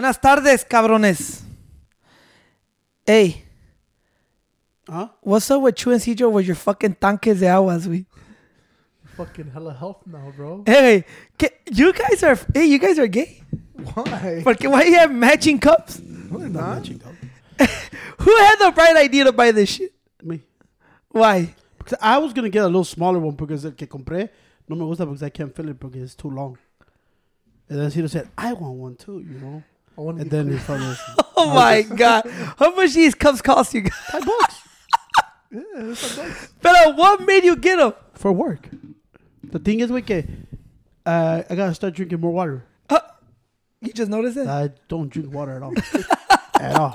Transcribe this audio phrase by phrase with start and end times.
[0.00, 1.42] Buenas tardes, cabrones.
[3.04, 3.44] Hey,
[4.88, 5.08] Huh?
[5.20, 8.06] what's up with you and Cedro with your fucking tanques de aguas, we?
[9.14, 10.62] Fucking hella health now, bro.
[10.64, 11.04] Hey,
[11.70, 13.42] you guys are hey, you guys are gay.
[13.92, 14.40] Why?
[14.42, 16.00] Porque why you have matching cups?
[16.00, 17.68] No, they're Not matching up.
[18.20, 19.92] Who had the bright idea to buy this shit?
[20.22, 20.40] Me.
[21.10, 21.54] Why?
[21.76, 24.30] Because I was gonna get a little smaller one because el que compré
[24.66, 26.56] no me gusta because I can't fill it because it's too long.
[27.68, 29.62] And then Cito said, I want one too, you know.
[30.00, 30.96] I want to And then clear.
[31.36, 32.24] Oh my god.
[32.58, 33.92] How much these cups cost you guys?
[34.10, 34.62] five bucks
[35.52, 36.52] Yeah, it's a bucks.
[36.62, 37.92] But what made you get them?
[38.14, 38.68] for work.
[39.42, 40.02] The thing is, we
[41.06, 42.64] uh, I gotta start drinking more water.
[42.88, 43.00] Uh,
[43.80, 44.46] you just noticed it?
[44.46, 45.74] I don't drink water at all.
[46.60, 46.94] at all.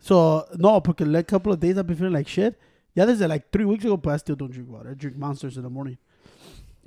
[0.00, 2.58] So, no, because like a couple of days I've been feeling like shit.
[2.94, 4.90] Yeah, this is like three weeks ago, but I still don't drink water.
[4.90, 5.98] I drink monsters in the morning.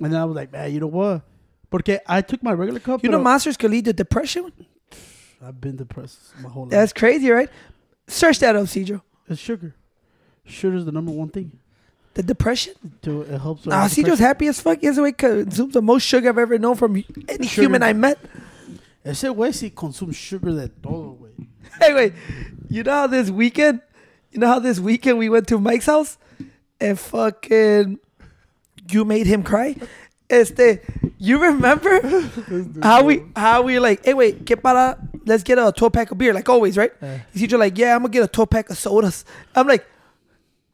[0.00, 1.22] And then I was like, man, you know what?
[1.70, 3.04] Porque I took my regular cup.
[3.04, 4.52] you know monsters could lead to depression?
[5.42, 6.70] I've been depressed my whole life.
[6.70, 7.48] That's crazy, right?
[8.06, 9.00] Search that up, Cedro.
[9.28, 9.74] It's sugar.
[10.44, 11.58] Sugar is the number one thing.
[12.14, 12.74] The depression?
[13.02, 13.66] To, it helps.
[13.68, 14.04] Ah, depression.
[14.04, 14.82] Cedro's happy as fuck.
[14.82, 16.96] Yes, we consumes the most sugar I've ever known from
[17.28, 17.62] any Sugar.
[17.62, 18.18] human I met.
[19.04, 21.46] Ese güey sí consume sugar de todo, güey.
[21.94, 22.12] Wait.
[22.68, 23.80] You know how this weekend,
[24.32, 26.18] you know how this weekend we went to Mike's house
[26.80, 27.98] and fucking
[28.90, 29.76] you made him cry?
[30.30, 30.80] Este,
[31.18, 32.00] you remember
[32.82, 36.18] how we how we like, hey wait, que para let's get a 12 pack of
[36.18, 36.92] beer, like always, right?
[37.02, 37.18] Yeah.
[37.34, 39.24] He's like, yeah, I'm gonna get a 12 pack of sodas.
[39.56, 39.84] I'm like,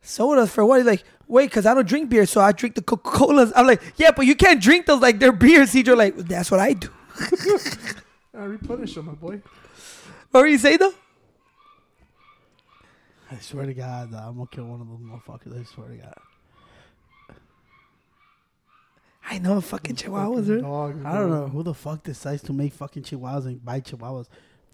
[0.03, 0.77] sodas for what?
[0.79, 3.51] He's like, wait, cause I don't drink beer, so I drink the Coca Colas.
[3.57, 5.73] I'm like, yeah, but you can't drink those like they're beers.
[5.73, 6.91] He's like, that's what I do.
[8.34, 9.41] I replenish them, my boy.
[10.31, 10.95] What were you saying though?
[13.33, 15.59] I swear to God, I'm gonna kill one of those motherfuckers.
[15.59, 16.15] I swear to God.
[19.28, 22.72] I know fucking chihuahuas, Fucking dogs, I don't know who the fuck decides to make
[22.72, 24.26] fucking chihuahuas and buy chihuahuas.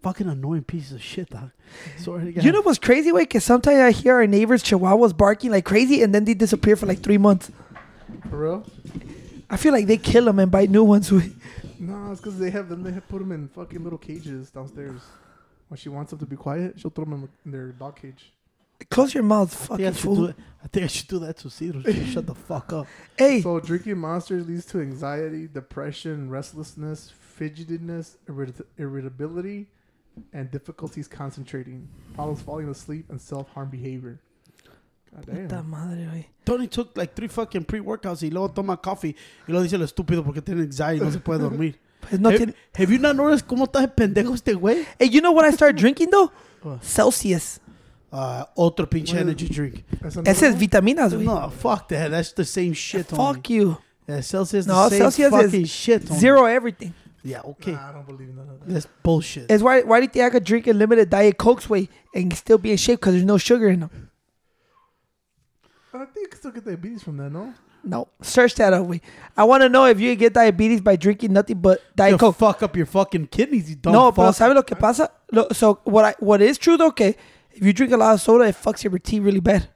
[0.03, 1.51] Fucking annoying pieces of shit, dog.
[1.97, 2.43] Swear to God.
[2.43, 3.23] You know what's crazy, way?
[3.23, 6.85] Because sometimes I hear our neighbors' chihuahuas barking like crazy, and then they disappear for
[6.85, 7.49] like three months.
[8.29, 8.65] For real?
[9.49, 11.11] I feel like they kill them and buy new ones.
[11.11, 11.31] wey.
[11.79, 12.83] No, it's because they have them.
[12.83, 15.01] They have put them in fucking little cages downstairs.
[15.69, 18.32] When she wants them to be quiet, she'll throw them in their dog cage.
[18.89, 20.27] Close your mouth, I think, I, fucking fool.
[20.27, 20.33] do.
[20.63, 21.83] I think I should do that to Cedro.
[21.83, 22.87] Just Shut the fuck up.
[23.17, 29.67] Hey, So drinking monsters leads to anxiety, depression, restlessness, fidgetedness, irrit- irritability,
[30.31, 34.19] and difficulties concentrating, problems falling asleep, and self-harm behavior.
[35.47, 36.27] God madre, wey.
[36.43, 39.15] Tony took like three fucking pre-workouts y luego toma coffee
[39.47, 41.75] y luego dice lo estúpido porque tiene anxiety y no se puede dormir.
[42.01, 44.85] Pues no have, tiene- have you not noticed cómo está de pendejo este güey?
[44.99, 46.31] Hey, you know what I started drinking though?
[46.63, 46.83] What?
[46.83, 47.59] Celsius.
[48.13, 49.83] Uh, otro pinche What is- energy drink.
[49.99, 51.23] That's another Ese es vitaminas, wey.
[51.25, 52.11] No, fuck that.
[52.11, 53.33] That's the same shit, Tony.
[53.33, 53.77] Fuck you.
[54.07, 56.19] Yeah, Celsius No, the same Celsius is fucking shit, Tony.
[56.19, 56.93] Zero everything.
[57.23, 57.71] Yeah, okay.
[57.71, 58.69] Nah, I don't believe none of that.
[58.71, 59.49] That's bullshit.
[59.49, 62.31] It's why why do you think I could drink a limited diet cokes way and
[62.35, 64.09] still be in shape because there's no sugar in them?
[65.93, 67.53] I think you can still get diabetes from that, no?
[67.83, 68.85] No, search that up.
[68.87, 69.01] Way.
[69.35, 72.35] I want to know if you get diabetes by drinking nothing but diet You'll coke.
[72.37, 74.15] fuck up your fucking kidneys, you dumb No, fuck.
[74.15, 75.09] pero ¿sabe lo que pasa?
[75.31, 77.15] Lo- so what I what is true though, okay,
[77.53, 79.67] if you drink a lot of soda, it fucks your teeth really bad.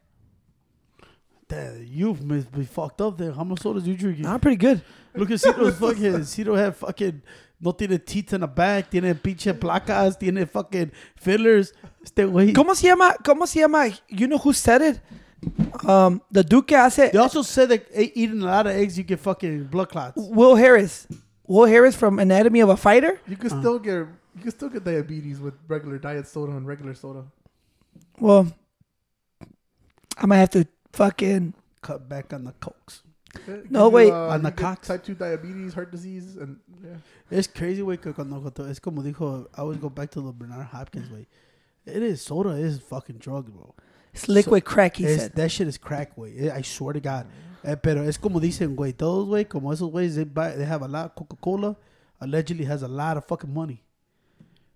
[1.47, 3.31] Damn, you must be fucked up there.
[3.31, 4.25] How much sodas you drink?
[4.25, 4.81] I'm pretty good.
[5.15, 6.25] Look at Ciro's fucking.
[6.25, 7.21] Ciro have fucking.
[7.59, 8.89] No tiene teeth in the back.
[8.91, 10.19] Tiene pinche placas.
[10.19, 11.73] Tiene fucking fillers.
[12.03, 12.53] Este güey.
[12.53, 13.15] ¿Cómo se llama?
[13.23, 13.87] ¿Cómo se llama?
[14.09, 15.01] You know who said it?
[15.87, 19.03] Um, the Duke que hace They also said that eating a lot of eggs, you
[19.03, 20.17] get fucking blood clots.
[20.17, 21.07] Will Harris.
[21.45, 23.19] Will Harris from Anatomy of a Fighter.
[23.27, 26.93] You can still get you can still get diabetes with regular diet soda and regular
[26.93, 27.23] soda.
[28.19, 28.47] Well,
[30.17, 33.03] I might have to fucking Cut back on the cokes.
[33.69, 34.07] No, gives wait.
[34.07, 34.87] you On the get cocks?
[34.87, 36.97] Type two diabetes, heart disease, and yeah.
[37.29, 40.31] Es crazy, güey, que cuando, cuando- es como dijo, I always go back to the
[40.31, 41.27] Bernard Hopkins, way.
[41.85, 43.75] It is, soda is fucking drug, bro.
[44.13, 44.97] it's liquid crack.
[44.97, 45.33] He said.
[45.35, 46.51] that shit is crack, güey.
[46.51, 47.27] I swear to God.
[47.63, 50.81] Eh, pero es como dicen, güey, todos, güey, como esos güeyes, they, buy, they have
[50.81, 51.13] a lot.
[51.15, 51.75] Coca-Cola
[52.19, 53.83] allegedly has a lot of fucking money.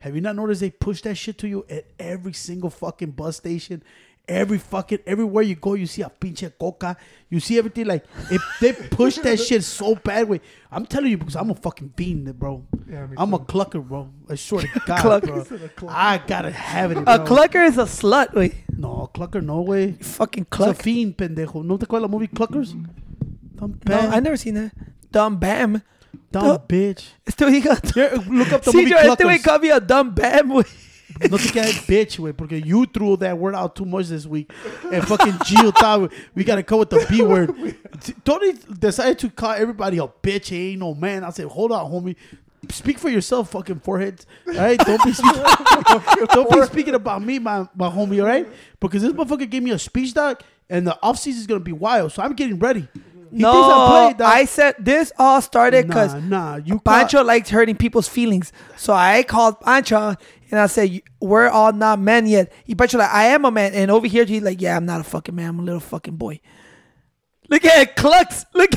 [0.02, 3.38] Have you not noticed they push that shit to you at every single fucking bus
[3.38, 3.82] station?
[4.28, 6.96] Every fucking, everywhere you go, you see a pinche coca.
[7.30, 10.40] You see everything like, if they push that shit so bad, way.
[10.72, 12.64] I'm telling you because I'm a fucking fiend, bro.
[12.90, 14.10] Yeah, I'm a clucker, bro.
[14.30, 15.26] I swear to God, Clucker.
[15.26, 15.44] bro.
[15.44, 15.90] Said a clucker.
[15.90, 18.34] I gotta have it, A clucker is a slut.
[18.36, 19.88] Wait, No, a clucker, no way.
[19.88, 21.64] you fucking It's a fiend, pendejo.
[21.66, 22.74] ¿No te acuerdas la movie Cluckers?
[22.74, 22.86] Mm.
[23.56, 24.00] Dumb No.
[24.00, 24.72] I never seen that.
[25.12, 25.82] Dumb bam.
[26.32, 26.58] Dumb no.
[26.60, 27.04] bitch.
[27.28, 27.62] Este güey
[28.30, 29.44] look up the Sí, movie yo, este güey Cluckers.
[29.44, 30.66] called me a dumb bam, güey.
[31.30, 34.50] No te quedes bitch, güey, porque you threw that word out too much this week.
[34.92, 37.54] And fucking Gio thought we gotta come with the B word.
[38.24, 40.48] Tony decided to call everybody a bitch.
[40.48, 41.24] He ain't no man.
[41.24, 42.16] I said, hold on, homie.
[42.70, 44.24] speak for yourself, fucking forehead.
[44.48, 45.44] All right, don't be speaking,
[46.34, 48.22] don't be speaking about me, my my homie.
[48.22, 48.48] All right,
[48.80, 51.74] because this motherfucker gave me a speech doc, and the off season is gonna be
[51.74, 52.88] wild, so I'm getting ready.
[53.32, 53.52] He no,
[54.10, 54.40] thinks I.
[54.42, 58.52] I said this all started because nah, nah, you Pancho caught- likes hurting people's feelings.
[58.78, 60.16] So I called Pancho
[60.52, 63.74] and I said, "We're all not men yet." He Pancho like, "I am a man,"
[63.74, 65.50] and over here he's like, "Yeah, I'm not a fucking man.
[65.50, 66.42] I'm a little fucking boy."
[67.50, 68.46] Look at it, clucks.
[68.54, 68.72] Look,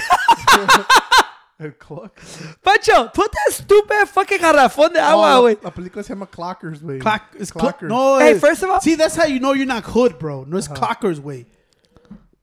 [1.61, 2.21] El Cluck.
[2.63, 5.57] Pancho, put that stupid fucking garrafón de agua, Oh, güey.
[5.63, 7.01] la, la película se llama Clockers, güey.
[7.01, 7.79] Clock, it's clock.
[7.81, 7.89] Clockers.
[7.89, 10.45] No, Hey, first of all- see that's how you know you're not hood, bro.
[10.45, 10.77] No, it's Uh-huh.
[10.95, 11.47] clockers way.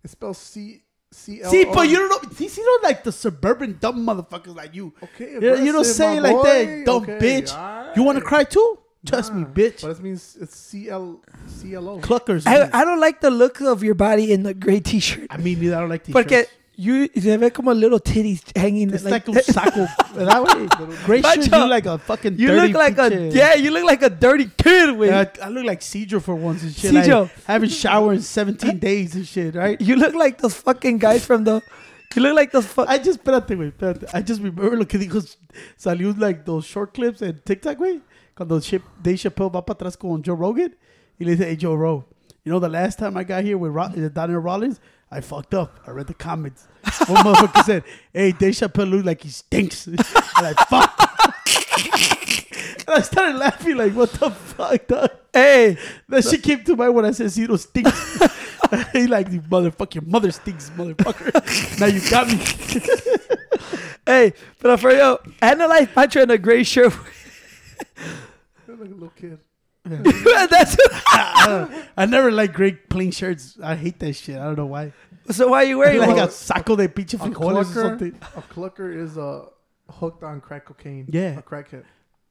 [0.03, 1.51] It spells C C L.
[1.51, 2.29] See, but you don't know.
[2.31, 4.93] See, you don't like the suburban dumb motherfuckers like you.
[5.03, 7.53] Okay, you, you don't say it my like that, dumb Okay, bitch.
[7.53, 7.97] alright.
[7.97, 8.79] You want to cry too?
[9.05, 9.81] Trust me, bitch.
[9.81, 11.99] But it means it's C L C L O.
[11.99, 12.47] Cluckers.
[12.47, 12.69] I.
[12.71, 15.27] I don't like the look of your body in the gray t-shirt.
[15.29, 15.75] I mean, neither.
[15.75, 16.13] I don't like these.
[16.13, 16.45] Porque
[16.81, 18.93] you se ve como little titties hanging.
[18.93, 19.85] It's like, like, un saco.
[20.15, 20.95] that way.
[21.05, 21.51] Great shit.
[21.51, 22.39] You like a fucking.
[22.39, 23.53] you look like a yeah.
[23.53, 25.07] You look like a dirty kid, güey.
[25.07, 26.91] Yeah, I look like Cedro for once and shit.
[26.93, 27.21] Cedro.
[27.21, 29.79] Like, haven't showered in 17 days and shit, right?
[29.79, 31.61] You look like those fucking guys from the.
[32.15, 32.89] You look like those fuck.
[32.89, 34.09] I just, espérate, güey, espérate.
[34.13, 35.21] I just remember lo que dijo,
[35.77, 38.01] salió like those short clips en TikTok, güey.
[38.35, 40.73] Cuando Chip, Dave Chappelle va para atrás con Joe Rogan.
[41.19, 42.05] Y le dice, hey, Joe Ro,
[42.43, 44.79] you know the last time I got here with Ro- uh, Daniel Rollins,
[45.11, 45.77] I fucked up.
[45.85, 46.65] I read the comments.
[47.07, 49.87] One motherfucker said, hey, Dave Chappelle like he stinks.
[49.87, 49.95] I'm
[50.43, 50.97] like, fuck.
[52.87, 55.11] and I started laughing like, what the fuck, dog?
[55.33, 55.77] hey,
[56.07, 58.19] That shit came to mind when I said Zero stinks.
[58.93, 61.33] he like, you motherfucker, your mother stinks, motherfucker.
[61.79, 62.37] now you got me.
[64.05, 66.93] hey, but for real, analyze Pancho in a gray shirt.
[68.67, 69.39] Like a little kid.
[69.85, 70.77] That's
[71.97, 73.57] I never like great plain shirts.
[73.63, 74.37] I hate that shit.
[74.37, 74.93] I don't know why.
[75.31, 75.49] so.
[75.49, 76.19] Why are you wearing like one?
[76.19, 78.15] a saco de pinche A frijoles or clucker, something.
[78.35, 79.45] a clucker is uh,
[79.89, 81.07] hooked on crack cocaine.
[81.09, 81.39] Yeah.
[81.39, 81.83] A crackhead.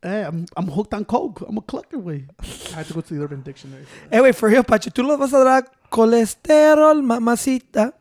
[0.03, 1.43] Hey, I'm, I'm hooked on coke.
[1.47, 2.27] I'm a clucker, way.
[2.73, 3.85] I had to go to the Urban Dictionary.
[3.85, 4.15] for that.
[4.17, 7.93] Hey, wait, for real, Pancho, tú los vas a dar colesterol, mamacita.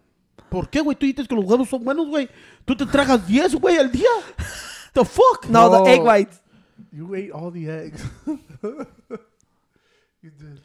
[0.50, 0.96] ¿Por qué, güey?
[0.96, 2.30] Tú dices que los huevos son buenos, güey.
[2.66, 4.08] Tú te tragas 10, güey, al día.
[4.94, 5.48] The fuck?
[5.50, 5.84] No, No.
[5.84, 6.42] the egg whites.
[6.94, 8.02] You ate all the eggs.
[10.22, 10.60] you did.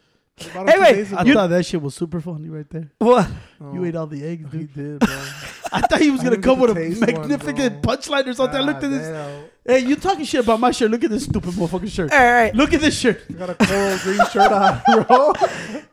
[0.53, 1.33] I Hey, wait, I ago.
[1.33, 2.91] thought that shit was super funny right there.
[2.97, 3.25] What?
[3.61, 4.73] Oh, You ate all the eggs, He dude.
[4.73, 5.25] did, bro.
[5.71, 8.59] I thought he was gonna come with a magnificent one, punchline or something.
[8.59, 9.07] I looked at this.
[9.07, 9.43] damn.
[9.65, 10.91] Hey, you talking shit about my shirt?
[10.91, 12.11] Look at this stupid motherfucking shirt.
[12.11, 12.53] All right.
[12.53, 13.21] Look at this shirt.
[13.29, 15.33] I got a coral green shirt on, bro.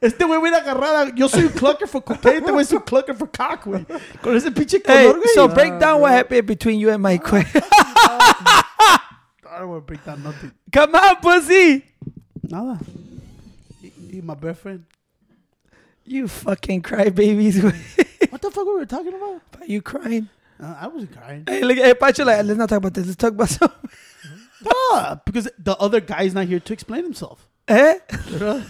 [0.03, 1.17] Este güey viene agarrada.
[1.17, 2.38] Yo soy un clucker for cocaine.
[2.43, 3.87] Este güey es un clucker for cock, güey.
[4.20, 5.35] Con ese pinche Hey, color, güey.
[5.35, 7.23] so Nah, break down what happened between you and Mike.
[7.23, 7.47] Quick.
[7.55, 10.50] I don't want to break down nothing.
[10.73, 11.85] Come on, pussy.
[12.43, 12.81] Nada.
[14.12, 14.85] He my best friend.
[16.05, 17.62] You fucking crybabies.
[18.31, 19.43] What the fuck were we talking about?
[19.61, 20.29] Are you crying?
[20.59, 21.44] Uh, I wasn't crying.
[21.47, 23.06] Hey, look, hey, Pancho, like, let's not talk about this.
[23.06, 23.91] Let's talk about something.
[24.67, 27.49] Ah, because the other guy's not here to explain himself.
[27.69, 27.99] Eh?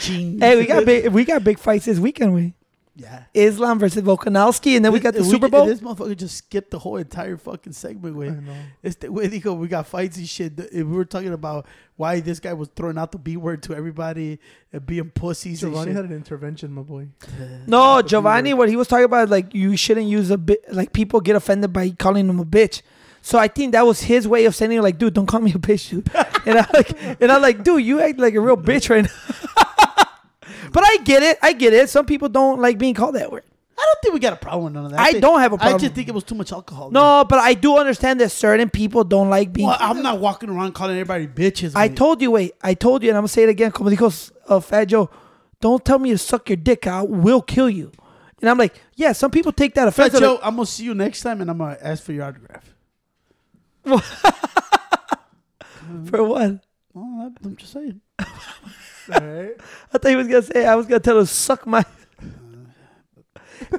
[0.00, 2.32] Hey, we got big, we got big fights this weekend.
[2.32, 2.54] We
[3.00, 3.22] Yeah.
[3.32, 5.66] Islam versus Volkanovski, and then we got the We- Super Bowl.
[5.66, 8.44] This motherfucker just skipped the whole entire fucking segment, I güey.
[8.44, 8.52] know.
[8.82, 10.58] Este güey dijo, we got fights and shit.
[10.58, 11.66] If we were talking about
[11.96, 14.40] why this guy was throwing out the B word to everybody
[14.72, 17.06] and being pussies Giovanni and had an intervention, my boy.
[17.68, 20.60] No, Giovanni, what he was talking about, like you shouldn't use a bit.
[20.72, 22.82] Like people get offended by calling him a bitch.
[23.22, 25.58] So I think that was his way of saying, like, dude, don't call me a
[25.58, 26.10] bitch, dude.
[26.46, 29.86] and I'm like, and I'm like, dude, you act like a real bitch right now.
[30.72, 31.38] but I get it.
[31.42, 31.88] I get it.
[31.90, 33.44] Some people don't like being called that word.
[33.78, 34.98] I don't think we got a problem with none of that.
[35.00, 35.76] I think- don't have a problem.
[35.76, 36.90] I just think it was too much alcohol.
[36.90, 39.68] No, but I do understand that certain people don't like being.
[39.68, 41.76] Well, I'm not walking around calling everybody bitches.
[41.76, 43.70] I told you, wait, I told you, and I'm gonna say it again.
[43.70, 45.08] Como dijo uh, Fat Joe,
[45.60, 47.08] don't tell me to suck your dick out.
[47.08, 47.92] We'll kill you.
[48.40, 50.12] And I'm like, yeah, some people take that Fat offense.
[50.12, 52.74] They're Joe, I'm gonna see you next time, and I'm gonna ask for your autograph.
[56.06, 56.58] for what?
[56.96, 58.00] Oh, I'm just saying.
[59.10, 59.56] All right.
[59.92, 61.84] I thought he was gonna say I was gonna tell him to suck my.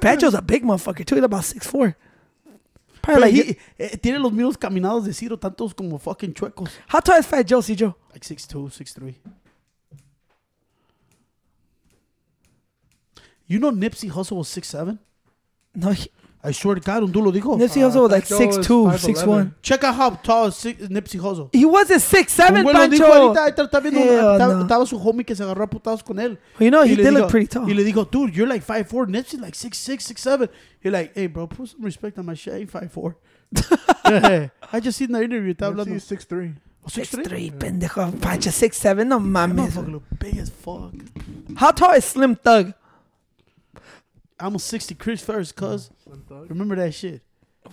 [0.18, 1.14] Joe's a big motherfucker too.
[1.14, 1.96] He's about six four.
[3.02, 6.70] Probably like, he, eh, tiene los mismos caminados de Ciro, tantos como fucking chuecos.
[6.86, 7.74] how tall is Fat Joe, C.
[7.74, 7.96] Joe?
[8.12, 9.14] Like 6'2", 6'3".
[13.46, 14.98] You know Nipsey Hussle was 6'7"?
[15.74, 16.10] No, he,
[16.42, 17.58] I swear to God, un dulo dijo.
[17.58, 18.98] Nipsey Uh, Hussle was like Joe six is two, 5'11".
[19.00, 19.54] six one.
[19.60, 21.50] Check out how tall is Six- Nipsey Hussle.
[21.52, 23.12] He wasn't six seven, Un güey lo dijo Pancho.
[23.12, 24.62] ahorita, ahorita está viendo, Hell estaba, no.
[24.62, 26.38] estaba su homie que se agarró a putados con él.
[26.58, 27.68] You know, Y he le did dijo- look pretty tall.
[27.68, 30.48] Y le dijo, dude, you're like 5'4", Nipsey's like 6'6", 6'7".
[30.82, 32.54] He's like, hey, bro, put some respect on my shit.
[32.54, 33.14] I ain't 5'4".
[34.10, 35.52] Yeah, I just seen the interview.
[35.54, 35.92] Estaba hablando.
[35.92, 36.54] He's 6'3".
[36.84, 37.24] Oh, Six 6'3"?
[37.24, 38.18] three, pendejo.
[38.22, 39.08] Pancho six seven.
[39.08, 39.68] No That mames.
[39.72, 40.92] motherfucker look big as fuck.
[41.56, 42.72] How tall is Slim Thug?
[44.40, 45.90] I'm a 60 Crip first, cuz.
[46.48, 47.22] Remember that shit.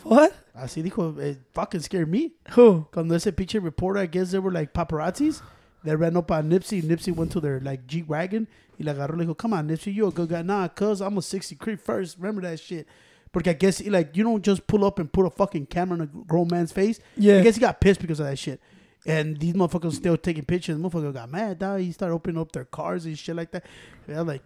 [0.04, 0.34] What?
[0.54, 0.82] I see.
[0.82, 2.34] Así dijo, it fucking scared me.
[2.52, 2.88] Who?
[2.92, 5.42] Cuando ese picture reporter, I guess they were like paparazzis.
[5.84, 6.84] They ran up on Nipsey.
[6.84, 8.48] Nipsey went to their like G wagon.
[8.78, 9.18] Y le agarró.
[9.18, 10.42] Le dijo, come on, Nipsey, you a good guy.
[10.42, 12.18] Nah, cuz I'm a 60 Crip first.
[12.18, 12.88] Remember that shit.
[13.32, 15.96] Porque I guess he, like you don't just pull up and put a fucking camera
[15.96, 17.00] in a grown man's face.
[17.16, 17.38] Yeah.
[17.38, 18.60] I guess he got pissed because of that shit.
[19.06, 20.78] And these motherfuckers still taking pictures.
[20.78, 21.60] Motherfuckers got mad.
[21.60, 21.80] Dog.
[21.80, 23.66] He started opening up their cars and shit like that.
[24.08, 24.42] Yeah, like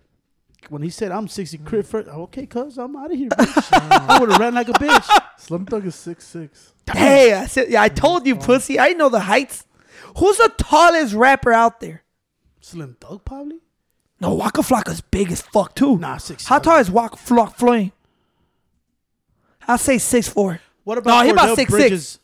[0.69, 3.29] when he said I'm 60 Crip first, okay, cuz I'm out of here.
[3.29, 3.69] Bitch.
[4.09, 5.21] I would have ran like a bitch.
[5.37, 6.73] Slim Thug is six six.
[6.91, 8.79] Hey, I said, yeah, I told you, pussy.
[8.79, 9.65] I know the heights.
[10.17, 12.03] Who's the tallest rapper out there?
[12.59, 13.59] Slim Thug probably.
[14.19, 15.97] No, Waka Flocka's big as fuck too.
[15.97, 16.45] Nah, six.
[16.45, 17.91] How tall is Waka Flock Flame?
[19.67, 20.59] I'll say six four.
[20.83, 21.69] What about No, he about Cordell 6'6".
[21.69, 22.19] Bridges?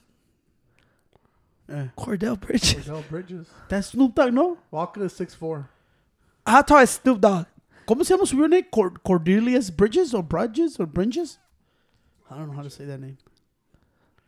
[1.70, 2.86] Eh, Cordell Bridges.
[2.88, 3.48] Cordell Bridges.
[3.68, 4.58] that's Snoop Dogg, no?
[4.72, 5.70] Walker is six four.
[6.46, 7.46] How tall is Snoop Dogg?
[7.88, 8.66] ¿Cómo se llama su real name?
[8.72, 11.40] Cord- Cordelius Bridges or Bridges or Bridges?
[12.30, 13.18] I don't know how to say that name.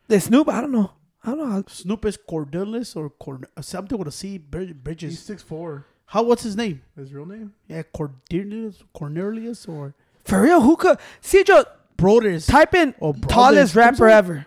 [0.08, 0.48] The Snoop?
[0.48, 0.92] I don't know.
[1.22, 1.50] I don't know.
[1.50, 4.38] How, Snoop is Cordelius or Cord- something with a C.
[4.38, 5.84] Brid- He's six four.
[6.06, 6.22] How?
[6.22, 6.80] What's his name?
[6.96, 7.52] His real name?
[7.68, 10.60] Yeah, Cordelius, Cornelius or for real?
[10.62, 10.98] Who could?
[11.20, 11.64] See, Joe,
[11.96, 12.48] Broders.
[12.48, 14.14] type in Oh, brothers, tallest rapper something?
[14.16, 14.46] ever.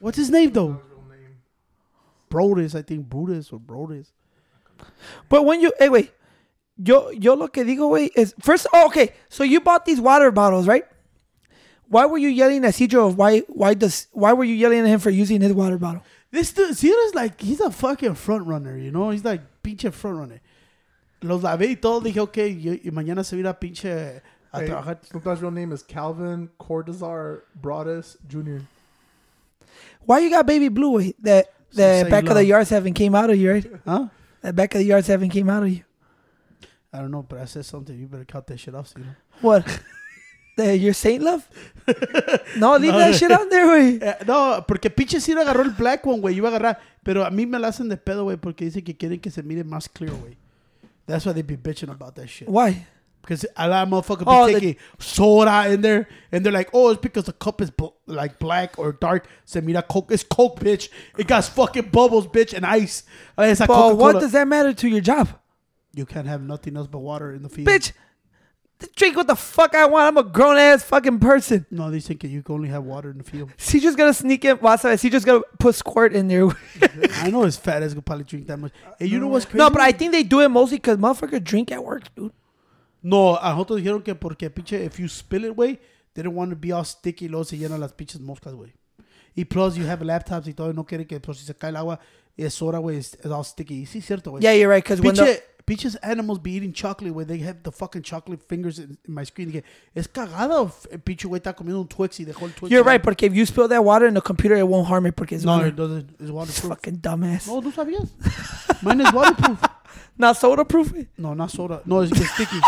[0.00, 0.72] What's his name though?
[0.72, 1.36] His real name.
[2.30, 4.06] Broders, I think Brutus or Broders.
[5.28, 6.12] But when you, hey, wait.
[6.82, 9.12] Yo, yo lo que digo, wait, is first, oh, okay.
[9.28, 10.84] So you bought these water bottles, right?
[11.88, 13.14] Why were you yelling at Cedro?
[13.14, 16.02] Why, why does, why were you yelling at him for using his water bottle?
[16.30, 19.10] This dude, Ciro's like, he's a fucking front runner, you know?
[19.10, 20.40] He's like pinche front runner.
[21.22, 24.20] Los lavé y todo, dije, ok, y, y mañana se irá pinche
[24.52, 24.98] a Hey, trabajar.
[25.04, 28.60] Snoop real name is Calvin Cordozar Broadus Jr.
[30.04, 30.92] Why you got baby blue?
[30.92, 32.46] Wait, that So say the back of the love.
[32.46, 33.66] yards haven't came out of you, right?
[33.84, 34.08] Huh?
[34.42, 35.82] That back of the yards haven't came out of you.
[36.92, 37.98] I don't know, but I said something.
[37.98, 39.10] You better cut that shit off, you know.
[39.42, 39.64] What?
[40.56, 41.46] the, your Saint love?
[42.56, 44.02] no, leave No, that shit out there, güey.
[44.02, 46.36] Eh, no, porque pinche Ciro agarró el black one, güey.
[46.36, 46.78] Iba a agarrar.
[47.04, 49.42] Pero a mí me la hacen de pedo, güey, porque dicen que quieren que se
[49.42, 50.36] mire más clear, güey.
[51.06, 52.48] That's why they be bitching about that shit.
[52.48, 52.86] Why?
[53.22, 56.90] Because a lot of motherfuckers Oh, be taking soda in there, and they're like, "Oh,
[56.90, 60.10] it's because the cup is bl- like black or dark." Se mira coke.
[60.12, 60.88] It's coke, bitch.
[61.18, 63.02] It got fucking bubbles, bitch, and ice.
[63.36, 65.28] But what does that matter to your job?
[65.98, 67.66] You can't have nothing else but water in the field.
[67.66, 67.90] Bitch,
[68.94, 70.06] drink what the fuck I want.
[70.06, 71.66] I'm a grown ass fucking person.
[71.72, 73.50] No, they think you can only have water in the field.
[73.58, 74.60] She just gonna sneak in.
[74.78, 76.46] Sorry, she just gonna put squirt in there.
[77.14, 78.72] I know his fat ass could probably drink that much.
[78.96, 79.58] Hey, you know what's crazy?
[79.58, 82.32] no, but I think they do it mostly because motherfuckers drink at work, dude.
[83.02, 85.78] No, a nosotros dijeron que porque pinche, if you spill it, güey,
[86.14, 88.72] they don't want to be all sticky luego se llenan las pinches moscas, güey.
[89.34, 91.76] Y plus, you have laptops y todo, no quieren que pues, si se cae el
[91.76, 91.98] agua,
[92.36, 93.86] es soda, güey, es, es all sticky.
[93.86, 94.42] Sí, cierto, güey.
[94.42, 94.84] Yeah, you're right.
[94.84, 97.26] Because when the, pinches animals be eating chocolate, güey.
[97.26, 99.50] They have the fucking chocolate fingers in, in my screen.
[99.50, 99.64] again.
[99.94, 102.70] es cagada, f- el eh, pinche güey está comiendo un Twix y dejó el Twix.
[102.70, 103.02] you're right.
[103.02, 105.14] Porque if you spill that water in the computer, it won't harm it.
[105.14, 105.66] Porque it's No, water.
[105.68, 106.10] it doesn't.
[106.18, 106.70] It's waterproof.
[106.72, 107.46] fucking dumbass.
[107.46, 108.08] No, ¿tú sabías?
[108.82, 109.62] Mine is waterproof.
[110.18, 110.92] Not soda proof.
[111.16, 111.80] No, not soda.
[111.84, 112.60] No, it gets sticky.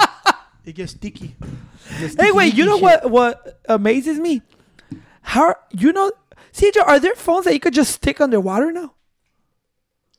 [0.64, 1.36] it gets sticky.
[1.36, 2.54] It gets Hey, sticky, wait.
[2.54, 2.82] You know shit.
[2.82, 3.10] what?
[3.10, 4.42] What amazes me?
[5.22, 6.10] How you know?
[6.52, 8.94] CJ, are there phones that you could just stick underwater now?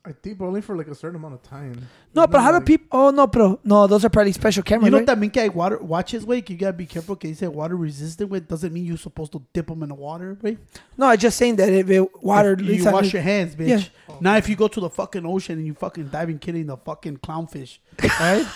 [0.05, 1.73] I think, but only for like a certain amount of time.
[2.15, 2.87] No, There's but how do like- people?
[2.91, 3.59] Oh no, bro.
[3.65, 4.85] No, those are probably special cameras.
[4.85, 5.07] You know right?
[5.07, 8.29] también que hay water watches, güey, que you gotta be careful que dice water resistant,
[8.31, 10.57] güey, doesn't mean you're supposed to dip them in the water, güey.
[10.97, 13.67] No, I'm just saying that if it water, If you wash your hands, bitch.
[14.07, 14.15] Yeah.
[14.21, 17.17] Now if you go to the fucking ocean and you fucking diving killing the fucking
[17.17, 17.79] clownfish,
[18.19, 18.47] right?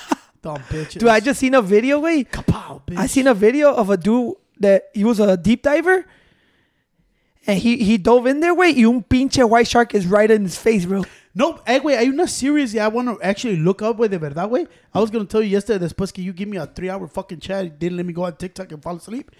[0.42, 1.00] Dumb bitches.
[1.00, 2.00] Dude, I just seen a video.
[2.00, 2.98] Wait, Kapow, bitch.
[2.98, 6.06] I seen a video of a dude that he was a deep diver,
[7.46, 8.56] and he he dove in there.
[8.56, 11.04] Wait, y un pinche white shark is right in his face, bro.
[11.36, 14.20] No, eh, güey, hay una series yeah, I want to actually look up, güey, de
[14.20, 14.68] verdad, güey.
[14.94, 17.40] I was going to tell you yesterday, después que you give me a three-hour fucking
[17.40, 19.32] chat, you didn't let me go on TikTok and fall asleep.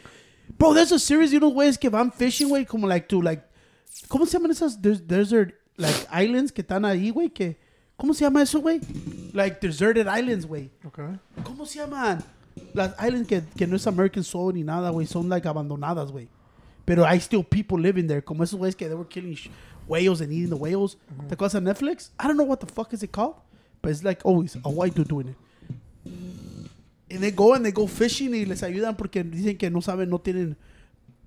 [0.58, 3.44] Bro, there's a series, you know, güeyes que van fishing, güey, como like to, like,
[4.08, 7.60] ¿cómo se llaman esas des- desert, like, islands que están ahí, güey, que,
[7.96, 8.82] ¿cómo se llama eso, güey?
[9.32, 10.72] Like, deserted islands, güey.
[10.86, 11.20] Okay.
[11.44, 12.24] ¿Cómo se llaman?
[12.74, 16.28] Las islands que, que no es American soil ni nada, güey, son, like, abandonadas, güey.
[16.86, 19.38] Pero hay still people living there, como esos güeyes que they were killing
[19.88, 20.98] whales and eating the whales.
[21.28, 22.12] ¿Te acuerdas of Netflix?
[22.20, 23.36] I don't know what the fuck is it called,
[23.82, 25.36] but it's like always a white dude doing it.
[27.10, 30.10] And they go and they go fishing y les ayudan porque dicen que no saben,
[30.10, 30.56] no tienen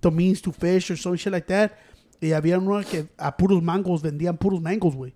[0.01, 1.73] the means to fish or some shit like that.
[2.21, 5.13] Y había una que a puros mangos vendían puros mangos, güey.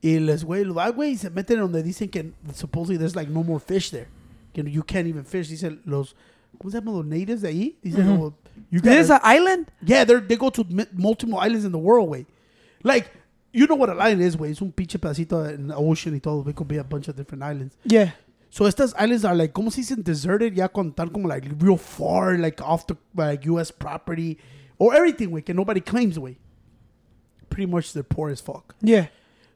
[0.00, 3.30] Y les, güey, lo da, güey, y se meten donde dicen que supposedly there's like
[3.30, 4.08] no more fish there.
[4.52, 5.48] Que you can't even fish.
[5.48, 6.16] Dicen los,
[6.58, 7.76] ¿cómo se llaman los natives de ahí?
[7.82, 8.20] Dicen, Mhm.
[8.20, 8.34] oh,
[8.70, 9.66] you gotta- an island.
[9.86, 10.64] yeah, they they go to
[10.94, 12.26] multiple islands in the world, way.
[12.82, 13.10] Like,
[13.52, 14.50] you know what an island is, way.
[14.50, 16.48] It's un pinche pedacito in the ocean y todo.
[16.48, 17.76] It could be a bunch of different islands.
[17.84, 18.12] Yeah.
[18.50, 20.54] So estas islands are like, ¿cómo se dicen deserted?
[20.54, 23.70] Ya con tan como like real far, like off the like U.S.
[23.70, 24.38] property
[24.78, 26.36] or everything, güey, que nobody claims, güey.
[27.48, 28.74] Pretty much they're poor as fuck.
[28.80, 29.06] Yeah.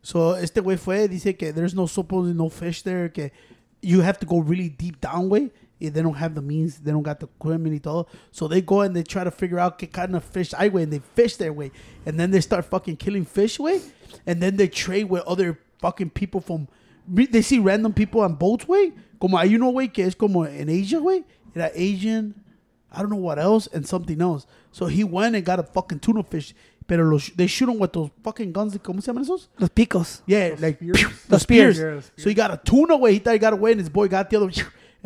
[0.03, 3.31] So este güey fue, dice que there's no supposedly no fish there, que
[3.83, 5.51] you have to go really deep down, way.
[5.79, 8.07] They don't have the means, they don't got the equipment y todo.
[8.33, 10.85] So they go and they try to figure out qué kind of fish hay, way,
[10.85, 11.71] and they fish their way.
[12.07, 13.81] And then they start fucking killing fish, way.
[14.27, 16.69] And then they trade with other fucking people from,
[17.07, 18.93] they see random people on boats, way.
[19.21, 21.25] Como hay uno, way, que es como in Asia, way.
[21.55, 22.35] Era Asian,
[22.91, 24.47] I don't know what else, and something else.
[24.73, 26.55] So he went and got a fucking tuna fish.
[26.87, 28.77] Pero los, they shoot him with those fucking guns.
[28.79, 29.49] ¿Cómo se llaman esos?
[29.59, 30.23] Los picos.
[30.25, 30.99] Yeah, Those like spears?
[30.99, 31.77] pew, The the spears.
[31.77, 32.05] spears.
[32.05, 33.15] Yeah, the So he got a tuna way.
[33.15, 34.51] He thought he got away, and his boy got the other.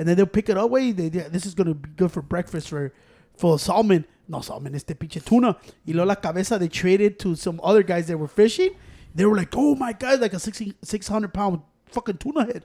[0.00, 0.70] And then they'll pick it up.
[0.72, 2.90] They- this is gonna be good for breakfast for
[3.36, 4.06] for salmon.
[4.28, 5.58] No salmon, este pinche tuna.
[5.84, 8.70] Y luego la cabeza they traded to some other guys that were fishing.
[9.14, 11.60] They were like, oh my god, like a 60 600 pound
[11.92, 12.64] fucking tuna head.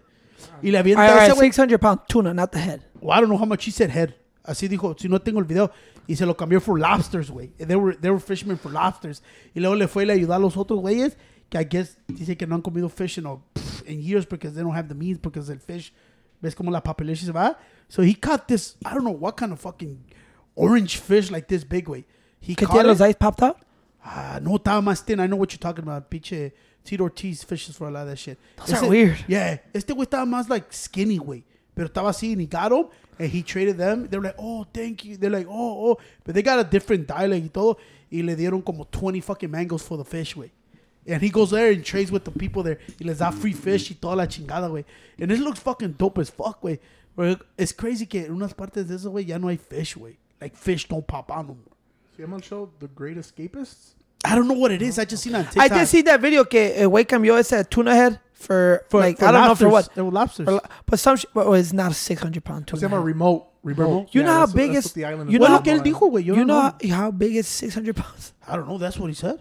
[0.64, 1.48] Y le avienta All right, all ese right, güey.
[1.48, 2.82] 600 pound tuna, not the head.
[3.02, 4.16] Well, I don't know how much he said head.
[4.48, 5.72] Así dijo, si no tengo el video.
[6.08, 7.50] Y se lo cambió for lobsters, güey.
[7.58, 9.22] They were, they were fishermen for lobsters.
[9.56, 11.18] Y luego le fue y le ayudó a los otros güeyes
[11.50, 14.54] que I guess dice que no han comido fish in, a- pff, in years because
[14.56, 15.92] they don't have the means because el fish,
[16.42, 17.58] ves como la population se va.
[17.88, 20.04] So he caught this, I don't know what kind of fucking
[20.56, 22.06] orange fish like this big, way.
[22.40, 23.58] He Que caught tiene los eyes popped out?
[24.04, 25.20] Ah, no, estaba más thin.
[25.20, 26.10] I know what you're talking about.
[26.10, 26.52] Pinche
[26.84, 28.38] Tito Ortiz fishes for a lot of that shit.
[28.58, 29.18] Those are weird.
[29.28, 31.44] Yeah, este güey estaba más like skinny, way.
[31.74, 32.88] Pero estaba así and he got him
[33.20, 34.08] and he traded them.
[34.08, 35.18] They were like, oh, thank you.
[35.18, 35.98] They're like, oh, oh.
[36.24, 37.78] But they got a different dialect y todo.
[38.12, 40.52] Y le dieron como 20 fucking mangoes for the fish, güey.
[41.08, 42.80] And he goes there and trades with the people there.
[43.00, 44.86] Y les da free fish y toda la chingada, güey.
[45.20, 46.80] And this looks fucking dope as fuck, güey.
[47.16, 50.18] Pero Es crazy que en unas partes de eso, güey, ya no hay fish, güey.
[50.42, 51.76] Like fish don't pop out no more.
[52.18, 53.94] See, I'm on show The Great Escapists.
[54.24, 54.98] I don't know what it is.
[54.98, 55.62] I just seen on TikTok.
[55.62, 55.80] I TikTok.
[55.80, 59.26] did see that video que el güey cambió ese tuna head for, for, like, for
[59.26, 59.94] I don't know for what.
[59.94, 60.46] They were lobsters.
[60.48, 62.82] For but some, sh- but it's not a 600 pound Se tuna.
[62.82, 63.06] llama head.
[63.06, 63.46] Remote.
[63.64, 64.08] Remote.
[64.14, 66.26] You know how big is- what the island you is know Bueno, how- dijo, güey.
[66.26, 68.34] You know how, how big is 600 pounds?
[68.48, 68.78] I don't know.
[68.80, 69.40] That's what he said.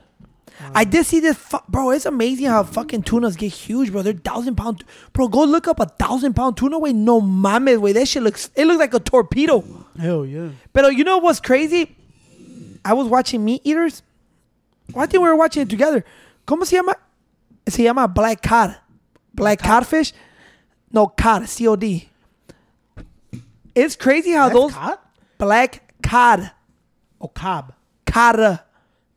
[0.74, 1.90] I did see this, fu- bro.
[1.90, 4.02] It's amazing how fucking tunas get huge, bro.
[4.02, 5.28] They're thousand pound, bro.
[5.28, 6.78] Go look up a thousand pound tuna.
[6.78, 8.50] Way no mames, way that shit looks.
[8.54, 9.64] It looks like a torpedo.
[9.98, 10.50] Hell yeah.
[10.72, 11.96] But you know what's crazy?
[12.84, 14.02] I was watching Meat Eaters.
[14.92, 16.04] Well, I think we were watching it together.
[16.46, 16.94] ¿Cómo se llama?
[17.68, 18.76] Se llama black cod.
[19.34, 20.12] Black codfish?
[20.92, 21.48] No, cod.
[21.48, 22.08] C O D.
[23.74, 24.98] It's crazy how That's those cod?
[25.38, 26.52] black cod,
[27.18, 27.72] Or oh, cob.
[28.06, 28.60] cod.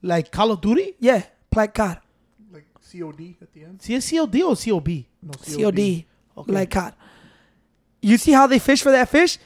[0.07, 0.95] Like Call of Duty?
[0.99, 1.99] Yeah, black cod.
[2.51, 3.81] Like COD at the end.
[3.81, 4.87] Si es COD or COB?
[5.21, 5.79] No, COD.
[5.79, 6.05] Okay.
[6.51, 6.93] Black cod.
[8.01, 9.37] You see how they fish for that fish?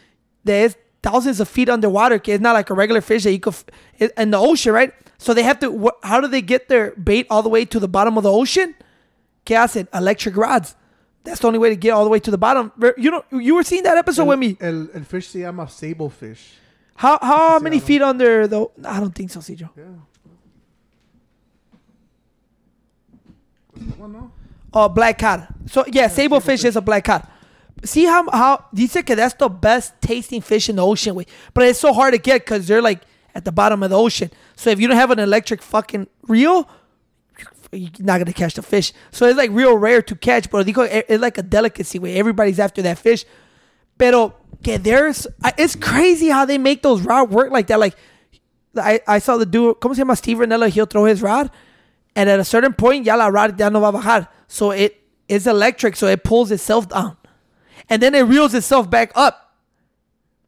[0.44, 2.16] There's thousands of feet underwater.
[2.16, 2.34] Okay?
[2.34, 3.56] It's not like a regular fish that you could,
[4.00, 4.94] f- in the ocean, right?
[5.18, 7.80] So they have to, wh- how do they get their bait all the way to
[7.80, 8.76] the bottom of the ocean?
[9.46, 9.88] ¿Qué hacen?
[9.94, 10.76] Electric rods.
[11.24, 12.72] That's the only way to get all the way to the bottom.
[12.98, 14.58] You know, you were seeing that episode with me.
[14.60, 16.54] El, el fish se llama sable fish.
[16.96, 18.66] How how Sí, many feet under the?
[18.86, 19.70] I don't think so, Cedro.
[19.78, 19.84] Yeah.
[23.98, 24.32] One, no?
[24.74, 25.48] Oh, black cod.
[25.68, 27.28] So yeah, sable fish is a black cod.
[27.84, 31.26] See how how dice que that's the best tasting fish in the ocean, way.
[31.54, 33.02] But it's so hard to get because they're like
[33.34, 34.30] at the bottom of the ocean.
[34.56, 36.70] So if you don't have an electric fucking reel,
[37.72, 38.94] you're not gonna catch the fish.
[39.12, 40.50] So it's like real rare to catch.
[40.50, 43.26] But it's like a delicacy where everybody's after that fish.
[43.98, 47.80] Pero que there's, it's crazy how they make those rod work like that.
[47.80, 47.96] Like
[48.76, 50.16] I, I saw the dude, ¿cómo se llama?
[50.16, 51.50] Steve Rinella, he'll throw his rod.
[52.16, 54.28] And at a certain point, ya la rod ya no va a bajar.
[54.48, 57.18] So it is electric, so it pulls itself down.
[57.90, 59.56] And then it reels itself back up.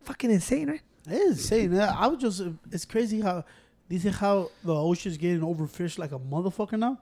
[0.04, 0.82] Fucking insane, right?
[1.08, 1.80] It is insane.
[1.80, 3.45] I was just, it's crazy how,
[3.88, 6.99] these is how the ocean's getting overfished like a motherfucker now.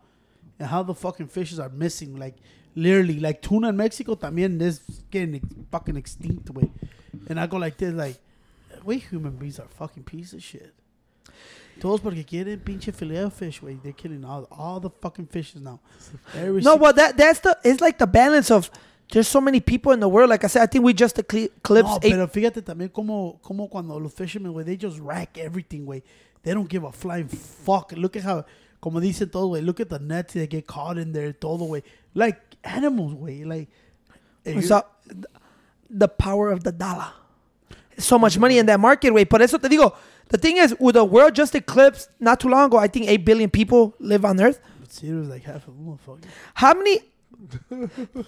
[0.60, 2.18] And how the fucking fishes are missing.
[2.18, 2.36] Like,
[2.76, 6.70] literally, like tuna in Mexico también is getting fucking extinct, way.
[7.28, 8.18] And I go like this, like,
[8.84, 10.74] we human beings are fucking piece of shit.
[11.82, 13.76] Todos porque quieren pinche fillet of fish, way.
[13.82, 15.80] They're killing all, all the fucking fishes now.
[16.36, 18.70] Every No, well, that that's the, it's like the balance of,
[19.12, 20.30] there's so many people in the world.
[20.30, 22.12] Like I said, I think we just ecli- eclipsed No, eight.
[22.14, 26.04] pero fíjate también como, como cuando los fishermen, güey, they just rack everything, güey.
[26.44, 27.94] They don't give a flying fuck.
[27.94, 28.46] Look at how,
[28.80, 31.82] como dicen todo, güey, look at the nets that get caught in there, todo, güey.
[32.14, 33.44] Like animals, güey.
[33.44, 33.70] Like,
[34.46, 34.84] eh, O
[35.90, 37.12] the power of the dollar.
[37.98, 39.26] So much money in that market, way.
[39.26, 39.94] Por eso te digo,
[40.32, 43.18] the thing is, with the world just eclipsed not too long ago, I think 8
[43.26, 44.62] billion people live on Earth.
[44.80, 46.24] But it was like half a motherfucker.
[46.54, 47.00] How many?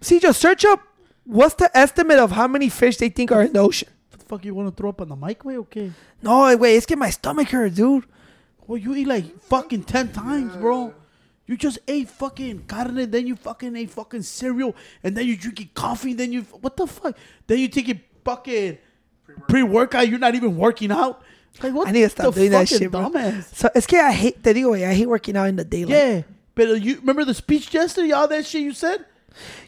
[0.00, 0.80] See, just search up
[1.24, 3.88] what's the estimate of how many fish they think are in the ocean.
[4.10, 5.92] What the fuck you want to throw up on the mic, güey, okay?
[6.22, 8.04] No, wait, it's getting my stomach hurt, dude.
[8.66, 10.94] Well, you eat like fucking 10 times, bro.
[11.46, 15.70] You just ate fucking carne, then you fucking ate fucking cereal, and then you drinking
[15.74, 17.16] coffee, then you, what the fuck?
[17.48, 18.78] Then you taking fucking
[19.48, 21.22] pre workout, you're not even working out.
[21.62, 23.08] Like, what I need to stop doing that shit, bro.
[23.10, 23.54] dumbass?
[23.54, 25.90] So it's que I hate, te digo, güey, I hate working out in the daylight.
[25.90, 26.22] Yeah,
[26.54, 28.12] but you remember the speech yesterday?
[28.12, 29.04] All that shit you said.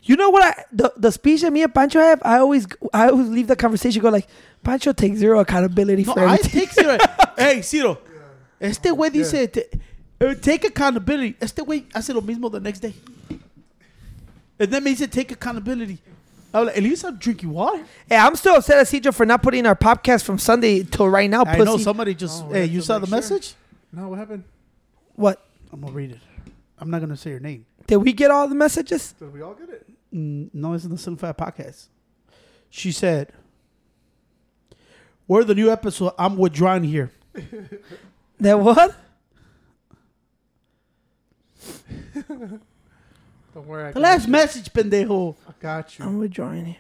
[0.03, 0.43] You know what?
[0.45, 3.57] I the, the speech that me and Pancho have, I always I always leave the
[3.57, 4.27] conversation go like,
[4.63, 6.61] Pancho takes zero accountability No, for I everything.
[6.61, 6.99] take Ciro.
[7.39, 7.99] hey, Ciro.
[8.61, 9.69] Este güey dice, te-
[10.21, 11.37] uh, take accountability.
[11.41, 12.95] Este güey hace lo mismo the next day.
[14.59, 15.99] And then me dice, take accountability.
[16.55, 17.85] I was like, at least I'm drinking water.
[18.09, 21.29] hey, I'm still upset at Cedro for not putting our podcast from Sunday till right
[21.29, 21.43] now.
[21.45, 21.65] I Pussy.
[21.65, 23.17] know somebody just, Oh, hey, you saw the sure.
[23.17, 23.55] message?
[23.93, 24.45] No, what happened?
[25.17, 25.45] What?
[25.73, 26.19] I'm going to read it.
[26.79, 27.67] I'm not going to say your name.
[27.89, 29.13] Did we get all the messages?
[29.19, 29.87] Did we all get it?
[30.15, 31.89] Mm, no, it's in the Slim Fat podcast.
[32.71, 33.33] She said,
[35.27, 36.13] We're the new episode.
[36.19, 37.11] I'm withdrawing here.
[38.41, 38.95] That what?
[42.29, 43.89] Don't worry.
[43.89, 44.33] I The last you.
[44.33, 45.37] message, pendejo.
[45.65, 46.05] I got you.
[46.05, 46.77] I'm withdrawing here.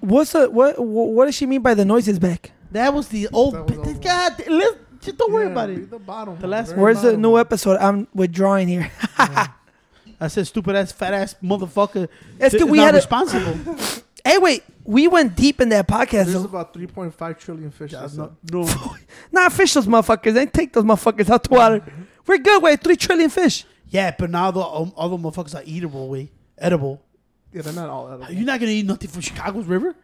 [0.00, 0.78] What's the what?
[0.78, 2.50] What, what does she mean by the noises back?
[2.72, 3.54] That was the old.
[3.54, 5.90] That was the old God, let's, just don't worry Yeah, about it.
[5.90, 6.38] The bottom.
[6.40, 7.76] The last very Where's the new episode?
[7.78, 8.90] I'm withdrawing here.
[10.20, 12.08] I said, stupid ass, fat ass motherfucker.
[12.40, 13.76] Es que It's we not had a, responsible.
[14.24, 16.26] hey wait, we went deep in that podcast.
[16.26, 16.44] There's though.
[16.44, 17.92] about 3.5 trillion fish.
[17.92, 18.68] That's not, no.
[19.32, 20.34] Not fish those motherfuckers.
[20.34, 21.82] They take those motherfuckers out the water.
[22.26, 22.62] We're good.
[22.62, 23.64] Wait, three trillion fish.
[23.88, 27.02] Yeah, but now the um, other motherfuckers are eatable, way edible.
[27.52, 28.32] Yeah, they're not all edible.
[28.32, 29.94] You're not gonna eat nothing from Chicago's river.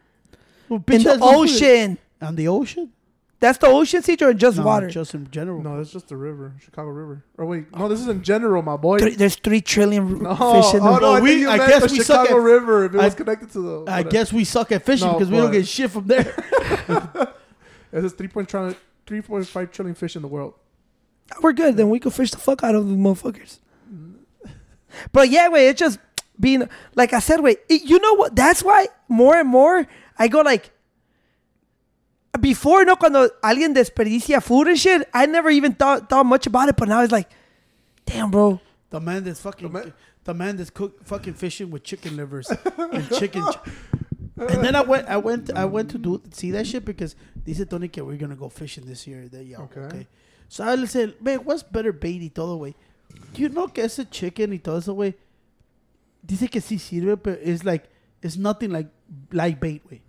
[0.69, 1.49] Well, In the that's no food.
[1.49, 1.97] ocean.
[2.21, 2.91] On the ocean?
[3.39, 4.87] That's the ocean, Cedro, or just No, water?
[4.87, 5.63] Just in general.
[5.63, 7.23] No, it's just the river, Chicago River.
[7.39, 8.99] Or wait, no, this is in general, my boy.
[8.99, 11.57] Three, there's three trillion No, fish in oh, the no, I, we- think you I
[11.57, 13.69] meant guess the we suck Chicago at- River if it I- was connected to the.
[13.69, 14.09] I whatever.
[14.11, 16.33] guess we suck at fishing No, because we don't but- get shit from there.
[17.93, 20.53] It says 3.5 3.5 trillion fish in the world.
[21.41, 21.75] We're good.
[21.75, 23.57] Then we can fish the fuck out of the motherfuckers.
[25.11, 25.99] But yeah, wait, it's just
[26.41, 27.39] being like I said.
[27.39, 28.35] Wait, it- you know what?
[28.35, 30.71] That's why more and more I go like.
[32.39, 36.69] Before, no, cuando alguien desperdicia food and shit, I never even thought thought much about
[36.69, 36.77] it.
[36.77, 37.29] But now it's like,
[38.05, 38.59] damn, bro.
[38.89, 42.49] the man that's fucking The man- the man that's cook fucking fishing with chicken livers
[42.77, 43.43] and chicken.
[44.37, 47.65] and then I went, I went, I went to do see that shit because dice
[47.69, 49.27] Tony que we're gonna go fishing this year.
[49.27, 49.81] That yeah, okay.
[49.81, 50.07] Okay.
[50.47, 52.75] So I said, man, what's better bait y todo, güey?
[53.35, 55.15] You know que ese chicken y todo eso, güey.
[56.25, 57.89] Dice que sí sirve, but it's like
[58.21, 58.71] it's nothing
[59.31, 60.01] like bait, güey.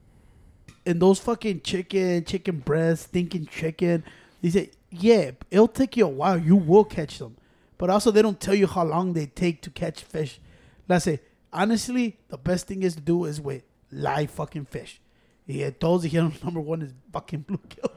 [0.85, 4.05] And those fucking chicken, chicken breast, stinking chicken.
[4.43, 6.39] Dice, yeah, it'll take you a while.
[6.39, 7.37] You will catch them,
[7.79, 10.41] but also they don't tell you how long they take to catch fish.
[10.89, 11.21] Let's say,
[11.53, 15.01] honestly, the best thing is to do is with live fucking fish.
[15.49, 17.91] Y eh, todos dijeron number one is fucking bluegill.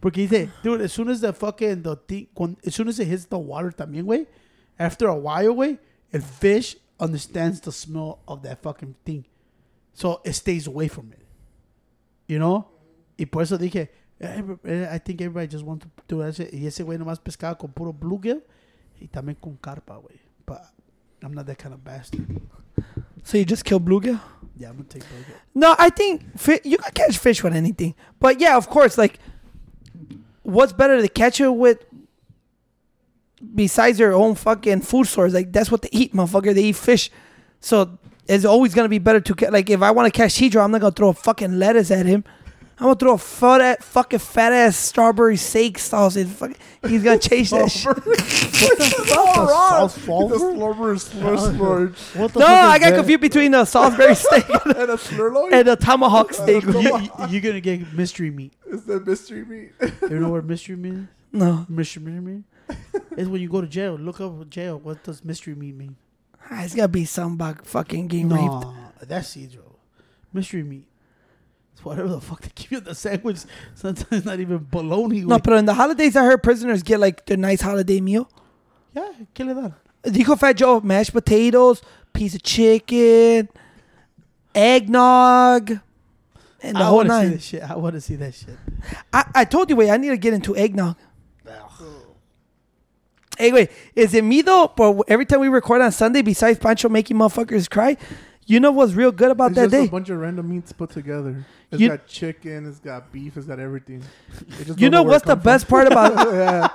[0.00, 2.28] Porque dice, dude, as soon as the fucking the thing,
[2.66, 4.26] as soon as it hits the water también, güey,
[4.78, 5.78] after a while, güey,
[6.12, 9.24] el fish understands the smell of that fucking thing,
[9.92, 11.24] so it stays away from it.
[12.26, 12.66] You know,
[13.18, 13.88] y por eso dije,
[14.20, 16.52] eh, I think everybody just wants to do that shit.
[16.52, 18.42] Y ese güey nomás pescaba con puro bluegill
[19.00, 20.18] y también con carpa, güey.
[20.46, 20.62] But
[21.22, 22.40] I'm not that kind of bastard.
[23.22, 24.20] So you just kill bluegill?
[24.56, 25.36] Yeah, I'm gonna take bluegill.
[25.54, 27.94] No, I think fi- you can catch fish with anything.
[28.20, 29.18] But yeah, of course, like,
[30.42, 31.84] what's better to catch it with
[33.54, 35.32] besides their own fucking food source?
[35.32, 36.54] Like, that's what they eat, motherfucker.
[36.54, 37.10] They eat fish.
[37.60, 39.50] So it's always going to be better to catch.
[39.50, 41.90] Like, if I want to catch Hydro, I'm not going to throw a fucking lettuce
[41.90, 42.24] at him.
[42.76, 46.16] I'm going to throw a fat, ass- fucking fat ass strawberry steak sauce.
[46.16, 46.56] And fucking,
[46.88, 47.96] he's going to chase that shit.
[48.64, 49.36] What the fuck?
[49.36, 50.34] A sauce The solver?
[50.36, 52.96] slurber slur splurge What the No, fuck is I got that?
[52.96, 55.52] confused between the Salisbury steak and a slurloin.
[55.52, 56.64] and the tomahawk steak.
[56.64, 58.52] You, you, you're gonna get mystery meat.
[58.66, 59.72] Is that mystery meat?
[60.02, 61.06] You know what mystery meat is?
[61.32, 62.44] No, Mystery meat
[63.16, 63.94] is when you go to jail.
[63.94, 64.78] Look up jail.
[64.78, 65.96] What does mystery meat mean?
[66.50, 68.24] Ah, it's got to be some about fucking raped.
[68.28, 69.76] No, that's Cedro.
[70.32, 70.86] Mystery meat.
[71.72, 73.38] It's whatever the fuck they give you the sandwich.
[73.74, 75.22] Sometimes not even bologna.
[75.22, 78.28] No, but in the holidays, I heard prisoners get like their nice holiday meal.
[78.94, 79.74] yeah, ¿qué le dan?
[80.04, 81.80] Dijo Fat Joe, mashed potatoes,
[82.12, 83.48] piece of chicken,
[84.54, 85.70] eggnog,
[86.62, 87.30] and the I whole wanna see nine.
[87.32, 87.62] that shit.
[87.70, 88.56] I want to see that shit.
[89.12, 90.96] I, I told you, wait, I need to get into eggnog.
[93.38, 94.72] Hey, wait, is it me though?
[94.76, 97.96] But every time we record on Sunday, besides Pancho making motherfuckers cry,
[98.46, 99.88] you know what's real good about It's that just a day?
[99.88, 101.44] bunch of random meats put together.
[101.72, 104.02] It's You- got chicken, it's got beef, it's got everything.
[104.58, 105.42] You just You don't know what's the from.
[105.42, 106.12] best part about?
[106.32, 106.68] yeah,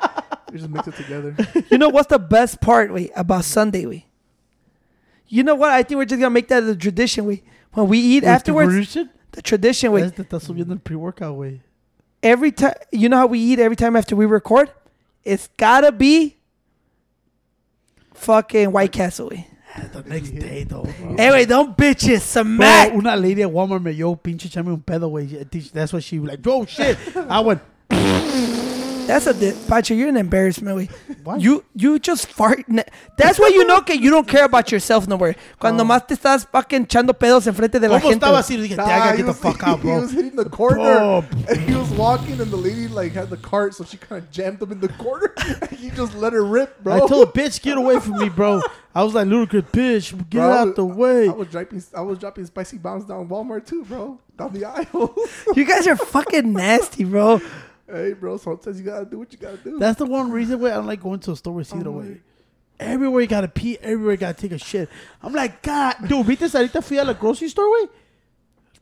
[0.51, 1.35] you just mix it together.
[1.69, 2.91] you know what's the best part?
[2.91, 4.05] Wait, about Sunday, wait.
[5.27, 5.69] You know what?
[5.69, 7.25] I think we're just gonna make that a tradition.
[7.25, 7.43] We
[7.73, 9.09] when we eat afterwards, Tradition?
[9.31, 9.91] the tradition.
[9.91, 11.61] Wait, Es te está subiendo el pre-workout, way.
[12.23, 14.69] every time you know how we eat every time after we record
[15.23, 16.35] it's gotta be
[18.19, 19.47] fucking white castle wey.
[19.93, 20.83] The next day, though.
[20.83, 21.15] bro.
[21.17, 24.81] anyway don't bitches some Bro, mac una lady at Walmart me yo pinche chame un
[24.81, 25.71] pedo, güey.
[25.71, 26.97] That's what she was like, bro, shit.
[27.15, 27.61] I went,
[29.09, 29.95] That's a di- Pancho.
[29.95, 30.89] You're an embarrassment, güey.
[31.23, 31.37] Why?
[31.37, 32.63] You you just fart.
[32.69, 32.85] ne-
[33.17, 35.35] That's why you know que you don't care about yourself no more.
[35.59, 35.87] Cuando oh.
[35.87, 38.25] más te estás fucking echando pedos enfrente de la ¿Cómo gente.
[38.25, 38.39] estaba güey.
[38.41, 38.57] así?
[38.57, 40.01] Dije, Nah, "Te haga, get the was- fuck out, He bro.
[40.01, 41.23] was hitting the corner, Oh.
[41.49, 44.29] and he was walking, and the lady like had the cart, so she kind of
[44.31, 45.33] jammed him in the corner.
[45.61, 46.93] and he just let her rip, bro.
[46.93, 48.61] I told the bitch, get away from me, bro.
[48.93, 51.27] I was like, ludicrous bitch, get Bro, I out was- the way.
[51.27, 55.15] I was dropping, I was dropping spicy bombs down Walmart too, bro, down the aisle.
[55.55, 57.41] You guys are fucking nasty, bro.
[57.91, 59.79] hey, bro, sometimes you gotta do what you gotta do.
[59.79, 61.99] That's the one reason why I don't like going to a store with Cedar Oh,
[61.99, 62.21] way.
[62.79, 64.89] Everywhere you gotta pee, everywhere you gotta take a shit.
[65.21, 67.89] I'm like, God, dude, viste ahorita fui a la grocery store, way?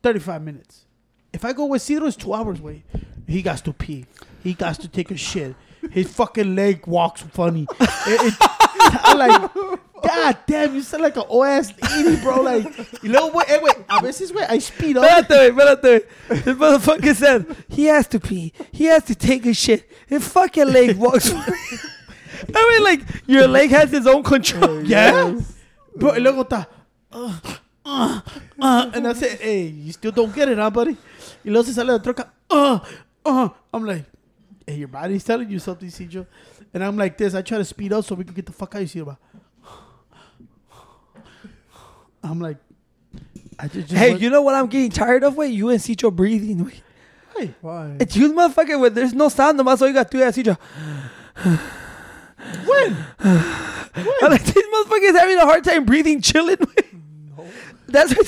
[0.03, 0.85] 35 minutes.
[1.33, 2.83] If I go with Cedar, it's two hours, way.
[3.27, 4.05] He got to pee.
[4.43, 5.55] He got to take a shit.
[5.91, 7.67] His fucking leg walks funny.
[7.79, 8.33] It- it-
[9.03, 9.51] I'm like,
[10.01, 12.41] God damn, you sound like an old ass lady, bro.
[12.41, 12.65] Like,
[13.03, 15.03] y luego, güey, eh, güey, a veces, güey, I speed up.
[15.03, 16.05] Espérate, güey, espérate.
[16.29, 16.43] güey.
[16.43, 18.53] This motherfucker said he has to pee.
[18.71, 19.89] He has to take a shit.
[20.07, 21.31] His fucking leg walks.
[21.33, 24.83] I mean, like your leg has its own control.
[24.87, 25.35] Yeah.
[25.95, 26.67] Bro, y luego está.
[27.11, 27.33] Uh,
[27.83, 28.21] uh,
[28.61, 30.91] uh, and I said, hey, you still don't get it, huh, buddy?
[31.43, 32.29] Y luego se sale de troca.
[32.49, 32.79] Uh,
[33.25, 33.49] uh.
[33.73, 34.05] I'm like,
[34.67, 36.27] hey, your body's telling you something, Cijo.
[36.73, 37.33] And I'm like this.
[37.33, 39.17] I try to speed up so we can get the fuck out of here.
[42.23, 42.57] I'm like,
[43.57, 45.37] I just, just Hey, you know what I'm getting tired of?
[45.37, 46.65] Wait, you and Cicho breathing.
[46.65, 46.81] Wait.
[47.37, 47.95] Hey, Why?
[47.99, 48.79] It's you, motherfucker.
[48.79, 50.57] When there's no sound, nomás all you got to do is Cicho.
[52.65, 52.97] when?
[53.19, 56.57] I'm like, this motherfucker is having a hard time breathing, chilling.
[57.87, 58.27] That's what.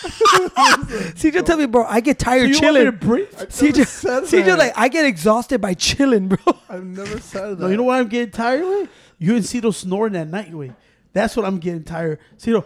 [1.14, 2.96] Cicho tell me, bro, I get tired you want me to chilling.
[2.98, 3.28] breathe?
[3.38, 4.58] I've never said Cicho, that.
[4.58, 6.38] like I get exhausted by chilling, bro.
[6.68, 7.60] I've never said that.
[7.60, 8.88] No, you know why I'm getting tired, way?
[9.18, 10.72] You and Cito snoring at night, way.
[11.12, 12.18] That's what I'm getting tired.
[12.38, 12.64] Cito,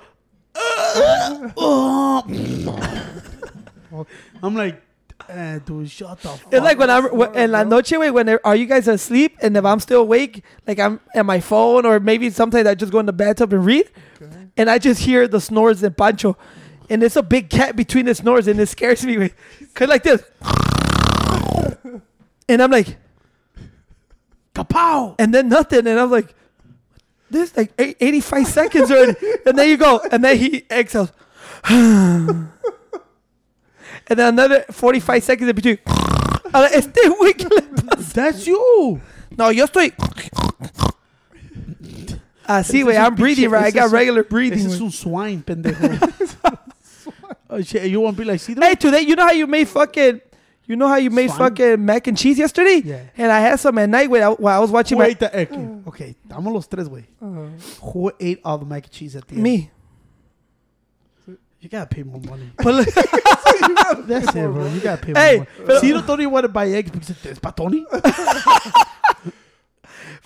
[0.54, 2.22] uh,
[4.42, 4.82] I'm like,
[5.28, 8.10] eh, dude, shut the fuck It's like when I'm Smart, when, en la noche, wait,
[8.10, 9.36] when are you guys asleep?
[9.40, 12.92] And if I'm still awake, like I'm at my phone, or maybe sometimes I just
[12.92, 14.46] go in the bathtub and read, Okay.
[14.56, 16.36] and I just hear the snores in Pancho,
[16.90, 19.30] and it's a big cat between the snores, and it scares me.
[19.74, 20.22] Cause like this,
[22.48, 22.96] and I'm like,
[24.54, 25.14] kapow.
[25.18, 26.34] and then nothing, and I'm like,
[27.30, 29.16] this like eight- 85 seconds already,
[29.46, 31.10] and there you go, and then he exhales,
[31.64, 32.48] and
[34.06, 35.78] then another 45 seconds in between.
[36.52, 38.14] I'm like, este güey, ¿qué le pasa?
[38.14, 39.00] That's you.
[39.36, 39.92] No, yo estoy.
[42.46, 42.96] Así, güey.
[42.96, 43.64] I'm breathing right.
[43.64, 44.62] I got regular breathing.
[44.62, 45.98] This is un swine, pendejo.
[47.54, 48.62] Oh shit, you want to be like Cedro?
[48.62, 50.20] Hey, today, you know how you made fucking.
[50.66, 51.50] You know how you made Swine?
[51.50, 52.80] fucking mac and cheese yesterday?
[52.84, 53.02] Yeah.
[53.18, 55.10] And I had some at night when I, while I was watching Who my.
[55.10, 55.52] ate the egg?
[55.88, 57.04] Okay, damos los tres, güey.
[57.20, 57.50] Uh,
[57.92, 59.42] Who ate all the mac and cheese at the end?
[59.42, 59.70] Me.
[61.60, 62.50] You gotta pay more money.
[62.56, 62.86] But look-
[64.06, 64.66] That's it, bro.
[64.68, 65.48] You gotta pay more Hey, money.
[65.66, 67.84] but- Cedro don't even want to buy eggs because it's pa' Tony.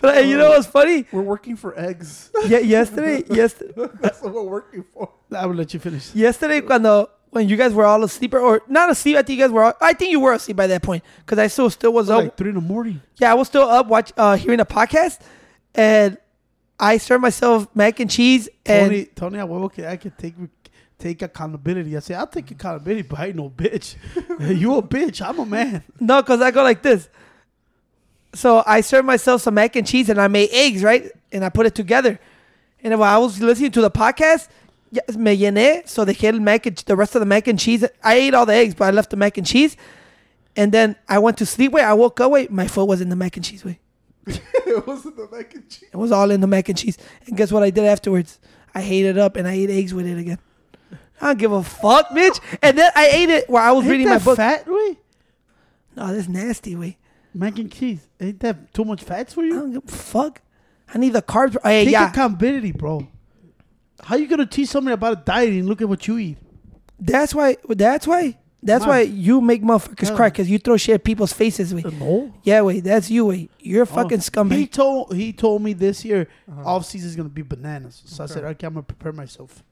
[0.00, 1.04] but hey, you know what's funny?
[1.12, 2.30] we're working for eggs.
[2.46, 5.10] Yeah, yesterday, yesterday, That's what we're working for.
[5.34, 6.14] I will let you finish.
[6.14, 9.44] yesterday, cuando when you guys were all asleep or, or not asleep, I think you
[9.44, 9.64] guys were.
[9.64, 12.10] All, I think you were asleep by that point because I still still was was
[12.10, 12.22] up.
[12.22, 13.00] like three in the morning.
[13.16, 15.20] Yeah, I was still up watch uh hearing a podcast,
[15.74, 16.18] and
[16.80, 19.86] I served myself mac and cheese and Tony, Tony, I okay.
[19.86, 20.34] I can take
[20.98, 21.96] take accountability.
[21.96, 23.96] I say I'll take accountability, but I ain't no bitch.
[24.58, 25.26] you a bitch.
[25.26, 25.82] I'm a man.
[26.00, 27.08] no, cause I go like this.
[28.34, 31.10] So I served myself some mac and cheese and I made eggs, right?
[31.32, 32.18] And I put it together.
[32.82, 34.48] And while I was listening to the podcast,
[35.16, 37.84] me llené, so dejé el mac and, the rest of the mac and cheese.
[38.02, 39.76] I ate all the eggs, but I left the mac and cheese.
[40.56, 41.72] And then I went to sleep.
[41.72, 42.30] Wait, I woke up.
[42.32, 43.64] Wait, my foot was in the mac and cheese.
[43.64, 43.78] Wait,
[44.26, 45.88] it wasn't the mac and cheese.
[45.92, 46.98] it was all in the mac and cheese.
[47.26, 48.40] And guess what I did afterwards?
[48.74, 50.38] I ate it up and I ate eggs with it again.
[51.20, 52.40] I don't give a fuck, bitch.
[52.62, 54.36] And then I ate it while I was Ain't reading my book.
[54.36, 54.98] fat, way?
[55.96, 56.76] No, that's nasty.
[56.76, 56.96] way.
[57.34, 58.06] Mac and cheese.
[58.20, 59.54] Ain't that too much fats for I you?
[59.54, 60.40] don't give a fuck.
[60.92, 61.56] I need the carbs.
[61.62, 63.06] Hey, Take yeah, accountability, bro.
[64.02, 66.38] How you gonna teach somebody about a diet and look at what you eat?
[67.00, 67.56] that's why.
[67.68, 68.36] That's why.
[68.60, 70.16] That's why you make motherfuckers Yeah.
[70.16, 71.72] cry because you throw shit at people's faces.
[71.72, 72.32] Wait, No.
[72.42, 73.26] yeah, wait, that's you.
[73.26, 74.72] Wait, you're a fucking He scumbag.
[74.72, 76.62] told he told me this year Uh-huh.
[76.74, 78.02] off season is gonna be bananas.
[78.04, 79.62] So I said, okay, I'm gonna prepare myself.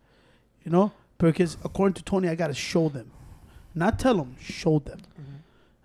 [0.64, 3.10] You know, because according to Tony, I gotta show them,
[3.74, 5.00] not tell them, show them.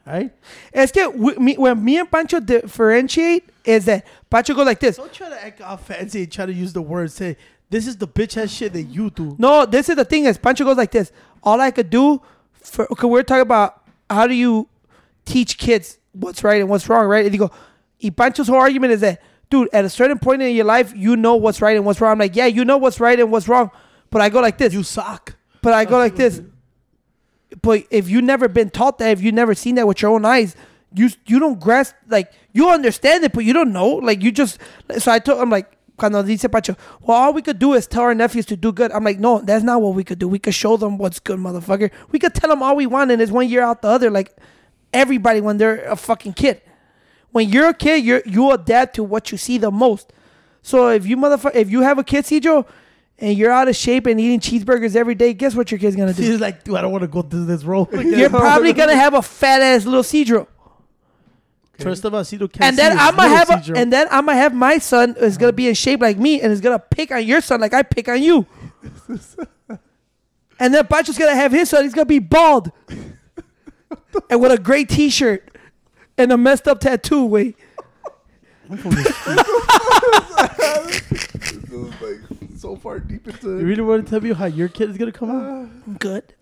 [0.05, 0.31] Right?
[0.73, 4.97] Es que we, me, when me and Pancho differentiate is that Pancho go like this.
[4.97, 7.13] Don't try to act all fancy and try to use the words.
[7.15, 7.37] Say
[7.71, 9.35] this is the bitch ass shit that you do.
[9.39, 11.11] No, this is the thing is Pancho goes like this.
[11.41, 12.21] All I could do
[12.53, 14.67] for okay, we're talking about how do you
[15.25, 17.25] teach kids what's right and what's wrong, right?
[17.25, 17.51] And you go,
[18.03, 21.15] y Pancho's whole argument is that, dude, at a certain point in your life, you
[21.15, 22.11] know what's right and what's wrong.
[22.11, 23.71] I'm like, yeah, you know what's right and what's wrong.
[24.09, 24.73] But I go like this.
[24.73, 25.35] You suck.
[25.61, 26.41] But I go like this.
[27.61, 30.25] But if you never been taught that, if you never seen that with your own
[30.25, 30.55] eyes,
[30.93, 33.87] you you don't grasp like you understand it, but you don't know.
[33.87, 34.59] Like you just
[34.97, 35.71] so I told I'm like
[36.01, 38.91] cuando dice Pacho, well all we could do is tell our nephews to do good.
[38.91, 40.27] I'm like, no, that's not what we could do.
[40.27, 41.91] We could show them what's good, motherfucker.
[42.11, 44.09] We could tell them all we want, and it's one year out the other.
[44.09, 44.35] Like
[44.91, 46.61] everybody when they're a fucking kid.
[47.31, 50.11] When you're a kid, you you adapt to what you see the most.
[50.63, 52.65] So if you motherfucker, if you have a kid, Cedro,
[53.19, 56.13] and you're out of shape and eating cheeseburgers every day, guess what your kid's gonna
[56.13, 56.23] do?
[56.23, 57.89] He's like, dude, I don't want to go through this road.
[57.93, 60.47] You're probably gonna have a fat ass little Cedro.
[61.83, 64.37] First of all, Cito can't And then I'm gonna have, a, and then I'm gonna
[64.37, 67.25] have my son is gonna be in shape like me, and is gonna pick on
[67.25, 68.45] your son like I pick on you.
[70.59, 71.83] and then Pancho's gonna have his son.
[71.83, 72.71] He's gonna be bald,
[74.29, 75.57] and with a gray T-shirt
[76.17, 77.25] and a messed up tattoo.
[77.25, 77.57] Wait,
[78.69, 79.37] I'm from the street.
[81.69, 82.19] This is like
[82.57, 83.59] so far deep into.
[83.59, 85.99] You really want to tell me how your kid is gonna come out?
[85.99, 86.33] Good.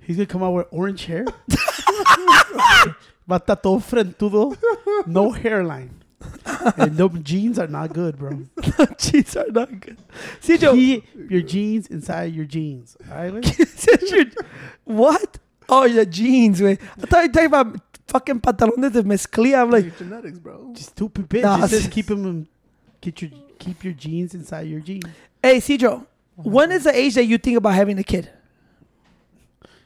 [0.00, 1.24] He's gonna come out with orange hair.
[3.26, 4.56] Va a estar todo frentudo,
[5.06, 5.90] no hairline.
[6.76, 8.30] And them jeans are not good, bro.
[8.98, 9.98] Jeans are not good.
[10.40, 12.96] Cedro, Keep your jeans inside your jeans.
[13.10, 14.34] All right, like?
[14.84, 15.38] What?
[15.68, 16.80] Oh, your jeans, wait.
[17.02, 19.62] I thought you were talking about fucking pantalones de mezclilla.
[19.62, 20.72] I'm like, Your genetics, bro.
[20.74, 21.42] Just stupid bitch.
[21.42, 22.46] Nah, it says keep them,
[23.00, 25.04] get your keep your jeans inside your jeans.
[25.42, 26.06] hey, Cedro,
[26.36, 28.30] when is the age that you think about having a kid?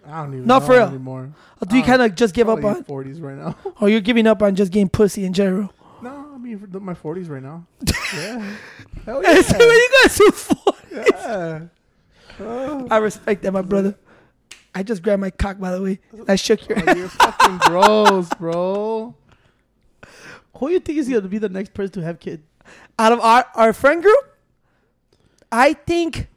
[0.08, 0.86] I don't even No, know for real.
[0.88, 1.30] anymore.
[1.60, 3.56] Or do you kind of just give up on, forties right now.
[3.80, 5.70] or you're giving up on just getting pussy in general?
[6.02, 7.66] no, I mean for my forties right now.
[8.14, 8.54] yeah.
[9.04, 9.74] Hell Hey, so when yeah.
[9.74, 11.60] you guys do for- yeah.
[12.40, 13.96] Oh, I respect that, my brother.
[14.74, 15.98] I just grabbed my cock, by the way.
[16.28, 16.98] I shook your oh, hand.
[16.98, 19.14] you're fucking gross, bro.
[20.56, 22.42] Who do you think is gonna be the next person to have kids?
[22.98, 24.36] Out of our, our friend group,
[25.50, 26.28] I think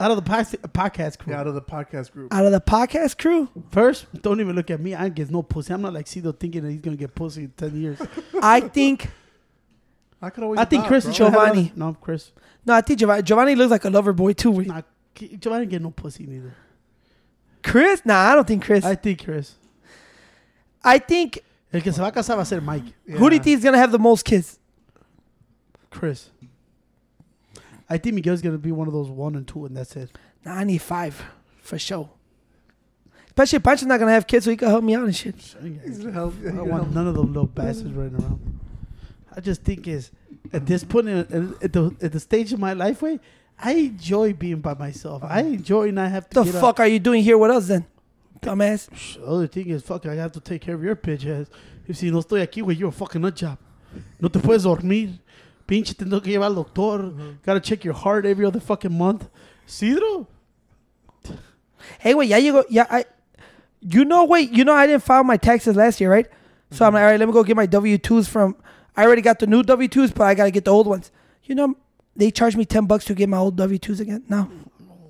[0.00, 1.32] Out of the pos- podcast crew.
[1.34, 2.32] Yeah, out of the podcast group.
[2.32, 4.94] out of the podcast crew, First, don't even look at me.
[4.94, 5.74] I get no pussy.
[5.74, 8.00] I'm not like Cito thinking that he's gonna get pussy in ten years.
[8.42, 9.10] I think
[10.22, 10.58] I could always.
[10.58, 11.12] I think adopt, Chris bro.
[11.12, 11.72] is gonna have Giovanni.
[11.76, 12.32] No, Chris.
[12.64, 14.50] no, I think Giovanni, Giovanni looks like a lover boy too.
[14.50, 14.66] wait.
[14.68, 14.82] Nah,
[15.14, 16.54] Giovanni get no pussy neither.
[17.62, 18.00] Chris?
[18.06, 18.84] Nah, I don't think Chris.
[18.84, 19.54] I I, think Chris.
[20.82, 21.40] I think
[21.72, 22.94] El que se va a casar va a ser Mike.
[23.18, 24.58] who do you think is gonna have the most kids?
[25.90, 26.30] Chris.
[27.90, 30.16] I think Miguel's gonna be one of those one and two, and that's it.
[30.44, 31.22] Nah, I need five
[31.60, 32.08] for sure.
[33.26, 35.34] Especially Pancho's not gonna have kids, so he can help me out and shit.
[35.36, 36.34] He's gonna help.
[36.46, 38.60] I don't want none of those little bastards running around.
[39.34, 40.10] I just think is
[40.52, 41.18] at this point in,
[41.62, 43.18] at, the at the stage of my life, way
[43.58, 45.22] I enjoy being by myself.
[45.24, 46.60] I enjoy not have to The up.
[46.60, 47.86] fuck are you doing here with us then,
[48.40, 48.88] dumbass?
[49.14, 51.48] The other thing is, fuck, I have to take care of your bitch ass.
[51.86, 53.58] If si no estoy aquí, güey, you're a fucking nut job.
[54.20, 55.18] No te puedes dormir.
[55.70, 57.12] Pinche, tengo que llevar al doctor.
[57.46, 59.28] Gotta check your heart every other fucking month.
[59.68, 60.26] Sidro?
[62.00, 63.04] Hey, wait, yeah, you go, yeah, I,
[63.80, 66.26] you know, wait, you know, I didn't file my taxes last year, right?
[66.72, 68.56] So I'm like, all right, let me go get my W twos from.
[68.96, 71.10] I already got the new W twos, but I gotta get the old ones.
[71.44, 71.76] You know,
[72.16, 74.24] they charged me ten bucks to get my old W twos again.
[74.28, 74.50] No,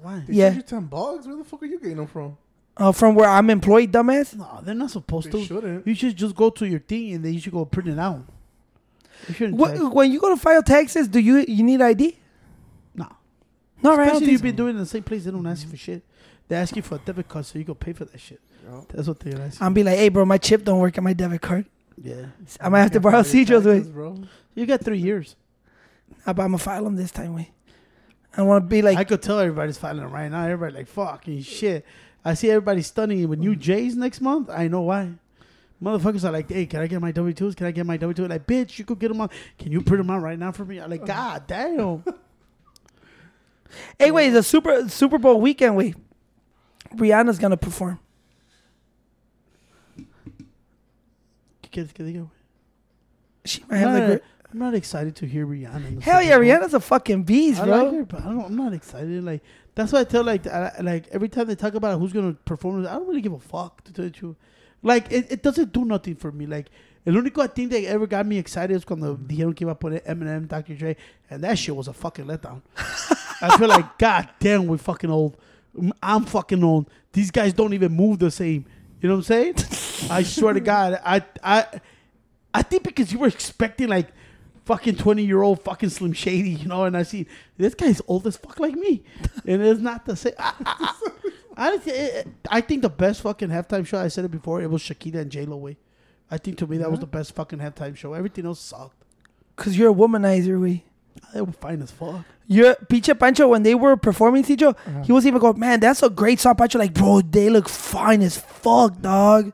[0.03, 0.23] Why?
[0.27, 0.49] They Yeah.
[0.51, 1.27] charge you ten bucks.
[1.27, 2.37] Where the fuck are you getting them from?
[2.77, 4.37] uh, from where I'm employed, dumbass.
[4.37, 5.44] No, they're not supposed They to.
[5.44, 5.87] shouldn't.
[5.87, 8.23] You should just go to your thing and then you should go print it out.
[9.38, 9.54] You.
[9.54, 12.16] What, when you go to file taxes, do you you need ID?
[12.94, 13.06] No.
[13.83, 14.00] No, right?
[14.00, 15.24] I don't Especially you've been doing it in the same place.
[15.24, 16.02] They don't ask you for shit.
[16.48, 18.40] They ask you for a debit card so you go pay for that shit.
[18.64, 18.80] Yeah.
[18.88, 19.62] That's what they ask.
[19.62, 21.66] I'm be like, hey, bro, my chip don't work on my debit card.
[22.02, 22.26] yeah.
[22.61, 23.80] I might have to borrow File your Cedro's way.
[23.80, 24.22] bro.
[24.54, 25.37] You got three years.
[26.26, 27.50] I'm gonna file them this time, way.
[28.37, 30.44] I want to be like, I could tell everybody's filing right now.
[30.44, 31.85] Everybody like fucking shit.
[32.24, 34.50] I see everybody stunning with new J's next month.
[34.50, 35.12] I know why.
[35.83, 37.55] Motherfuckers are like, hey, can I get my W twos?
[37.55, 38.29] Can I get my W two?
[38.29, 39.31] Like, bitch, you could get them on.
[39.59, 40.79] Can you print them out right now for me?
[40.79, 42.05] I'm like, God damn.
[43.99, 45.97] hey, wait, the Super Super Bowl weekend, wait.
[46.95, 47.99] Rihanna's gonna perform.
[51.62, 52.31] ¿Qué quieres que diga, güey?
[53.45, 54.23] She might have the I'm, great.
[54.23, 55.87] not, I'm not excited to hear Rihanna.
[55.87, 56.45] in the Hell yeah, Bowl.
[56.45, 57.85] Rihanna's a fucking beast, I bro.
[57.85, 59.24] like her, but I don't, I'm not excited.
[59.24, 59.43] Like
[59.74, 62.87] that's why I tell like I, like every time they talk about who's gonna perform,
[62.87, 64.11] I don't really give a fuck to tell you.
[64.11, 64.37] the truth.
[64.83, 66.47] Like it, it doesn't do nothing for me.
[66.47, 66.70] Like
[67.07, 69.26] el único thing that ever got me excited is cuando mm.
[69.26, 70.74] dijeron que iba a poner Eminem, Dr.
[70.74, 70.97] Dre,
[71.28, 72.62] and that shit was a fucking letdown.
[73.43, 75.37] I feel like God damn, we're fucking old.
[76.03, 76.91] I'm fucking old.
[77.12, 78.66] These guys don't even move the same.
[79.01, 79.55] You know what I'm saying?
[80.11, 81.81] I swear to God, I I
[82.53, 84.09] I think because you were expecting like
[84.64, 87.26] fucking 20 year old fucking Slim Shady, you know, and I see
[87.57, 89.03] this guy's old as fuck like me.
[89.47, 90.35] and it's not the same.
[90.39, 90.95] I, I,
[91.57, 94.82] I, don't I think the best fucking halftime show, I said it before, it was
[94.82, 95.76] Shakira and J Lo way.
[96.30, 98.14] I think to me that was the best fucking halftime show.
[98.14, 99.05] Everything else sucked.
[99.57, 100.84] Cause you're a womanizer, we.
[101.34, 102.24] They were fine as fuck.
[102.46, 105.03] You're Piche Pancho when they were performing, Cijo, Uh-huh.
[105.03, 106.78] he was even going, man, that's a great song, Pancho.
[106.78, 109.53] Like, bro, they look fine as fuck, dog.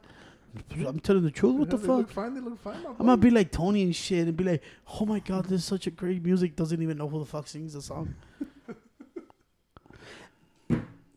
[0.86, 1.55] I'm telling the truth.
[1.57, 2.14] What the they Look fuck?
[2.14, 2.34] fine.
[2.34, 2.82] They look fine.
[2.82, 3.05] my I'm boy.
[3.05, 4.62] gonna be like Tony and shit and be like,
[5.01, 6.57] oh my god, this is such a great music.
[6.57, 8.14] Doesn't even know who the fuck sings the song.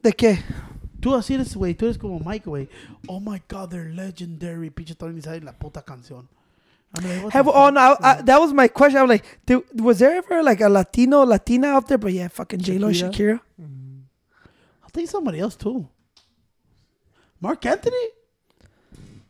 [0.02, 0.40] ¿De qué?
[1.00, 1.76] Tú así eres, güey.
[1.76, 2.70] Tú eres como Mike, güey.
[3.08, 4.70] Oh my god, they're legendary.
[4.70, 6.28] Pinche Tony ni sabe la puta canción.
[6.96, 8.98] I'm like, Have, oh no, I, I, that was my question.
[8.98, 12.00] I was like, dude, was there ever like a Latino Latina out there?
[12.00, 13.14] But yeah, fucking J Lo, Shakira.
[13.14, 13.40] Shakira.
[13.62, 14.02] Mm.
[14.84, 15.88] I think somebody else too.
[17.40, 17.96] Marc Anthony?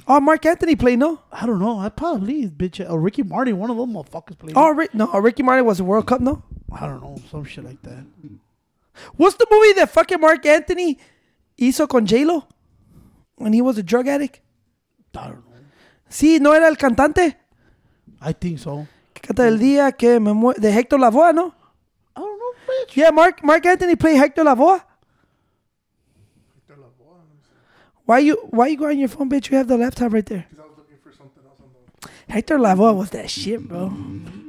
[0.08, 1.22] Oh, Marc Anthony played no.
[1.32, 1.80] I don't know.
[1.80, 3.58] I probably bitch Oh, Ricky Martin.
[3.58, 4.54] One of them motherfuckers played.
[4.56, 6.42] Oh, Rick, no, Ricky Martin was a World Cup no.
[6.72, 8.06] I don't know, some shit like that.
[9.16, 10.98] What's the movie that fucking Mark Anthony
[11.58, 12.48] hizo con J Lo
[13.36, 14.42] when he was a drug addict?
[15.16, 15.44] I don't know.
[16.10, 17.36] Sí, no era el cantante
[18.22, 18.88] I think so.
[19.14, 21.54] que canta el día que me muere de Héctor Lavoe, no?
[22.16, 22.96] I don't know, bitch.
[22.96, 24.82] Yeah, Mark Mark Anthony played Hector Lavoe.
[28.06, 29.52] Why you why you go on your phone, bitch?
[29.52, 30.46] You have the laptop right there.
[30.50, 31.70] Because I was looking for something else on
[32.02, 32.34] the.
[32.34, 33.86] Hector Lavoe was that shit, bro.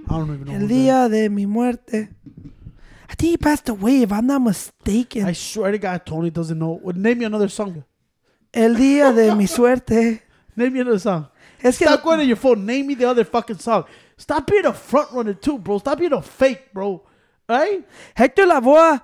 [0.08, 0.52] I don't even know.
[0.54, 2.08] El who that- día de mi muerte.
[3.10, 5.24] I think he passed away, if I'm not mistaken.
[5.26, 6.78] I swear to God, Tony doesn't know.
[6.82, 7.82] Well, name me another song.
[8.54, 10.22] El día de mi suerte.
[10.56, 11.26] Name me another song.
[11.62, 12.64] Es que Stop going on your phone.
[12.64, 13.84] Name me the other fucking song.
[14.16, 15.78] Stop being a front runner too, bro.
[15.78, 17.02] Stop being a fake, bro.
[17.48, 17.84] Right?
[18.14, 19.00] Hector Lavoe,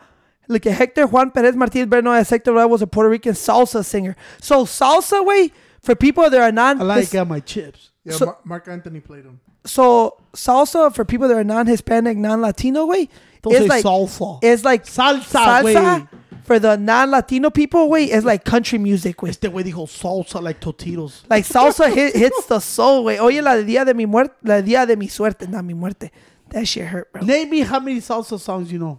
[0.48, 3.84] like Hector Juan Perez Martinez, better known as Hector Lavoe, was a Puerto Rican salsa
[3.84, 4.14] singer.
[4.40, 5.50] So salsa, way
[5.82, 6.80] for people that are non.
[6.80, 7.90] I like uh, my chips.
[8.04, 9.40] Yeah, So- Marc Anthony played him.
[9.66, 13.08] So salsa for people that are non-Hispanic, non-Latino, way.
[13.42, 14.38] Don't It's like salsa.
[14.42, 16.08] it's like Salsa, salsa
[16.44, 17.88] for the non-Latino people.
[17.88, 19.30] Way is like country music, way.
[19.30, 21.22] Este güey dijo salsa like Tostitos.
[21.28, 23.18] Like salsa hit, hits the soul, way.
[23.18, 25.74] Oye, la de día de mi muerte, la de día de mi suerte, not mi
[25.74, 26.10] muerte.
[26.50, 27.22] That shit hurt, bro.
[27.22, 28.98] Name me how many salsa songs you know.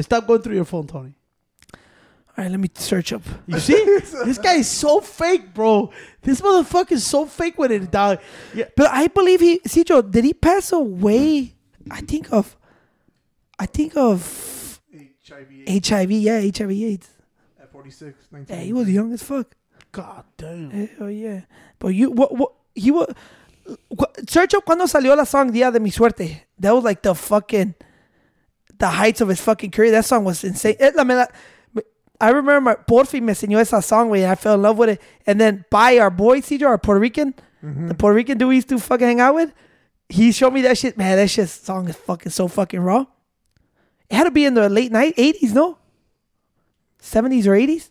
[0.00, 1.14] Stop going through your phone, Tony.
[2.38, 3.22] All right, let me search up.
[3.48, 3.84] You see?
[4.24, 5.90] this guy is so fake, bro.
[6.22, 8.20] This motherfucker is so fake with it, dog.
[8.54, 8.66] Yeah.
[8.76, 11.56] But I believe he, Cicho, did he pass away?
[11.90, 12.56] I think of,
[13.58, 14.80] I think of
[15.28, 15.48] HIV
[15.82, 16.10] HIV.
[16.12, 17.08] Yeah, HIV AIDS.
[17.60, 18.56] at 46, 19.
[18.56, 19.56] Yeah, he was young as fuck.
[19.90, 20.70] God damn.
[20.70, 21.40] Eh, oh yeah.
[21.80, 23.12] But you, what, what, he was.
[24.28, 26.42] Search up cuando salió la song Día de mi suerte.
[26.60, 27.74] That was like the fucking,
[28.78, 29.90] the heights of his fucking career.
[29.90, 30.76] That song was insane.
[30.78, 30.92] Eh,
[32.20, 34.54] La- me la- I remember my Porfi me enseñó esa song, güey, and I fell
[34.54, 35.00] in love with it.
[35.26, 38.68] And then by our boy, CJ, our Puerto Rican, the Puerto Rican dude we used
[38.70, 39.52] to fucking hang out with,
[40.08, 40.96] he showed me that shit.
[40.96, 43.04] Man, that shit song is fucking so fucking raw.
[44.08, 45.76] It had to be in the late night 80s, no?
[47.02, 47.90] 70s or 80s?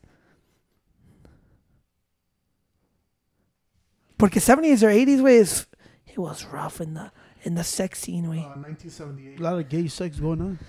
[4.17, 5.67] Porque 70s or 80s, way is
[6.07, 7.11] it was rough in the
[7.43, 8.39] in the sex scene, way.
[8.39, 9.39] Uh, 1978.
[9.39, 10.59] A lot of gay sex going on.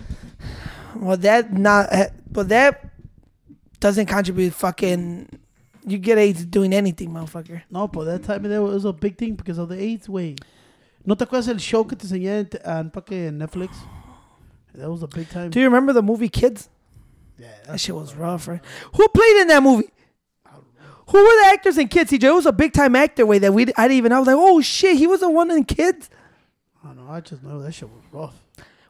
[0.96, 2.84] Well, that not, eh, but that
[3.80, 4.52] doesn't contribute.
[4.54, 5.28] Fucking,
[5.86, 7.62] you get AIDS doing anything, motherfucker.
[7.70, 10.36] No, but that time there was a big thing because of the AIDS way.
[11.04, 13.70] ¿No te acuerdas el show que te enseñé en, en, pa' que en Netflix?
[14.74, 15.50] That was a big time.
[15.50, 16.68] Do you remember the movie Kids?
[17.38, 18.60] yeah, That shit was rough, right?
[18.94, 19.88] Who played in that movie?
[21.10, 22.10] Who were the actors in Kids?
[22.12, 24.12] CJ it was a big time actor way that we I didn't even.
[24.12, 26.10] I was like, oh shit, he was the one in Kids.
[26.84, 27.10] I don't know.
[27.10, 28.34] I just know that shit was rough.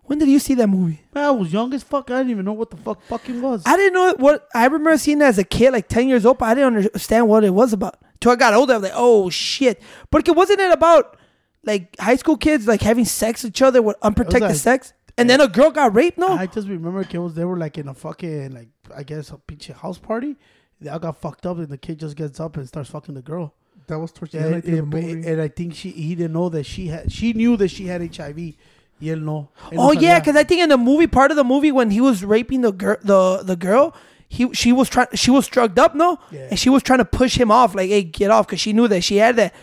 [0.09, 1.01] When did you see that movie?
[1.15, 2.11] Man, I was young as fuck.
[2.11, 3.63] I didn't even know what the fuck fucking was.
[3.67, 4.49] I didn't know what.
[4.55, 7.29] I remember seeing it as a kid, like ten years old, but I didn't understand
[7.29, 7.99] what it was about.
[8.21, 9.81] Till I got older, I was like, oh shit.
[10.11, 11.17] But it wasn't it about
[11.63, 15.29] like high school kids like having sex with each other with unprotected like- sex, and
[15.29, 16.17] then a girl got raped?
[16.19, 17.35] No, I just remember kids.
[17.35, 20.37] They were like in a fucking like I guess a pinche house party.
[20.81, 23.23] They all got fucked up, and the kid just gets up and starts fucking the
[23.23, 23.53] girl.
[23.89, 25.29] That was towards the end I think, of the and, movie.
[25.29, 27.13] and I think she he didn't know that she had.
[27.13, 28.55] She knew that she had HIV.
[29.01, 29.51] Y él no.
[29.71, 31.91] Él no Oh yeah, because I think in the movie, part of the movie when
[31.91, 33.95] he was raping the girl, the the girl,
[34.29, 36.49] he she was trying, she was drugged up, no, Yeah.
[36.51, 38.89] and she was trying to push him off, like, hey, get off, because she knew
[38.89, 39.55] that she had that,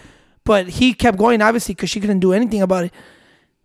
[0.43, 2.93] but he kept going, obviously, because she couldn't do anything about it.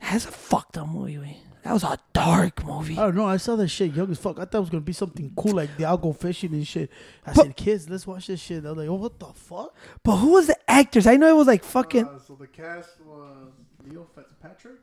[0.01, 1.19] That's a fucked up movie.
[1.19, 1.37] wey.
[1.63, 2.97] That was a dark movie.
[2.99, 3.27] I don't know.
[3.27, 4.39] I saw that shit young as fuck.
[4.39, 6.91] I thought it was gonna be something cool like they all go fishing and shit.
[7.27, 8.65] I But- said, kids, let's watch this shit.
[8.65, 9.75] I was like, oh, what the fuck?
[10.03, 11.07] But who was the actors?
[11.07, 12.07] I know it was like fucking.
[12.07, 13.53] Uh, so the cast was
[13.87, 14.81] Leo Fitzpatrick,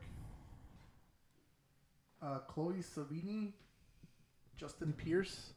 [2.28, 3.52] uh, Chloe Sevigny,
[4.58, 5.54] Justin Pierce,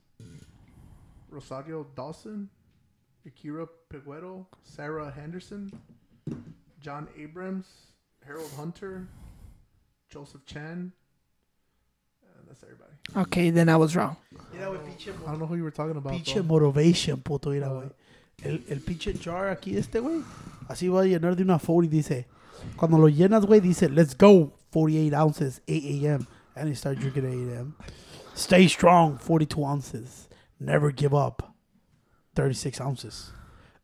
[1.31, 2.49] Rosario Dawson,
[3.27, 5.71] Akira Peguero, Sarah Henderson,
[6.81, 7.67] Jon Abrahams,
[8.27, 9.09] Harold Hunter,
[10.09, 10.93] Joseph Chan.
[12.23, 12.93] And that's everybody.
[13.17, 14.17] Okay, then I was wrong.
[14.53, 16.13] Mira, güey, pinche, I don't know who you were talking about.
[16.13, 16.43] pinche though.
[16.43, 17.91] motivation, puto, mira, güey.
[18.43, 20.23] El, el pinche jar aquí este, güey.
[20.69, 22.27] Así va a llenar de una 40, dice.
[22.77, 26.27] Cuando lo llenas, güey, dice, let's go, 48 ounces, 8 a.m.
[26.57, 27.77] And he started drinking at 8 a.m.
[28.35, 30.29] Stay strong, 42 ounces.
[30.59, 31.55] Never give up,
[32.35, 33.31] 36 ounces.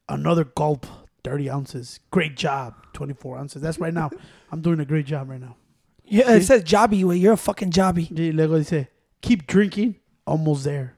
[0.08, 0.86] Another gulp,
[1.24, 2.00] 30 ounces.
[2.10, 2.74] Great job.
[2.92, 3.62] 24 ounces.
[3.62, 4.10] That's right now.
[4.52, 5.56] I'm doing a great job right now.
[6.04, 6.46] Yeah, it See?
[6.46, 7.16] says jobby, way.
[7.16, 8.08] You're a fucking jobby.
[8.10, 8.86] Y luego dice,
[9.20, 9.96] keep drinking.
[10.26, 10.96] Almost there.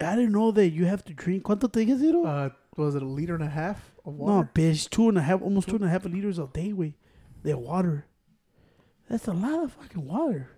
[0.00, 1.44] I didn't know that you have to drink.
[1.44, 2.24] ¿Cuánto te dije, Zero?
[2.24, 4.32] Uh, was it a liter and a half of water?
[4.32, 4.50] no, water?
[4.54, 4.90] bitch.
[4.90, 6.94] Two and a half, almost two and a half liters a day, way.
[7.42, 8.06] The water.
[9.08, 10.48] That's a lot of fucking water.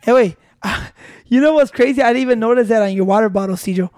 [0.00, 0.36] Hey, wait.
[0.64, 0.86] Uh,
[1.26, 2.00] you know what's crazy?
[2.00, 3.90] I didn't even notice that on your water bottle, Cijo.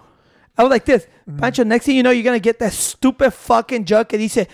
[0.57, 1.07] I was like this.
[1.29, 1.39] Mm.
[1.39, 4.15] Pancho, next thing you know, you're going to get that stupid fucking jug.
[4.15, 4.49] And he said,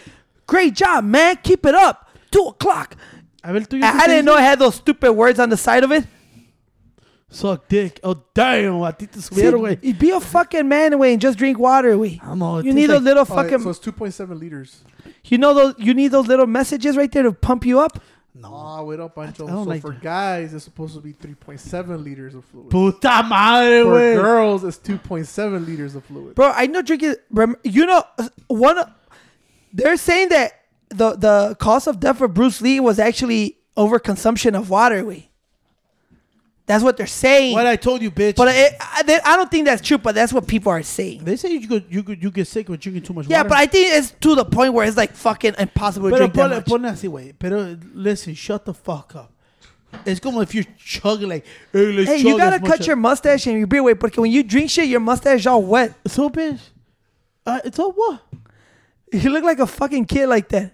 [0.45, 1.39] Great job, man.
[1.41, 2.11] Keep it up.
[2.33, 2.97] Two o'clock.
[3.45, 5.85] A ver, tú I, I didn't know it had those stupid words on the side
[5.85, 6.05] of it.
[7.29, 8.01] Suck dick.
[8.03, 8.83] Oh, damn.
[8.83, 9.97] A ti this See, subieron, güey.
[10.01, 12.19] be a fucking man, way, and just drink water, way.
[12.25, 12.65] I'm all.
[12.65, 14.83] You need those like- little Oh, yeah, fucking, so it's 2.7 liters.
[15.27, 18.03] you know those, you need those little messages right there to pump you up.
[18.41, 18.49] No.
[18.53, 19.47] Oh, wait up, Pancho.
[19.47, 20.03] I don't oh so like for that.
[20.03, 22.71] guys, it's supposed to be 3.7 liters of fluid.
[22.71, 24.15] Puta madre, For güey.
[24.21, 26.35] girls, it's 2.7 liters of fluid.
[26.35, 27.15] Bro, I know drinking.
[27.31, 28.79] rem- You know, uh, one.
[28.79, 28.91] of-
[29.73, 30.53] They're saying that
[30.89, 35.05] the the cause of death for Bruce Lee was actually overconsumption of water.
[35.05, 35.30] We.
[36.71, 37.55] That's what they're saying.
[37.55, 38.37] What I told you, bitch.
[38.37, 39.99] but it, I, they- I don't think that's true.
[39.99, 41.25] But that's what people are saying.
[41.25, 43.49] they say you could, you could, you get sick with drinking too much Yeah, water.
[43.51, 46.35] but I think it's to the point where it's like fucking impossible to Pero drink
[46.35, 46.67] that ponle, much.
[46.67, 47.35] ponle así, güey.
[47.39, 49.33] Pero listen, shut the fuck up.
[50.07, 52.81] It's como if you're chugging like, hey, let's Hey, chug you gotta as much cut
[52.81, 55.63] as- your mustache and your beard weight because when you drink shit, your mustache all
[55.63, 55.93] wet.
[56.07, 56.61] So, bitch.
[57.45, 58.23] Uh, it's all what?
[59.13, 60.73] You look like a fucking kid like that.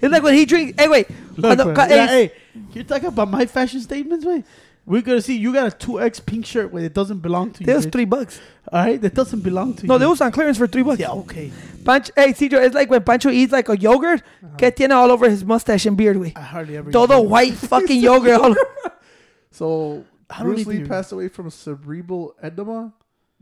[0.00, 0.74] It's like when he drinks.
[0.82, 1.06] Hey, wait.
[1.36, 1.90] Look, on the- man.
[1.90, 2.32] Yeah, hey, hey,
[2.72, 4.44] you're talking about my fashion statements, wait.
[4.84, 7.60] We're gonna see you got a two X pink shirt where it doesn't belong to
[7.60, 7.66] you.
[7.66, 8.40] That was three bucks.
[8.72, 9.88] All right, that doesn't belong to you.
[9.88, 10.00] No, you.
[10.00, 10.98] they was on clearance for three bucks.
[10.98, 11.52] yeah, okay.
[11.84, 14.56] Pancho, hey, Cedro, it's like when Pancho eats like a yogurt, uh-huh.
[14.56, 16.32] que tiene all over his mustache and beard, güey.
[16.36, 16.90] I hardly ever.
[16.90, 18.40] Todo white fucking yogurt.
[18.40, 18.54] All
[19.52, 20.04] So,
[20.40, 22.94] Bruce Lee passed away from cerebral edema,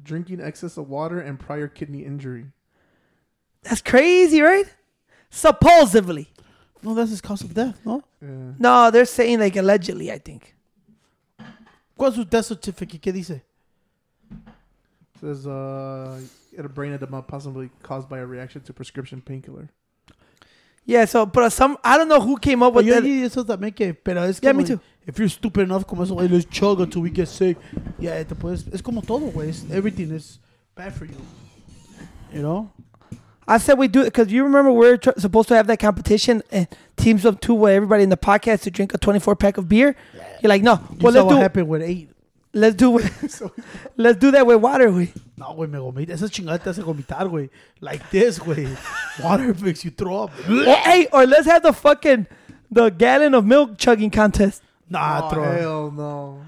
[0.03, 2.47] drinking excess of water, and prior kidney injury.
[3.63, 4.67] That's crazy, right?
[5.31, 6.29] Supposedly.
[6.83, 8.03] No, that's his cause of death, no?
[8.21, 8.53] Yeah.
[8.59, 10.57] No, they're saying like allegedly, I think.
[12.01, 12.99] ¿Cuál es su death certificate?
[12.99, 13.43] ¿Qué dice?
[15.21, 16.19] Says uh,
[16.57, 19.69] a brain edema possibly caused by a reaction to prescription painkiller.
[20.87, 23.05] Yeah, so, but some, I don't know who came up with Yo that.
[23.05, 24.81] eso también que, pero es Yeah, como, me too.
[25.07, 27.59] If you're stupid enough como eso, let's chug until we get sick.
[27.99, 29.53] Yeah, te puedes, es como todo, güey.
[29.71, 30.39] Everything is
[30.75, 31.17] bad for you.
[32.33, 32.71] You know?
[33.49, 35.79] I said we do it because you remember we are tr- supposed to have that
[35.81, 39.57] competition and teams of two where everybody in the podcast to drink a 24 pack
[39.59, 39.97] of beer.
[40.41, 42.11] You're like, no, You well, saw let's what do, happened with eight.
[42.53, 43.11] let's do it.
[43.97, 45.13] let's do that with water, güey.
[45.37, 46.11] No, güey, me vomita.
[46.11, 47.51] Esa chingada te hace vomitar, güey.
[47.81, 48.77] Like this, güey.
[49.25, 50.31] Water makes you throw up.
[50.49, 52.27] Or, hey, or let's have the fucking,
[52.71, 54.63] the gallon of milk chugging contest.
[54.89, 55.59] Nah, oh, throw up.
[55.61, 56.43] hell no.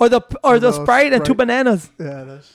[0.00, 1.38] Or the or Or the the Sprite and two Sprite.
[1.38, 1.90] bananas.
[2.00, 2.52] Yeah, that's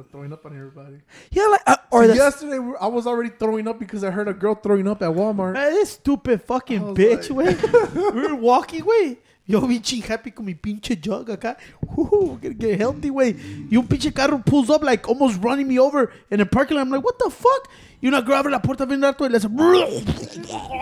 [0.00, 0.96] uh, throwing up on everybody.
[1.30, 4.54] Yeah, like uh, or yesterday I was already throwing up because I heard a girl
[4.54, 5.54] throwing up at Walmart.
[5.54, 7.60] Man, this stupid fucking bitch, like-
[8.14, 9.18] we were walking, güey.
[9.46, 11.56] Yo bien happy con mi pinche jug acá.
[11.82, 13.34] Woo, gonna get healthy, way.
[13.68, 16.82] Y un pinche carro pulls up, like, almost running me over in the parking lot.
[16.82, 17.68] I'm like, what the fuck?
[18.02, 19.48] Y una girl abre la puerta bien rato y le hace...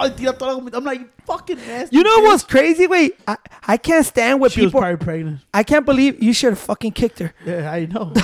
[0.01, 0.79] Y tira toda la comida.
[0.79, 1.97] I'm like, fucking nasty.
[1.97, 2.25] You know bitch.
[2.25, 2.87] what's crazy?
[2.87, 4.81] Wait, I, I can't stand when She was people.
[4.81, 5.41] probably pregnant.
[5.53, 7.35] I can't believe you should have fucking kicked her.
[7.45, 8.13] Yeah, I know.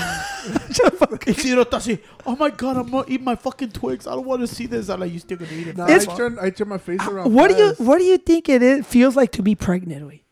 [1.26, 4.07] Isidro está así, oh my god, I'm gonna eat my fucking Twix.
[4.07, 4.88] I don't want to see this.
[4.88, 5.76] I'm like, you still gonna eat it.
[5.76, 7.32] Nah, I turned I turned my face around.
[7.32, 7.74] What do you.
[7.78, 10.07] What do you think it is, feels like to be pregnant?
[10.07, 10.24] Wait,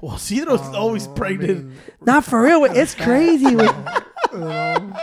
[0.00, 1.64] Well, Isidro's oh, always Oh, I pregnant.
[1.66, 2.62] mean, not for real.
[2.62, 3.54] Wait, it's crazy.
[3.54, 3.70] Wait.
[4.32, 4.94] you know, I don't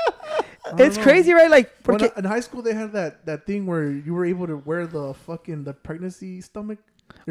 [0.77, 1.03] It's know.
[1.03, 1.49] crazy, right?
[1.49, 4.25] Like, When porque, I- in high school, they had that, that thing where you were
[4.25, 6.79] able to wear the fucking the pregnancy stomach.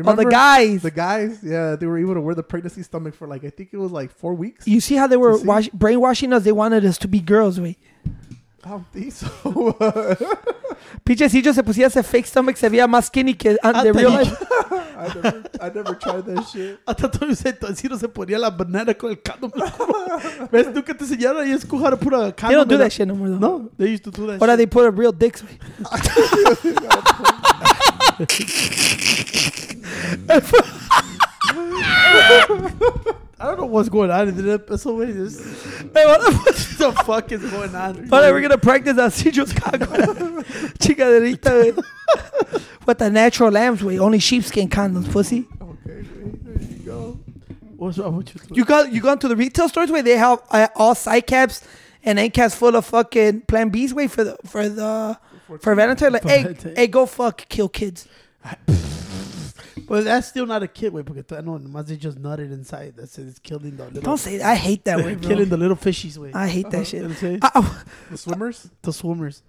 [0.05, 0.83] oh, the guys.
[0.83, 3.71] The guys, yeah, they were able to wear the pregnancy stomach for like I think
[3.73, 4.67] it was like four weeks.
[4.67, 6.45] you see how they were wash, brainwashing us?
[6.45, 7.61] They wanted us to be girls.
[7.61, 7.79] Wait,
[8.65, 9.29] I don't think so.
[11.05, 14.11] Pichecillo se pusiera ese fake stomach, se veía más skinny que an- de Hasta real
[14.13, 14.37] life.
[14.99, 16.81] I never, I never tried that shit.
[16.87, 19.51] Hasta todo ese Isidro se ponía la banana con el condom.
[20.51, 22.49] ¿Ves tú que te enseñaron ahí a escoger pura condom?
[22.49, 23.39] They don't do that shit no more though.
[23.39, 24.59] No, they used to do that Ahora shit.
[24.59, 25.45] they put a real dicks.
[33.39, 34.95] I don't know what's going on in the episode.
[34.95, 35.21] Wait, Hey,
[36.07, 38.09] what the fuck is going on?
[38.13, 39.11] Ahora we're gonna practice our.
[40.79, 42.65] Chicaderita, güey.
[42.87, 43.99] With the natural lambs, way.
[43.99, 45.47] Only sheepskin condoms, pussy.
[45.61, 46.03] Okay,
[46.43, 47.19] there you go.
[47.77, 48.41] What's wrong with you?
[48.57, 51.63] You got you gone to the retail stores where they have uh, all side caps
[52.05, 55.19] and end caps full of fucking Plan B's way for the for the
[55.61, 56.13] for Valentine.
[56.13, 58.09] Like, hey, hey, go fuck, kill kids.
[59.89, 62.95] But that's still not a kid, way because I know nomás they just nutted inside.
[62.97, 63.27] That's it.
[63.29, 64.01] It's killing the little.
[64.03, 64.47] Don't say that.
[64.51, 65.29] I hate that way, bro.
[65.29, 66.33] killing the little fishies, way.
[66.33, 67.09] I hate that You know shit.
[67.09, 67.39] what I'm saying?
[67.43, 68.71] I, I, The swimmers.
[68.83, 69.43] the swimmers.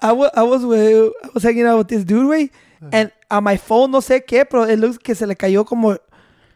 [0.00, 2.44] I was I was with, I was hanging out with this dude, way,
[2.80, 2.88] uh-huh.
[2.92, 5.96] and on my phone no sé qué, pero it looks que se le cayó como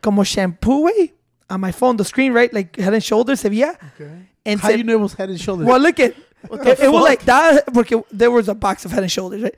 [0.02, 1.12] como shampoo, way,
[1.50, 4.10] on my phone, the screen, right, like head and shoulders se veía, Okay.
[4.44, 5.66] and How se- you know it was head and shoulders?
[5.66, 6.14] well, look at
[6.50, 9.42] the it, it was like that porque there was a box of head and shoulders,
[9.42, 9.54] right,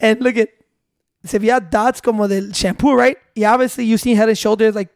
[0.00, 0.48] and look at
[1.24, 4.90] se veía dots como del shampoo, right, y obviously you see head and shoulders like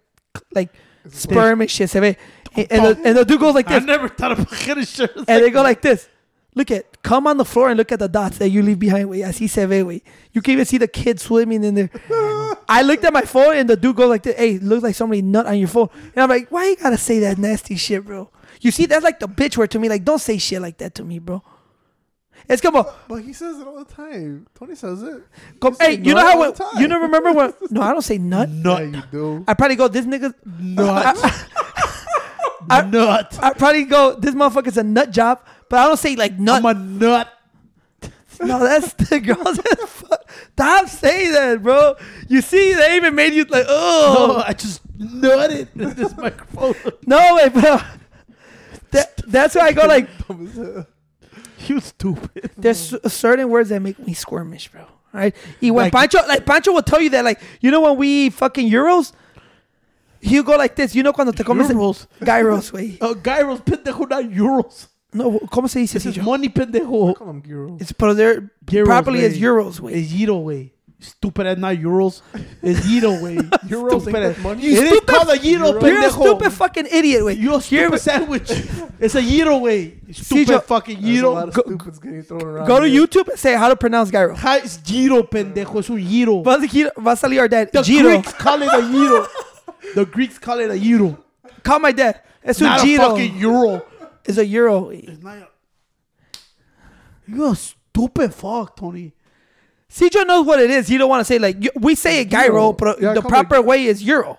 [0.55, 0.71] like
[1.11, 2.17] sperm and shit se ve,
[2.57, 3.83] and, and, the, and the dude goes like this.
[3.83, 5.25] I never thought about head and shoulders.
[5.29, 6.09] and they go like this.
[6.55, 9.11] Look at, come on the floor and look at the dots that you leave behind,
[9.11, 9.19] way.
[9.19, 10.03] Así se ve, way.
[10.33, 11.91] You can even see the kids swimming in there.
[12.69, 14.37] I looked at my phone and the dude goes like this.
[14.37, 15.91] Hey, looks like somebody nut on your phone.
[16.15, 18.31] And I'm like, why you gotta say that nasty shit, bro?
[18.63, 19.91] You see, that's like the bitch word to me.
[19.91, 21.43] Like, don't say shit like that to me, bro.
[22.49, 24.47] It's como, But he says it all the time.
[24.55, 25.23] Tony says it.
[25.61, 27.53] come, say hey, you know how all when, you don't remember when?
[27.71, 28.49] No, I don't say nut.
[28.49, 28.81] Nut.
[28.83, 29.45] Yeah, you do.
[29.49, 30.33] I probably go, this nigga.
[30.45, 31.17] Nut.
[32.71, 33.39] I- nut.
[33.43, 36.65] I probably go, this motherfucker's a nut job, but I don't say like nut.
[36.65, 37.33] I'm a nut.
[38.39, 39.59] No, that's the girls.
[40.53, 41.95] Stop saying that, bro.
[42.29, 46.75] You see, they even made you like, No, oh I just nutted in this microphone.
[47.07, 47.79] no, way, bro.
[48.91, 50.87] That, that's why I go like, Dumb as hell.
[51.69, 52.51] You stupid.
[52.57, 54.83] there's c- certain words that make me squirmish, bro.
[55.13, 55.35] Right?
[55.61, 58.27] He when Like- Pancho, like Pancho will tell you that, like, you know when we
[58.27, 59.13] eat fucking euros,
[60.21, 60.95] he'll go like this.
[60.95, 62.07] You know cuando te comes Euros.
[62.21, 62.99] gyros, way.
[63.01, 64.89] Uh, gyros, pendejo, not euros.
[65.13, 65.95] No, ¿cómo se dice?
[65.95, 66.25] This is Sillo?
[66.25, 67.15] money, pendejo.
[67.17, 67.81] Call him gyros.
[67.81, 69.41] It's pero they're Euros, properly as way.
[69.41, 69.95] euros, way.
[69.95, 70.73] It's Euro way.
[70.99, 72.23] Stupid at not euros.
[72.63, 73.37] It's Euro way.
[73.69, 74.65] Euros Stupid ain't money?
[74.65, 75.83] It is stupid- called a Euro, Euros.
[75.83, 77.33] You're a stupid fucking idiot, way.
[77.35, 78.51] You're a stupid sandwich.
[78.99, 79.99] It's a Euro way.
[80.11, 81.51] Stupid Joe, fucking Euro.
[81.51, 81.63] Go-
[82.01, 82.67] getting thrown around.
[82.67, 83.07] Go to here.
[83.07, 84.35] YouTube and say how to pronounce gyro.
[84.37, 85.79] Hi, it's Giro, pendejo.
[85.81, 86.43] Es un Giro.
[86.43, 87.71] Va a salir- va a salir our dad.
[87.73, 88.09] The Giro.
[88.23, 89.27] Greeks call it a Euro.
[89.95, 91.19] The Greeks call it a Euro.
[91.63, 92.23] Call my dad.
[92.43, 93.03] Es un Not a Giro.
[93.11, 93.83] fucking Euro.
[94.25, 94.89] It's a euro.
[94.89, 95.49] It's not a-
[97.29, 99.13] You're a stupid fuck, Tony.
[99.97, 100.91] Cijo knows what it is.
[100.91, 103.63] You don't want to say like you- we say it gyro, but Yeah, the proper
[103.63, 104.39] way is euro.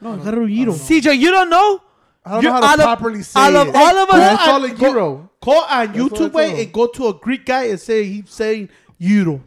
[0.00, 0.72] No, a Euro.
[0.72, 1.80] Cijo, you don't know?
[2.26, 3.74] I don't know how to of- properly say out of it.
[3.76, 5.30] all of us- call it go- gyro.
[5.40, 8.68] Call on That's YouTube way and go to a Greek guy and say he's saying
[8.98, 9.42] Euro.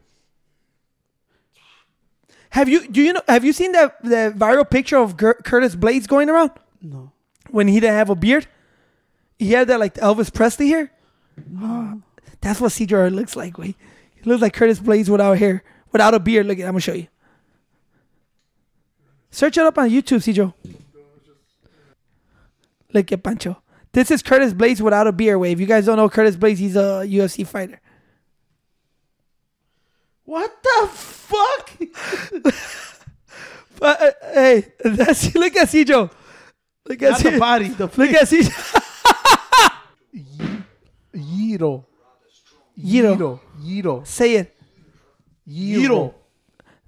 [2.51, 5.75] Have you do you know have you seen that the viral picture of Ger- Curtis
[5.75, 7.11] Blaydes going around No.
[7.49, 8.47] when he didn't have a beard?
[9.37, 10.91] He had that like Elvis Presley hair.
[11.49, 12.01] No.
[12.41, 13.57] That's what Cijo looks like.
[13.57, 13.75] Wait,
[14.21, 16.45] he looks like Curtis Blaydes without hair, without a beard.
[16.45, 17.07] Look, at I'm gonna show you.
[19.31, 20.53] Search it up on YouTube, Cijo.
[22.93, 23.61] Look at Pancho.
[23.91, 25.39] This is Curtis Blaydes without a beard.
[25.39, 25.57] Wave.
[25.57, 27.79] if you guys don't know Curtis Blaydes, he's a UFC fighter.
[30.23, 31.71] What the fuck?
[33.79, 36.09] But uh, hey, that's look at Cijo.
[36.87, 37.69] Look at Not the body.
[37.69, 38.83] The Look at Cijo.
[41.13, 41.85] Gyro.
[42.77, 43.41] Gyro.
[43.67, 43.81] Gyro.
[43.99, 44.03] Gyro.
[44.05, 44.53] Say it.
[45.45, 46.13] Euro.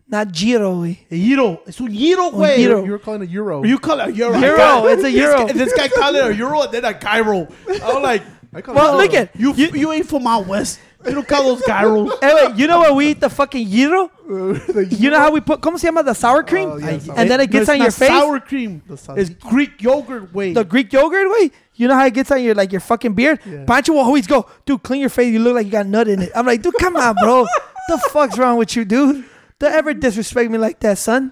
[0.08, 0.82] Not Giro.
[0.82, 1.06] Way.
[1.12, 1.62] Euro.
[1.68, 2.58] Es un Euro, güey.
[2.58, 2.84] gyro.
[2.84, 3.64] You were calling it euro.
[3.64, 4.40] You call it a Euro.
[4.40, 5.46] Euro, got- it's a this Euro.
[5.46, 7.48] guy- This guy called it a Euro and then a Gyro.
[7.84, 8.24] I'm like,
[8.54, 10.80] I call Well, it look at you, you ain't from out west.
[11.06, 12.12] You don't call those Gyros.
[12.22, 14.10] Hey, wait, you know what we eat the fucking Giro?
[14.28, 16.04] The You know how we put, ¿cómo se llama?
[16.04, 16.70] The sour cream?
[16.72, 18.10] Oh, yeah, and sour then it No, gets it's on your face?
[18.10, 18.82] Sour cream.
[18.88, 20.54] The sour- It's Greek yogurt, way.
[20.54, 21.52] The Greek yogurt way?
[21.80, 23.40] You know how it gets on your like your fucking beard?
[23.46, 23.64] Yeah.
[23.66, 25.32] Pancho will always go, dude, clean your face.
[25.32, 26.32] You look like you got nut in it.
[26.36, 27.46] I'm like, dude, come on, bro.
[27.88, 29.24] the fuck's wrong with you, dude?
[29.60, 31.32] Don't ever disrespect me like that, son.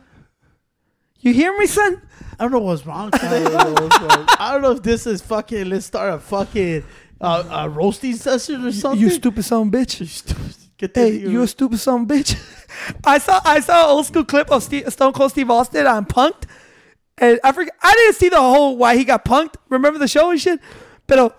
[1.20, 2.02] You hear me, son?
[2.40, 3.12] I don't know what's wrong.
[3.12, 3.58] Kyle.
[4.40, 5.70] I don't know if this is fucking.
[5.70, 6.84] Let's start a fucking
[7.20, 9.02] uh, a roasting session or something.
[9.02, 10.00] You stupid son of a bitch.
[10.00, 10.56] You stupid.
[10.78, 12.38] Get Hey, the- you a stupid son of a bitch.
[13.04, 16.06] I saw I saw an old school clip of Steve, Stone Cold Steve Austin on
[16.06, 16.44] Punked,
[17.18, 19.56] and I forget I didn't see the whole why he got punked.
[19.70, 20.60] Remember the show and shit,
[21.08, 21.38] but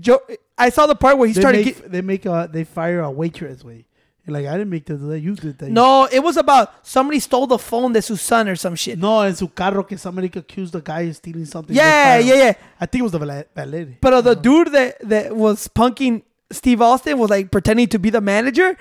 [0.00, 0.20] Joe,
[0.56, 1.64] I saw the part where he they started.
[1.64, 3.86] make, Get, they make a they fire a waitress way.
[4.28, 5.20] Like I didn't make that.
[5.20, 5.70] You did that.
[5.70, 8.98] no, it was about somebody stole the phone de su son or some shit.
[8.98, 11.76] no, en su carro que somebody accused the guy of stealing something.
[11.76, 12.52] yeah, yeah, yeah.
[12.80, 13.98] I think it was the valet.
[14.00, 18.10] But uh, the dude that that was punking Steve Austin was like pretending to be
[18.10, 18.76] the manager.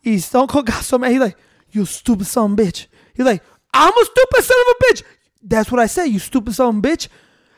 [0.00, 1.10] He Stone Cold got so mad.
[1.12, 1.36] He's like,
[1.72, 3.42] "You stupid son of a bitch." He's like,
[3.74, 5.02] "I'm a stupid son of a bitch."
[5.48, 6.06] That's what I said.
[6.06, 7.08] You stupid son of a bitch.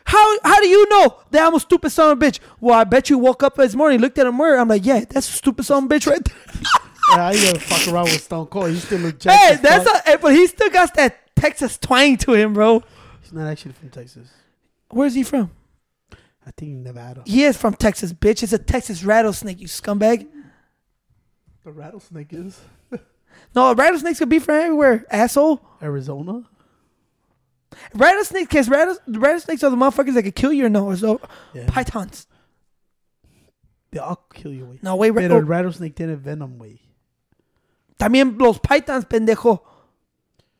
[0.05, 2.39] How how do you know that I'm a stupid son of a bitch?
[2.59, 4.57] Well, I bet you woke up this morning, looked at a mirror.
[4.57, 6.35] I'm like, yeah, that's a stupid son of a bitch right there.
[7.11, 8.69] yeah, I never fuck around with Stone Cold.
[8.69, 9.43] He still look jacked.
[9.43, 10.07] hey, that's fuck.
[10.07, 12.83] a, but he still got that Texas twang to him, bro.
[13.21, 14.29] He's not actually from Texas.
[14.89, 15.51] Where's he from?
[16.45, 17.23] I think Nevada.
[17.25, 18.41] He is from Texas, bitch.
[18.41, 20.27] It's a Texas rattlesnake, you scumbag.
[21.63, 22.59] The rattlesnake is.
[23.55, 25.61] No, rattlesnakes could be from everywhere, asshole.
[25.81, 26.43] Arizona.
[27.93, 30.61] Rattlesnakes, cause rattle, rattlesnakes are the motherfuckers that can kill you.
[30.61, 31.01] your nose.
[31.01, 31.21] So
[31.53, 31.67] Yeah.
[31.67, 32.27] pythons.
[33.91, 34.79] They all kill you, güey.
[34.83, 35.13] No, güey.
[35.13, 36.79] Pero el oh, rattlesnake tiene venom, güey.
[37.97, 39.61] También los pythons, pendejo.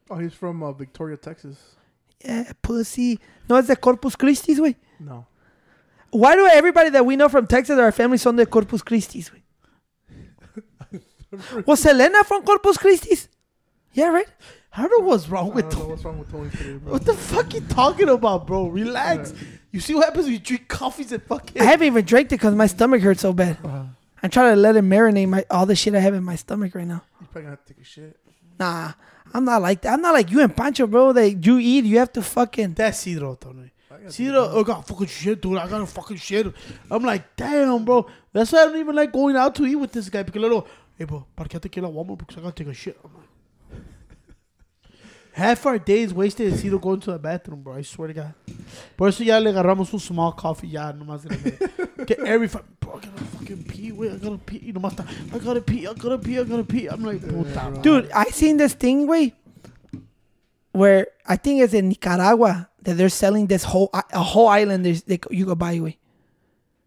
[0.10, 1.58] Oh, he's from uh, Victoria, Texas.
[2.24, 3.20] Yeah, pussy.
[3.48, 4.76] No, it's de Corpus Christi, güey.
[5.00, 5.28] No.
[6.12, 9.42] Why do everybody that we know from Texas, our family son de Corpus Christi, güey?
[11.66, 13.16] Was Selena from Corpus Christi?
[13.94, 14.28] Yeah, right?
[14.76, 16.94] I don't know what's wrong I with don't know what's wrong with Tony today, bro.
[16.94, 18.68] What the fuck you talking about, bro?
[18.68, 19.34] Relax.
[19.72, 21.62] You see what happens when you drink coffees and fucking.
[21.62, 23.58] I haven't even drank it because my stomach hurts so bad.
[23.64, 23.84] Uh,
[24.22, 26.76] I'm trying to let it marinate my all the shit I have in my stomach
[26.76, 27.04] right now.
[27.20, 28.18] you probably gonna have to take a shit.
[28.60, 28.94] Nah,
[29.34, 29.94] I'm not like that.
[29.94, 31.14] I'm not like you and Pancho, bro.
[31.14, 32.74] That you eat, you have to fucking.
[32.74, 33.72] That's Cidro, Tony.
[33.92, 35.58] I gotta take Cidro, a I got fucking shit, dude.
[35.58, 36.54] I got a fucking shit.
[36.92, 38.08] I'm like, damn, bro.
[38.34, 40.24] That's why I don't even like going out to eat with this guy.
[40.24, 40.68] Because little,
[40.98, 43.00] hey, bro, parqueate aquí la Walmart because I gotta take a shit.
[43.04, 43.29] I'm like,
[45.40, 47.76] Half our days wasted in Cidro going to the bathroom, bro.
[47.76, 48.34] I swear to God.
[48.98, 51.58] Por eso ya le agarramos un small coffee ya, nomás grande.
[52.06, 53.92] Get every fucking, bro, I gotta fucking pee.
[53.94, 54.60] Wait, I gotta pee.
[54.68, 56.88] Y nomás está, I gotta pee, I gotta pee, I gotta pee.
[56.88, 57.70] I'm like, puta.
[57.70, 57.82] madre.
[57.82, 59.34] Dude, I seen this thing, way
[60.72, 64.86] where I think it's in Nicaragua that they're selling this whole i- a whole island.
[64.86, 65.98] There's they, you go buy, way.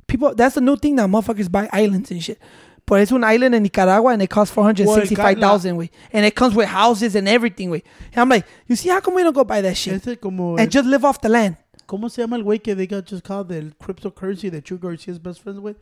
[0.06, 1.06] People, that's a new thing now.
[1.06, 2.38] Motherfuckers buy islands and shit.
[2.84, 6.26] But it's an island in Nicaragua and it costs four hundred sixty-five thousand, way, and
[6.26, 7.82] it comes with houses and everything, way.
[8.12, 10.56] And I'm like, you see, how come we don't go buy that shit como.
[10.56, 11.56] and just live off the land?
[11.86, 15.18] ¿Cómo se llama el güey que they got just called the cryptocurrency that Chu Garcia's
[15.18, 15.76] best friends with?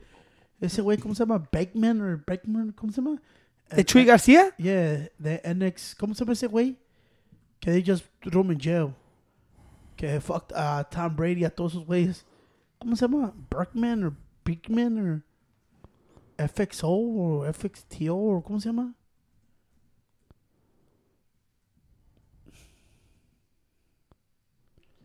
[0.60, 1.38] Ese güey, ¿cómo se llama?
[1.50, 3.18] Beckman or Beckman, ¿cómo se llama?
[3.70, 4.52] The Tree Garcia.
[4.58, 6.76] Yeah, the NX, ¿cómo se llama ese güey?
[7.60, 8.94] Que they just threw him in jail.
[9.96, 12.24] Que fucked uh, Tom Brady a todos esos güeyes.
[12.80, 13.32] ¿Cómo se llama?
[13.50, 14.12] Berkman or
[14.44, 15.22] Beekman or
[16.40, 18.94] FXO or FXTO or ¿cómo se llama?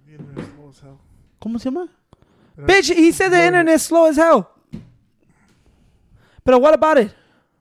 [0.06, 1.00] The internet's slow as hell.
[1.42, 1.90] ¿Cómo se llama?
[2.58, 4.50] Bitch, he said the internet's slow as hell.
[6.44, 7.12] But what about it?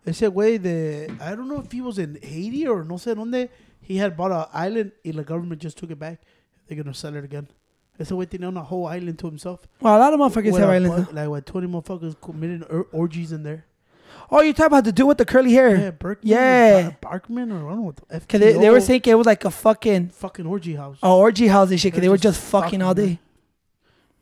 [0.07, 3.49] Ese güey de, I don't know if he was in Haiti or no sé dónde.
[3.81, 6.21] He had bought an island and the government just took it back.
[6.67, 7.49] They're gonna sell it again.
[7.99, 9.67] Ese güey tenía una whole island to himself.
[9.81, 11.13] Well, a lot of motherfuckers have islands.
[11.13, 13.67] Like what, 20 motherfuckers committing or- orgies in there.
[14.31, 15.77] Oh, you talking about the dude with the curly hair?
[15.77, 16.31] Yeah, Berkman.
[16.33, 16.89] Yeah.
[16.89, 19.27] Or Barkman or I don't know what the Cause they, they were saying it was
[19.27, 20.99] like a fucking fucking orgy house.
[21.03, 21.93] oh, orgy house and shit.
[21.93, 23.19] Cause They're they were just just fucking all day.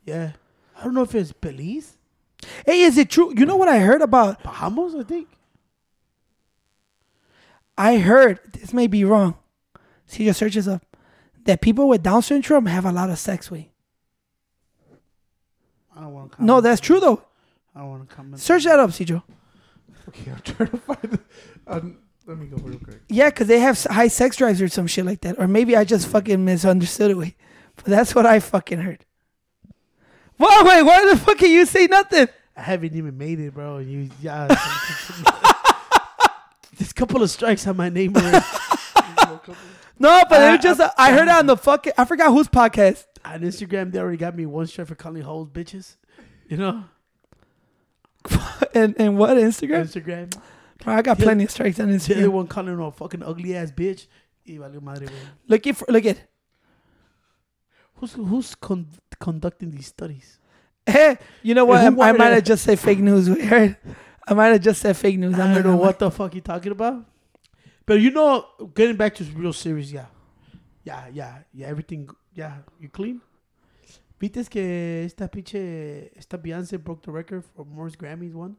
[0.05, 0.33] Yeah.
[0.77, 1.95] I don't know if it's Belize,
[2.65, 3.33] Hey, is it true?
[3.35, 4.43] You know what I heard about?
[4.43, 5.29] Bahamas, I think.
[7.77, 9.35] I heard this may be wrong.
[10.05, 10.83] See your searches up
[11.45, 13.65] that people with Down syndrome have a lot of sex with.
[15.95, 17.23] I don't want to No, that's true though.
[17.75, 18.41] I don't want to comment.
[18.41, 19.23] Search that up, Cijo.
[20.09, 21.01] Okay, I'm trying to find.
[21.01, 21.19] The,
[21.67, 23.01] um, let me go real quick.
[23.09, 25.35] Yeah, cause they have high sex drives or some shit like that.
[25.39, 27.33] Or maybe I just fucking misunderstood it.
[27.75, 29.05] But that's what I fucking heard.
[30.37, 32.27] Whoa, wait, why the fuck can you say nothing?
[32.55, 33.79] I haven't even made it, bro.
[33.79, 34.47] You, yeah.
[36.77, 38.15] This couple of strikes on my name.
[38.17, 38.45] already.
[39.99, 42.47] No, but I- it was just I heard it on the fucking I forgot whose
[42.47, 43.05] podcast.
[43.25, 45.95] on Instagram, they already got me one strike for calling hoes bitches.
[46.49, 46.83] You know,
[48.73, 49.83] And and what Instagram?
[49.83, 50.35] Instagram.
[50.83, 52.27] Bro, I got The- plenty of strikes on The other Instagram.
[52.31, 54.07] one calling her a fucking ugly ass bitch.
[55.47, 56.17] Look at look at.
[57.95, 58.87] Who's who's con-
[59.19, 60.39] conducting these studies?
[60.85, 61.79] Hey, eh, you know eh, what?
[61.79, 63.29] Hey, I, I might have just said fake news.
[63.29, 65.35] I might have just said fake news.
[65.39, 67.05] I'm I don't know what the fuck you talking about.
[67.85, 70.05] But you know, getting back to real serious, yeah,
[70.83, 71.67] yeah, yeah, yeah.
[71.67, 72.57] Everything, yeah.
[72.79, 73.21] You clean.
[74.19, 78.55] ¿Viste que esta pinche esta Beyonce broke the record for most Grammys won?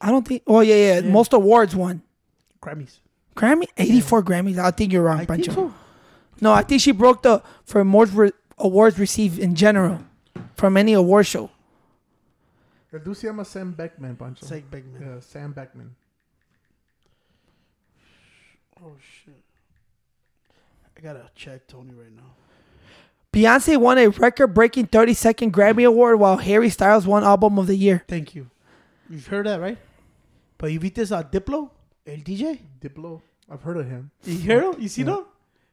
[0.00, 0.42] I don't think.
[0.46, 0.98] Oh yeah, yeah.
[1.00, 1.10] Yeah.
[1.10, 2.02] Most awards won.
[2.62, 3.00] Grammys.
[3.34, 4.58] Grammy, eighty-four Grammys.
[4.58, 5.52] I think you're wrong, I Pancho.
[5.52, 5.74] think so.
[6.40, 9.98] No, I think she broke the for most re- awards received in general
[10.54, 11.50] from any award show.
[12.92, 14.46] El dude se llama Sam Beckman, Pancho.
[14.46, 15.02] Zach Beckman.
[15.02, 15.96] Yeah, Sam Beckman.
[18.84, 19.42] Oh shit.
[20.96, 22.34] I gotta check Tony right now.
[23.32, 28.04] Beyonce won a record-breaking 32nd Grammy Award, while Harry Styles won Album of the Year.
[28.06, 28.48] Thank you.
[29.10, 29.78] You've heard that, right?
[30.56, 31.70] But you viste a uh, Diplo,
[32.06, 32.60] el DJ?
[32.80, 33.22] Diplo.
[33.50, 34.10] I've heard of him.
[34.22, 34.80] You hear him?
[34.80, 35.06] You see Yeah.
[35.16, 35.26] them?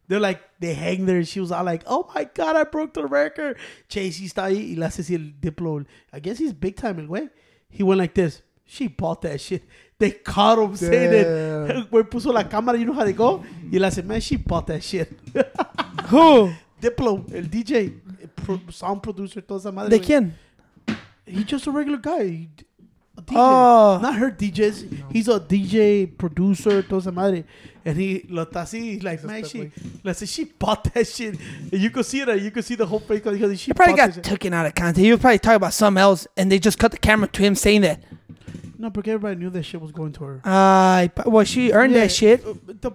[0.08, 1.24] They're like, they hang there.
[1.24, 3.58] She was all like, oh my God, I broke the record.
[3.88, 5.86] Chase está ahí y le hace así el Diplo.
[6.12, 7.30] I guess he's big time, el güey.
[7.70, 8.42] He went like this.
[8.66, 9.64] She bought that shit.
[10.02, 11.24] They caught him saying it.
[11.68, 11.78] Damn.
[11.78, 13.44] El güey puso la cámara, you know how they go?
[13.72, 15.08] Y le hace, man, she bought that shit.
[16.10, 16.52] Who?
[16.82, 19.90] Diplo, el DJ, el pro- sound producer, toda esa madre.
[19.92, 20.06] ¿De güey.
[20.08, 20.34] quién?
[21.28, 22.24] He's just a regular guy.
[22.24, 22.50] He-
[23.18, 23.36] a DJ.
[23.36, 24.00] Oh.
[24.02, 25.12] Not her DJs.
[25.12, 27.44] He's a DJ, producer, toda esa madre.
[27.86, 29.72] And he lo está así, like, Just man, that she, way.
[30.04, 31.36] like, she bought that shit.
[31.72, 32.42] And you could see it.
[32.42, 33.22] You could see the whole face.
[33.22, 34.24] Because she He probably got that shit.
[34.24, 35.00] taken out of context.
[35.02, 37.54] He was probably talking about something else, and they just cut the camera to him
[37.54, 38.02] saying that.
[38.82, 40.42] No, because everybody knew that shit was going to her.
[40.44, 42.44] Uh, well, she earned Yeah, that shit.
[42.46, 42.92] uh, the-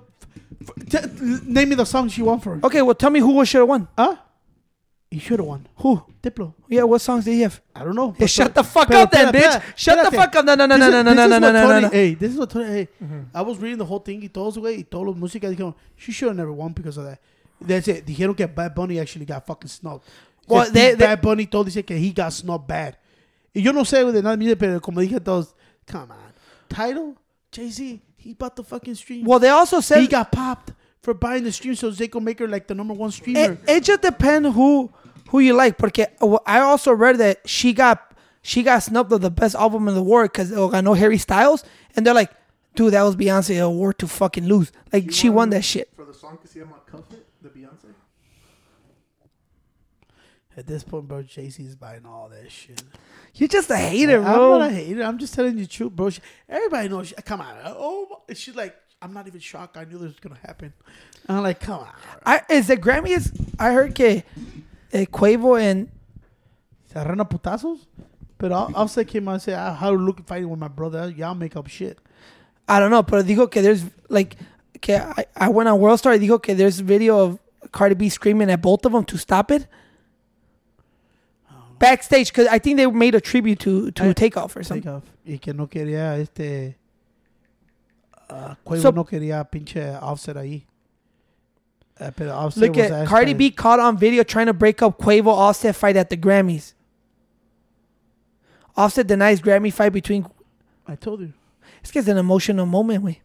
[0.90, 2.58] t- name me the song she won for.
[2.64, 3.86] Okay, well, tell me who should have won.
[3.96, 4.16] Huh?
[5.10, 5.68] He should have won.
[5.76, 6.02] Who?
[6.22, 6.54] Diplo.
[6.68, 7.60] Yeah, what songs did he have?
[7.74, 8.10] I don't know.
[8.18, 9.62] Hey, shut the fuck up, then, bitch.
[9.76, 10.44] Shut the fuck up.
[10.44, 11.88] No, no, no, no, no, no, no, no, no, no, no.
[11.88, 12.66] Hey, this is what Tony.
[12.66, 13.20] Hey, Mm-hmm.
[13.32, 16.10] I was reading the whole thing y todos, güey, y todos los músicas dijeron, she
[16.10, 17.20] should have never won because of that.
[17.60, 18.04] That's it.
[18.04, 20.02] Dijeron que Bad Bunny actually got fucking snubbed.
[20.48, 22.96] Well, Well, they- they- Bad Bunny todo dice que he got snubbed bad.
[23.54, 25.54] Y yo no sé de nada, mire, pero como dije a todos,
[25.86, 26.32] come on.
[26.68, 27.16] Title,
[27.52, 29.24] Jay-Z, he bought the fucking stream.
[29.24, 32.38] Well, they also said he got popped for buying the stream so they could make
[32.40, 33.52] her like the number one streamer.
[33.52, 34.90] it, it just depends who
[35.28, 35.78] who you like.
[35.78, 38.12] Porque uh, I also read that she got
[38.42, 41.64] she got snubbed of the best album in the world because I know Harry Styles,
[41.94, 42.30] and they're like,
[42.74, 44.72] dude, that was Beyonce award to fucking lose.
[44.92, 45.90] Like she won that shit.
[45.94, 47.94] For the song que se llama Cuff It, the Beyonce.
[50.56, 52.82] At this point, bro, Jay-Z is buying all that shit.
[53.36, 54.54] You're just a hater, bro.
[54.54, 55.02] I'm not a hater.
[55.02, 56.10] I'm just telling you the truth, bro.
[56.10, 57.08] She, everybody knows.
[57.08, 57.54] She, come on.
[57.66, 59.76] Oh, she's like, I'm not even shocked.
[59.76, 60.72] I knew this was gonna happen.
[61.28, 61.88] I'm like, come on.
[62.24, 63.30] I, is the Grammys?
[63.58, 64.22] I heard que
[64.92, 65.88] eh, Quavo and
[66.86, 67.86] Se agarran a putazos.
[68.38, 70.68] But I'll, I'll say came out and say, I how to look fighting with my
[70.68, 71.10] brother.
[71.10, 71.98] Y'all make up shit.
[72.68, 74.36] I don't know, pero dijo que there's like
[74.80, 76.12] que I, I went on World Star.
[76.12, 77.38] y Dijo que there's video of
[77.72, 79.66] Cardi B screaming at both of them to stop it.
[81.78, 84.88] Backstage, because I think they made a tribute to to I- Takeoff or something.
[84.88, 85.04] off.
[85.26, 86.76] Y que no quería este.
[88.28, 90.64] Uh, Quavo So- no quería pinche Offset ahí.
[92.00, 94.98] Uh, pero Offset Look was at Cardi B caught on video trying to break up
[94.98, 96.74] Quavo Offset fight at the Grammys.
[98.76, 100.26] Offset denies Grammy fight between.
[100.86, 101.32] I told you.
[101.82, 103.20] Es que es an emotional moment, güey.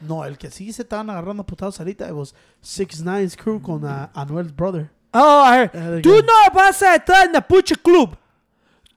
[0.00, 3.58] No, el que sí se estaban agarrando a putazos ahorita it was 6 9's crew
[3.60, 4.90] con uh, Anuel's brother.
[5.14, 5.70] Oh, I heard.
[5.76, 6.22] Uh, Tú yeah.
[6.22, 8.16] no vas a entrar en el puche club.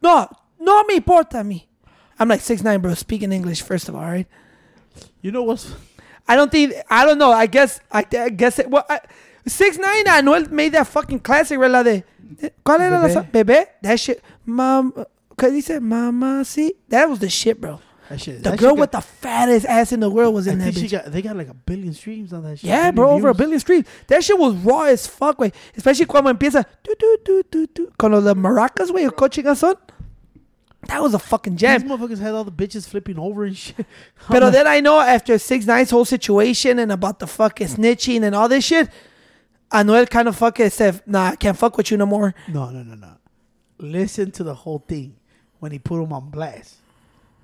[0.01, 0.27] No,
[0.59, 1.67] no me importa a mí.
[2.19, 2.93] I'm like six nine, bro.
[2.95, 4.27] Speaking English first of all, all right?
[5.21, 5.71] You know what's
[6.27, 7.31] I don't think I don't know.
[7.31, 8.69] I guess I, I guess it.
[8.69, 8.99] Well, I,
[9.45, 10.05] six nine.
[10.05, 11.69] Anuel made that fucking classic, right?
[11.71, 12.03] La de
[12.65, 13.13] ¿Cuál era la Bebé.
[13.13, 13.67] sa- bebé?
[13.83, 14.21] That shit.
[14.45, 14.91] Mom,
[15.37, 15.79] ¿qué dice?
[15.79, 16.71] Mama, sí.
[16.89, 17.79] That was the shit, bro.
[18.09, 18.43] That shit?
[18.43, 20.59] The that girl shit with got, the fattest ass in the world was I in
[20.59, 22.69] that think she got they got like a billion streams on that shit.
[22.69, 23.85] Yeah, bro, over a billion streams.
[24.07, 25.51] That shit was raw as fuck, way.
[25.75, 29.75] Especially cuando empieza do do do do do con los de maracas, o coaching son.
[30.87, 31.81] That was a fucking jam.
[31.81, 33.85] These motherfuckers had all the bitches flipping over and shit.
[34.29, 38.23] But like, then I know after Six Nine's whole situation and about the fucking snitching
[38.23, 38.89] and all this shit,
[39.71, 42.33] Anuel kind of fucking said, nah, I can't fuck with you no more.
[42.47, 43.13] no, no, no, no.
[43.79, 45.15] Listen to the whole thing
[45.59, 46.75] when he put him on blast.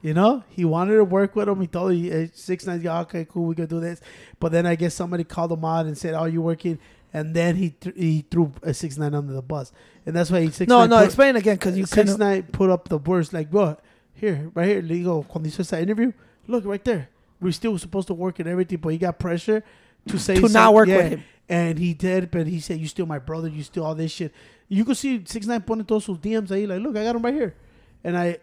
[0.04, 1.62] You know, he wanted to work with him.
[1.62, 2.82] He told you uh, six nine.
[2.82, 4.02] Yeah, okay, cool, we can do this.
[4.40, 6.78] But then I guess somebody called him out and said, "Oh, you working?"
[7.14, 9.72] And then he th- he threw a six nine under the bus,
[10.06, 12.44] and that's why he six No, nine no, put- explain again because you six nine
[12.44, 13.78] put up the words like, "Bro,
[14.14, 15.24] here, right here." Legal.
[15.24, 16.12] Cuando hizo esa interview,
[16.48, 17.08] look right there.
[17.40, 19.64] We're still supposed to work and everything, but he got pressure
[20.10, 21.24] to say To not work yeah, with him.
[21.48, 22.30] and he did.
[22.30, 23.48] But he said, "You still my brother.
[23.48, 24.34] You still all this shit."
[24.68, 27.22] You could see six nine putting todos sus DMs ahí, like, "Look, I got him
[27.22, 27.56] right here,"
[28.04, 28.40] and I.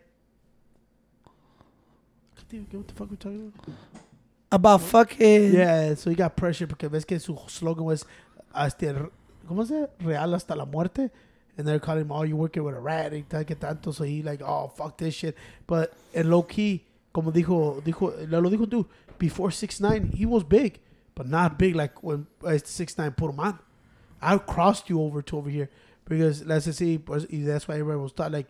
[2.59, 3.77] What the fuck we talking about?
[4.51, 5.53] About fucking.
[5.55, 8.05] Yeah, so he got pressure because ves que su slogan was
[8.53, 9.11] hasta
[9.49, 9.87] ¿cómo se?
[10.01, 11.11] Real hasta la muerte.
[11.57, 13.93] And they're calling him, oh, you working with a rat y tal que tanto.
[13.93, 15.37] So he like, oh, fuck this shit.
[15.67, 18.87] But en low key, como dijo, dijo, lo dijo tú,
[19.19, 20.81] before 6'9", he was big,
[21.15, 23.59] but not big like when uh, 6'9" put him on.
[24.23, 25.71] I crossed you over to over here
[26.05, 28.47] because let's just say that's why everybody was thought like,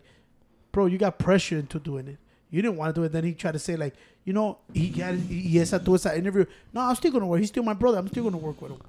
[0.71, 2.17] bro, you got pressure into doing it.
[2.51, 3.11] You didn't want to do it.
[3.11, 3.95] Then he tried to say like,
[4.25, 6.45] you know, he got y esa tuvo esa interview.
[6.73, 7.39] No, I'm still gonna work.
[7.39, 7.97] He's still my brother.
[7.97, 8.81] I'm still gonna work with him.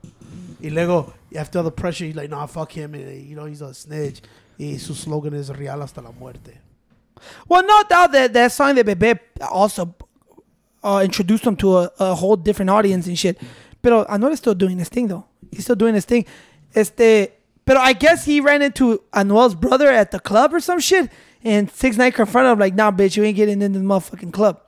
[0.62, 2.94] Y luego, after all the pressure, he's like, nah, fuck him.
[2.94, 4.20] And, you know, he's a snitch.
[4.58, 6.58] Y su slogan is real hasta la muerte.
[7.48, 9.94] Well, no doubt that that song that Bebe also
[10.82, 13.38] uh, introduced him to a, a whole different audience and shit.
[13.80, 15.24] But Anuel is still doing his thing though.
[15.50, 16.26] He's still doing his thing.
[16.74, 17.32] Este,
[17.64, 21.10] but I guess he ran into Anuel's brother at the club or some shit,
[21.44, 24.60] and Six Nine confronted him like, "Nah, bitch, you ain't getting in this motherfucking club."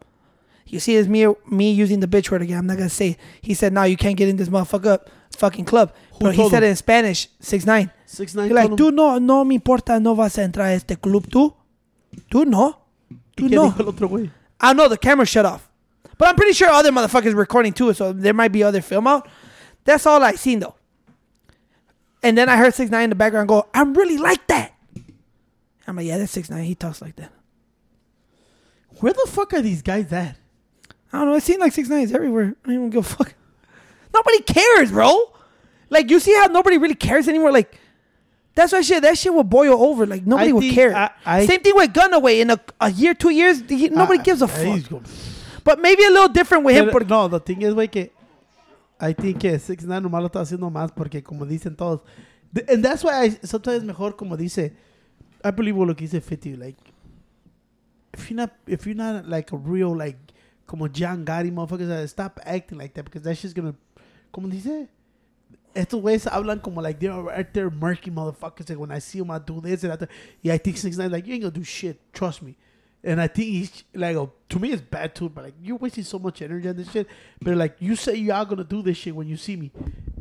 [0.67, 2.59] You see, it's me me using the bitch word again.
[2.59, 3.11] I'm not gonna say.
[3.11, 3.19] It.
[3.43, 5.01] He said, "Nah, you can't get in this motherfucker
[5.37, 6.65] fucking club." Who but he said him?
[6.65, 7.29] it in Spanish.
[7.41, 7.91] Six Nine.
[8.15, 8.49] Six nine.
[8.49, 11.55] He like, tú no, no me importa, no vas a entrar a este club, tú.
[12.31, 12.79] Tú no.
[13.37, 13.75] Tú no.
[14.61, 15.69] I know ah, the camera shut off.
[16.17, 19.29] But I'm pretty sure other motherfuckers recording too, so there might be other film out.
[19.85, 20.77] That's all I seen though.
[22.23, 24.74] And then I heard Six Nine in the background go, I'm really like that.
[25.87, 26.65] I'm like, yeah, that's Six Nine.
[26.65, 27.31] He talks like that.
[29.01, 30.37] Where the fuck are these guys at?
[31.13, 31.35] I don't know.
[31.35, 32.55] It seems like Six Nine is everywhere.
[32.65, 33.35] I don't even give a fuck.
[34.13, 35.33] Nobody cares, bro.
[35.91, 37.53] Like you see how nobody really cares anymore.
[37.53, 37.79] Like
[38.55, 39.03] That's why shit.
[39.03, 40.07] That shit will boil over.
[40.07, 40.95] Like nobody I would care.
[40.97, 42.41] I- I- Same thing with Gunaway.
[42.41, 44.89] In a, a year, two years, he, nobody gives a fuck.
[44.89, 45.05] going-
[45.65, 46.91] But maybe a little different with him.
[46.91, 48.11] Porque- no, the thing is, güey, que
[49.01, 52.01] I think que 6 9 nomás lo está haciendo más porque como dicen todos.
[52.69, 54.73] And that's why I sometimes mejor como dice
[55.45, 56.79] I believe what lo que dice 50 like
[58.15, 60.17] if you're not if you're not like a real like
[60.67, 63.75] como John Gotti motherfuckers uh, stop acting like that because that's just gonna
[64.33, 64.89] como dice?
[65.75, 69.31] Estos güeyes hablan como like they're right there murky motherfuckers like when I see them
[69.31, 70.07] I do this and do,
[70.41, 72.57] yeah I think 6 9 like you ain't gonna do shit trust me
[73.05, 75.29] and I think he's like, oh, to me, it's bad too.
[75.29, 77.07] But like, you're wasting so much energy on this shit.
[77.41, 79.71] But like, you say you are gonna do this shit when you see me,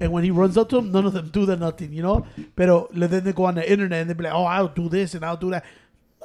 [0.02, 2.28] and when he runs up to him, none of them do that nothing, you know.
[2.56, 5.16] But then they go on the internet and they be like, oh, I'll do this
[5.16, 5.64] and I'll do that.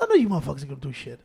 [0.01, 1.21] None of you motherfuckers are gonna do shit.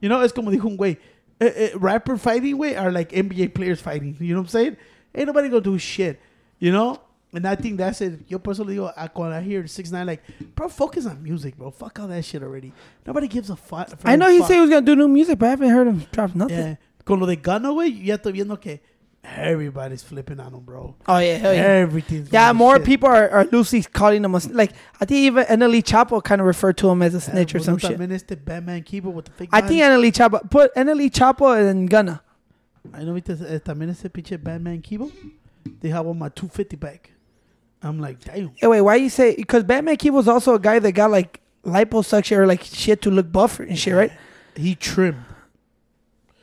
[0.00, 0.98] You know, it's como dijo un güey,
[1.40, 4.16] eh, eh, rapper fighting way are like NBA players fighting.
[4.20, 4.76] You know what I'm saying?
[5.14, 6.20] Ain't nobody gonna do shit.
[6.58, 7.00] You know.
[7.32, 8.20] And I think that's it.
[8.28, 10.22] Yo personally, digo, I- when I hear six nine, like,
[10.56, 11.70] bro, focus on music, bro.
[11.70, 12.72] Fuck all that shit already.
[13.06, 13.88] Nobody gives a fuck.
[14.04, 14.48] I know he fuck.
[14.48, 16.56] said he was gonna do new music, but I haven't heard him drop nothing.
[16.58, 16.74] Yeah.
[17.04, 18.80] Con lo de Gunna, güey, ya estoy viendo que
[19.22, 20.96] everybody's flipping on him, bro.
[21.06, 21.62] Oh yeah, hell yeah.
[21.62, 22.86] Everything's Yeah, more shit.
[22.86, 24.72] people are, are loosely calling him a like.
[25.00, 27.58] I think even NLE Choppa kind of referred to him as a Yeah, snitch or
[27.58, 28.00] pues, some shit.
[28.10, 29.82] Este Bandman Kevo with the fake I think.
[29.82, 32.22] NLE Choppa put NLE Choppa and Gunna.
[32.92, 33.20] I know eh,
[33.60, 35.12] también ese pinche Bandman Kevo.
[35.80, 37.10] They have on my 250 back.
[37.82, 38.52] I'm like, damn.
[38.56, 39.34] Hey, wait, why you say?
[39.36, 43.10] Because Bandman Kevo was also a guy that got like liposuction or like shit to
[43.10, 44.12] look buffer and shit, right?
[44.54, 45.24] He trimmed.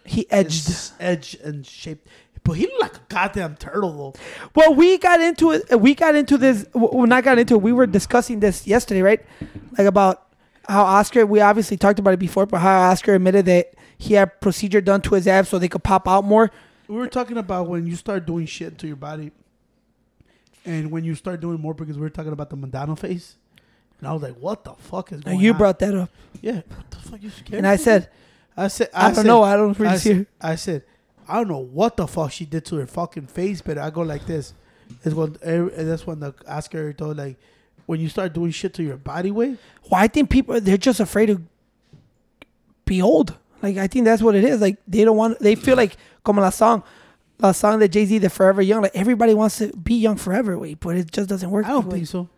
[0.06, 0.70] He edged.
[0.70, 2.08] It's edge and shaped.
[2.44, 4.14] But he looked like a goddamn turtle, though.
[4.56, 5.72] Well, we got into it.
[5.72, 6.66] Uh, we got into this.
[6.74, 7.62] Well, not got into it.
[7.62, 9.26] We were discussing this yesterday, right?
[9.78, 10.28] Like about
[10.68, 11.26] how Oscar.
[11.26, 15.02] We obviously talked about it before, but how Oscar admitted that he had procedure done
[15.02, 16.50] to his abs so they could pop out more.
[16.88, 19.32] We were talking about when you start doing shit to your body,
[20.68, 23.36] and when you start doing more because we were talking about the Madonna face,
[24.00, 26.10] and I was like, "What the fuck is Now, going you on?" brought that up,
[26.42, 26.62] yeah.
[26.76, 27.54] What the fuck you scared?
[27.60, 28.10] and I said,
[28.56, 29.42] I said, I, don't said- know.
[29.44, 30.28] I don't really I see said.
[30.40, 30.84] I said,
[31.28, 34.02] I don't know what the fuck she did to her fucking face, but I go
[34.02, 34.54] like this.
[35.04, 37.38] It's when er, that's when the Oscar told like
[37.88, 39.58] when you start doing shit to your body weight.
[39.90, 41.42] Well, I think people they're just afraid to
[42.86, 43.36] be old.
[43.62, 44.62] Like I think that's what it is.
[44.62, 45.40] Like they don't want.
[45.40, 46.84] They feel like como la song,
[47.40, 48.82] la song that Jay Z, the Forever Young.
[48.82, 51.66] Like everybody wants to be young forever, wait, but it just doesn't work.
[51.66, 52.30] I don't think so.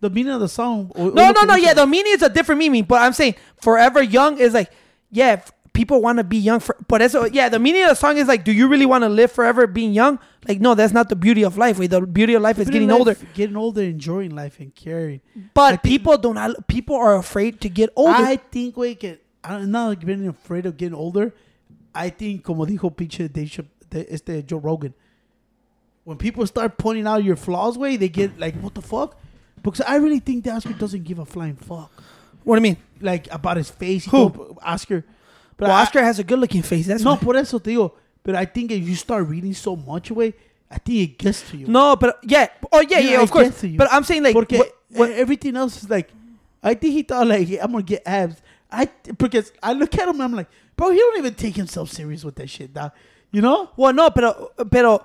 [0.00, 0.90] The meaning of the song.
[0.96, 1.54] No, no, no.
[1.54, 4.70] Yeah, the meaning is a different meaning, but I'm saying forever young is like,
[5.12, 5.40] yeah,
[5.72, 7.48] people want to be young for, but that's yeah.
[7.48, 9.92] The meaning of the song is like, do you really want to live forever being
[9.92, 10.18] young?
[10.48, 11.78] Like, no, that's not the beauty of life.
[11.78, 13.16] Wait, the beauty of life is getting life- older.
[13.32, 15.20] getting older, enjoying life, and caring.
[15.54, 16.66] But I think- people do not.
[16.66, 18.12] People are afraid to get older.
[18.12, 21.32] I think, we que I'm not being afraid of getting older.
[21.94, 24.94] I think, como dijo pinche Dave De- este Joe Rogan,
[26.04, 29.16] when people start pointing out your flaws, way they get like, what the fuck?
[29.62, 31.90] Because I really think that Oscar doesn't give a flying fuck,
[32.44, 32.76] what do you mean?
[33.00, 34.04] like about his face.
[34.06, 34.56] Who?
[34.62, 35.04] Oscar,
[35.56, 36.86] but Well, I- Oscar has a good looking face.
[36.86, 37.18] That's no, why.
[37.18, 37.92] por eso te digo.
[38.24, 40.34] But I think if you start reading so much, way,
[40.70, 41.66] I think it gets to you.
[41.66, 42.48] No, but yeah.
[42.72, 43.48] Oh yeah, Yeah, yeah, of course.
[43.50, 43.78] get to you.
[43.78, 46.10] But I'm saying like, Porque what, what- everything else is like,
[46.62, 48.40] I think he thought like I'm gonna get abs.
[48.70, 48.88] I
[49.18, 52.24] because I look at him and I'm like, bro, he don't even take himself serious
[52.24, 52.92] with that shit, dog.
[53.32, 53.70] You know?
[53.76, 55.04] well, no, pero, pero,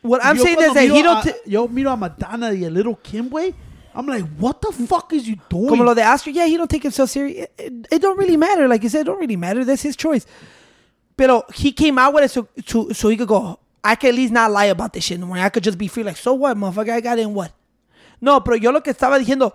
[0.00, 1.22] what I'm Yo saying is that he don't.
[1.22, 3.54] ta- yo miro a Madonna y a Lil' Kim, way.
[3.94, 5.68] I'm like, what the fuck is you doing?
[5.68, 7.44] Como lo de Oscar, yeah, he don't take himself serious.
[7.44, 8.66] It, it, it don't really matter.
[8.66, 9.64] Like you said, it don't really matter.
[9.64, 10.26] That's his choice.
[11.16, 14.14] Pero he came out with it so, so, so he could go, I can at
[14.16, 15.38] least not lie about this shit no more.
[15.38, 16.02] I could just be free.
[16.02, 16.90] Like, so what, motherfucker?
[16.90, 17.52] I got in what?
[18.20, 19.52] No, pero yo lo que estaba diciendo,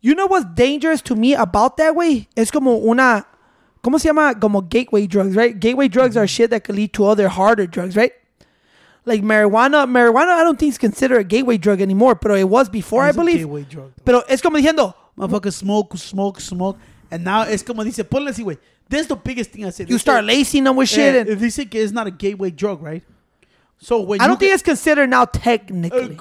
[0.00, 2.28] you know what's dangerous to me about that way?
[2.36, 3.26] Es como una,
[3.84, 4.34] ¿cómo se llama?
[4.40, 5.58] Como gateway drugs, right?
[5.60, 8.12] Gateway drugs are shit that could lead to other harder drugs, right?
[9.06, 12.70] Like marijuana, marijuana I don't think is considered a gateway drug anymore, but it was
[12.70, 13.38] before, It's I a believe.
[13.40, 14.02] gateway drug, though.
[14.04, 16.78] Pero es como diciendo, Motherfucker smoke, smoke, smoke.
[17.10, 18.56] And now it's como dice, ponle así, güey.
[18.88, 19.88] That's the biggest thing I said.
[19.88, 21.14] you They start say- lacing them with shit.
[21.14, 23.02] Eh, and, if they say que it's not a gateway drug, right?
[23.78, 26.18] So when I you don't think get- it's considered now Uh, technically.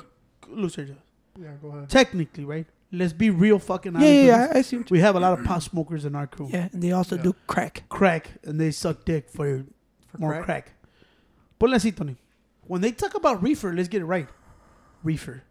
[0.49, 1.89] look, Yeah, go ahead.
[1.89, 2.67] Technically, right?
[2.95, 4.13] Let's be real fucking yeah, honest.
[4.13, 4.47] yeah, yeah.
[4.47, 4.55] this.
[4.55, 4.77] I see.
[4.77, 6.47] What you, We have a lot of pot smokers in our crew.
[6.51, 7.23] yeah, and they also Yeah.
[7.23, 7.83] do crack.
[7.89, 9.65] Crack, and they suck dick for,
[10.09, 10.45] For more crack?
[10.45, 10.73] crack.
[11.59, 12.17] Ponle así, Tony.
[12.67, 14.27] When they talk about reefer, let's get it right.
[15.03, 15.41] Reefer.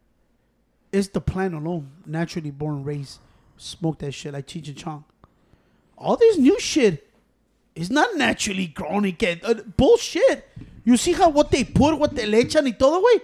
[0.92, 3.18] It's the plant alone, naturally born, raised.
[3.56, 5.04] Smoke that shit like Cheech and Chong.
[5.98, 7.10] All this new shit
[7.74, 10.48] is not naturally grown and get uh, bullshit.
[10.84, 13.20] You see how what they put, what they le echan y todo, way.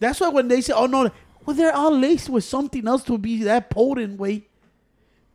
[0.00, 1.10] That's why when they say, "Oh no,"
[1.44, 4.44] well, they're all laced with something else to be that potent, way.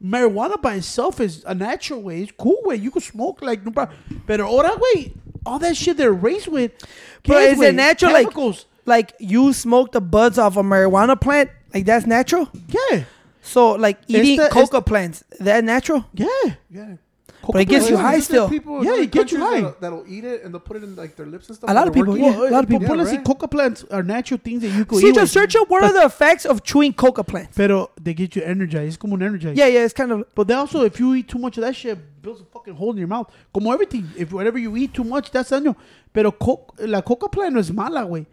[0.03, 2.22] Marijuana by itself is a natural way.
[2.22, 2.78] It's cool way.
[2.78, 3.97] You can smoke like no problem.
[4.26, 5.14] But ahora, way,
[5.45, 6.72] all that shit they're raised with.
[7.26, 8.14] But is it natural?
[8.14, 8.66] Like, Chemicals.
[8.86, 12.47] like you smoke the buds off a marijuana plant Like that's natural.
[12.70, 13.03] Yeah,
[13.41, 16.05] So like eating the- coca plants, that natural.
[16.14, 16.28] yeah.
[16.72, 16.95] Yeah.
[17.41, 18.49] But it gets you Well, high there's still.
[18.49, 19.71] People in Yeah, other it gets you countries high.
[19.79, 21.69] That'll, that'll eat it and they'll put it in like their lips and stuff.
[21.69, 22.25] A lot of people, working.
[22.25, 22.49] yeah.
[22.49, 22.85] a lot of people.
[22.87, 23.25] Ponle Yeah, así, right.
[23.25, 25.15] coca plants are natural things that you could See, eat.
[25.15, 25.41] just güey.
[25.41, 27.55] search up what are the effects of chewing coca plants.
[27.55, 28.87] Pero they get you energized.
[28.87, 29.57] It's como un energize.
[29.57, 31.75] Yeah, yeah, it's kind of But they also, if you eat too much of that
[31.75, 33.31] shit, builds a fucking hole in your mouth.
[33.53, 34.05] Como everything.
[34.17, 35.75] If whatever you eat too much, that's daño.
[36.13, 38.25] Pero co- la coca plant no es mala, güey.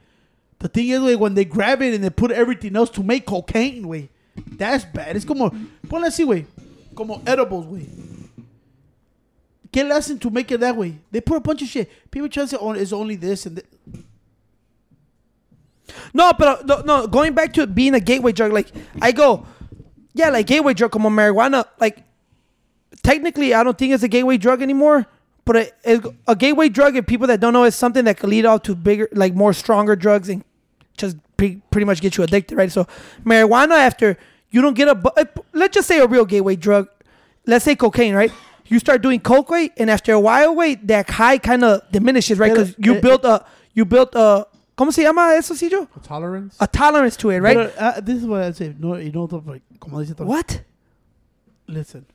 [0.58, 3.24] The thing is, güey, when they grab it and they put everything else to make
[3.26, 4.08] cocaine, güey.
[4.58, 5.16] That's bad.
[5.16, 5.50] It's como,
[5.88, 6.44] ponle así, güey.
[6.94, 7.86] Como edibles, güey.
[9.76, 10.98] ¿Qué le hacen to make it that way?
[11.10, 12.10] They put a bunch of shit.
[12.10, 13.66] People try to say, oh, it's only this and that.
[16.14, 17.06] no, but no, no.
[17.06, 18.68] Going back to being a gateway drug, like
[19.02, 19.44] I go,
[20.14, 21.66] yeah, like gateway drug, como marijuana.
[21.78, 22.02] Like
[23.02, 25.04] technically, I don't think it's a gateway drug anymore.
[25.44, 28.62] But a, gateway drug, if people that don't know, is something that could lead off
[28.62, 30.42] to bigger, like more stronger drugs and
[30.96, 32.72] just pre- pretty much get you addicted, right?
[32.72, 32.86] So
[33.26, 34.16] marijuana, after
[34.48, 36.88] you don't get a, let's just say a real gateway drug,
[37.44, 38.32] let's say cocaine, right?
[38.68, 42.38] You start doing coke, weight, and after a while, wait, that high kind of diminishes,
[42.38, 42.52] right?
[42.52, 43.44] Because you built a,
[43.74, 44.46] you built a,
[44.76, 45.88] ¿cómo se llama eso, Sillo?
[45.94, 46.56] A tolerance.
[46.60, 47.56] A tolerance to it, right?
[47.56, 48.74] But, uh, this is what I say.
[48.78, 50.62] No, you know, like, como dice what?
[51.68, 52.06] Listen.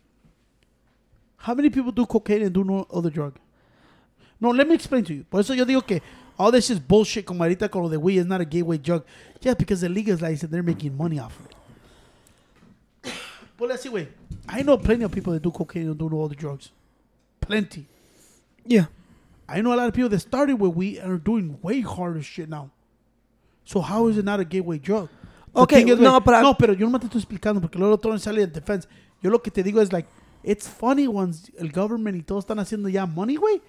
[1.38, 3.38] How many people do cocaine and do no other drug?
[4.39, 5.24] No, let me explain to you.
[5.24, 6.02] Por eso yo digo que
[6.38, 9.04] all this is bullshit como ahorita con lo de weed is not a gateway drug.
[9.39, 11.56] Just because the legalized it, they're making money off of it.
[13.68, 14.09] Let's see, wait.
[14.49, 16.72] I know plenty of people that do cocaine and do no other drugs.
[17.39, 17.86] Plenty.
[18.66, 18.86] Yeah.
[19.47, 22.22] I know a lot of people that started with weed and are doing way harder
[22.24, 22.70] shit now.
[23.66, 25.09] So how is it not a gateway drug?
[25.53, 27.62] The Okay, is, no, like- but I- no, pero yo no me te estoy explicando
[27.62, 28.88] porque luego todo sale en defense.
[29.22, 30.07] Yo lo que te digo es like,
[30.43, 33.62] it's funny once el government y todos están haciendo ya money, güey.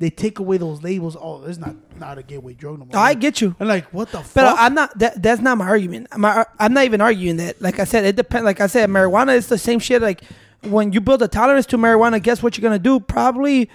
[0.00, 1.14] They take away those labels.
[1.14, 2.96] Oh, it's not not a gateway drug no more.
[2.96, 3.54] I get you.
[3.60, 4.56] And like, what the But fuck?
[4.58, 4.98] I'm not.
[4.98, 6.08] That, that's not my argument.
[6.16, 7.60] My, I'm not even arguing that.
[7.60, 8.44] Like I said, it depends.
[8.46, 10.00] Like I said, marijuana is the same shit.
[10.00, 10.22] Like
[10.62, 12.98] when you build a tolerance to marijuana, guess what you're gonna do?
[12.98, 13.68] Probably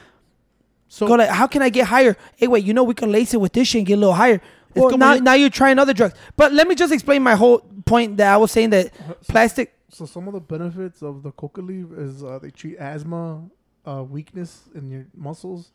[0.87, 2.17] so go like, how can I get higher?
[2.37, 4.13] Hey, wait, you know we can lace it with this shit and get a little
[4.13, 4.41] higher.
[4.75, 6.15] Well, now, you- now you're trying other drugs.
[6.35, 8.91] But let me just explain my whole point that I was saying that
[9.27, 9.73] plastic.
[9.89, 13.43] So some of the benefits of the coca leaf is uh, they treat asthma,
[13.85, 15.71] uh, weakness in your muscles,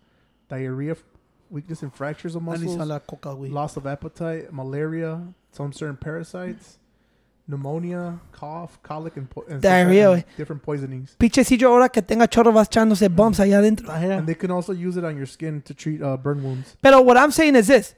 [0.50, 0.96] diarrhea,
[1.48, 2.76] weakness and fractures of muscles,
[3.06, 5.22] coca, loss of appetite, malaria,
[5.52, 6.78] some certain parasites,
[7.48, 11.16] pneumonia, cough, colic, and, po- and Diarrhea, and different poisonings.
[11.18, 13.88] Pichecillo ahora que tenga chorro vas echándose bumps allá adentro.
[13.90, 16.76] And they can also use it on your skin to treat uh, burn wounds.
[16.82, 17.94] But what I'm saying is this: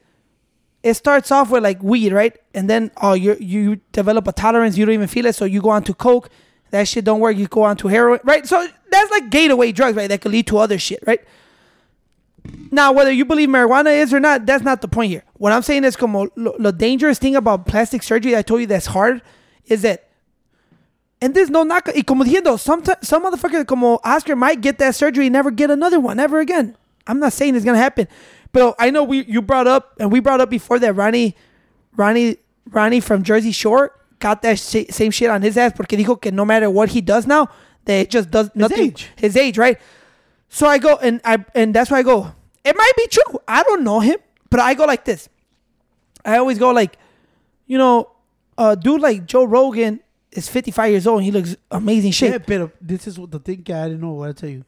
[0.82, 2.36] it starts off with like weed, right?
[2.54, 5.60] And then oh, you you develop a tolerance, you don't even feel it, so you
[5.60, 6.30] go on to coke.
[6.70, 7.36] That shit don't work.
[7.36, 8.46] You go on to heroin, right?
[8.46, 10.08] So that's like gateway drugs, right?
[10.08, 11.20] That could lead to other shit, right?
[12.70, 15.24] Now, whether you believe marijuana is or not, that's not the point here.
[15.34, 18.66] What I'm saying is, como lo, lo dangerous thing about plastic surgery, I told you
[18.66, 19.22] that's hard,
[19.66, 20.08] is that,
[21.20, 21.88] and there's no knock.
[21.94, 25.50] Y como diciendo, some t- some motherfucker como Oscar might get that surgery and never
[25.50, 26.76] get another one ever again.
[27.06, 28.08] I'm not saying it's gonna happen,
[28.52, 31.36] but I know we you brought up and we brought up before that Ronnie,
[31.96, 32.38] Ronnie,
[32.70, 36.30] Ronnie from Jersey Shore got that sh- same shit on his ass porque dijo que
[36.32, 37.48] no matter what he does now,
[37.84, 38.86] that it just does nothing.
[38.86, 39.10] age.
[39.16, 39.78] His age, right?
[40.54, 42.30] So I go and I and that's why I go.
[42.62, 43.40] It might be true.
[43.48, 44.18] I don't know him,
[44.50, 45.30] but I go like this.
[46.26, 46.98] I always go like,
[47.66, 48.10] you know,
[48.58, 50.00] a dude like Joe Rogan
[50.30, 52.32] is 55 years old and he looks amazing shape.
[52.32, 54.62] Yeah, pero uh, this is what the thing I didn't know what I tell you.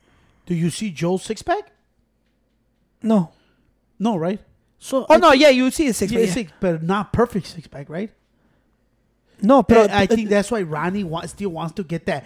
[0.47, 1.71] Do you see Joe's six pack?
[3.03, 3.33] No.
[3.99, 4.41] No, right?
[4.79, 6.21] So Oh I no, yeah, you see his six pack.
[6.27, 6.33] yeah.
[6.33, 8.11] six, but not perfect six pack, right?
[9.43, 12.25] No, But but I think that's why Ronnie wants, still wants to get that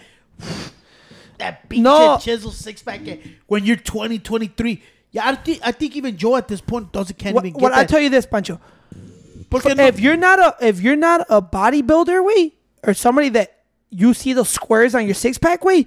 [1.38, 2.18] that pinche No.
[2.20, 3.00] chisel six pack
[3.46, 4.82] when you're 20, 23.
[5.10, 7.62] Yeah, I think I think even Joe at this point doesn't can't what, even get
[7.62, 8.60] what I tell you this, Pancho.
[9.50, 12.52] Porque no- If you're not a if you're not a bodybuilder, way
[12.84, 13.54] or somebody that
[13.90, 15.86] you see those squares on your six pack, way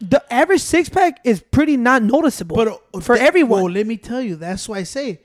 [0.00, 3.62] the average six pack is pretty not noticeable but uh, for that- everyone.
[3.62, 5.20] Well, let me tell you, that's why I say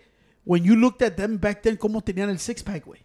[0.45, 2.99] when you looked at them back then, como tenían el six pack, way.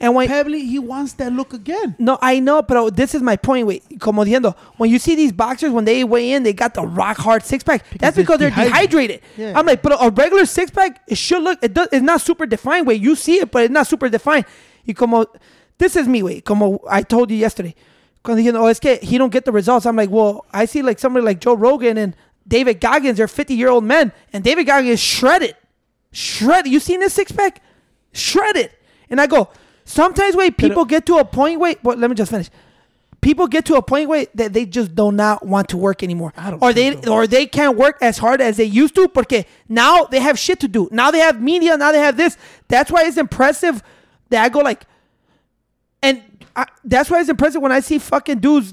[0.00, 1.94] And when Pebble, he wants that look again.
[1.98, 3.66] No, I know, but this is my point.
[3.66, 6.82] Wait, como diciendo, when you see these boxers when they weigh in, they got the
[6.82, 7.84] rock hard six pack.
[7.98, 9.20] That's they're because they're dehydrated.
[9.20, 9.20] dehydrated.
[9.36, 9.58] Yeah.
[9.58, 11.58] I'm like, but a regular six pack, it should look.
[11.62, 11.88] It does.
[11.92, 12.86] It's not super defined.
[12.86, 14.46] Wait, you see it, but it's not super defined.
[14.86, 15.26] Y como
[15.76, 16.22] this is me.
[16.22, 17.74] Wait, como I told you yesterday.
[18.22, 19.86] Cuando dijeron, oh, es que he don't get the results.
[19.86, 22.14] I'm like, well, I see like somebody like Joe Rogan and
[22.46, 23.16] David Goggins.
[23.16, 25.56] They're 50 year old men, and David Goggins is shredded,
[26.12, 26.72] shredded.
[26.72, 27.62] You seen this six pack?
[28.12, 28.70] Shredded.
[29.10, 29.50] And I go,
[29.84, 31.60] sometimes wait, people get to a point.
[31.60, 32.48] Wait, but let me just finish.
[33.20, 36.32] People get to a point where that they just do not want to work anymore,
[36.38, 37.12] I don't or they so.
[37.12, 39.08] or they can't work as hard as they used to.
[39.08, 40.88] Porque now they have shit to do.
[40.90, 41.76] Now they have media.
[41.76, 42.38] Now they have this.
[42.68, 43.82] That's why it's impressive
[44.30, 44.86] that I go like,
[46.02, 46.22] and
[46.56, 48.72] I, that's why it's impressive when I see fucking dudes,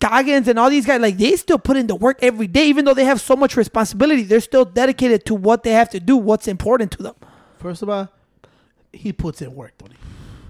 [0.00, 1.00] Goggins and all these guys.
[1.00, 3.56] Like they still put in the work every day, even though they have so much
[3.56, 4.22] responsibility.
[4.22, 7.14] They're still dedicated to what they have to do, what's important to them.
[7.56, 8.08] First of all,
[8.92, 9.94] he puts in work, Tony.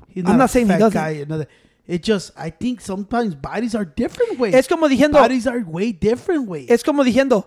[0.09, 0.93] He's I'm a not saying he doesn't.
[0.93, 1.47] Guy, another.
[1.86, 4.55] It just, I think sometimes bodies are different ways.
[4.55, 6.69] Es como diciendo, bodies are way different ways.
[6.70, 7.47] es como diciendo,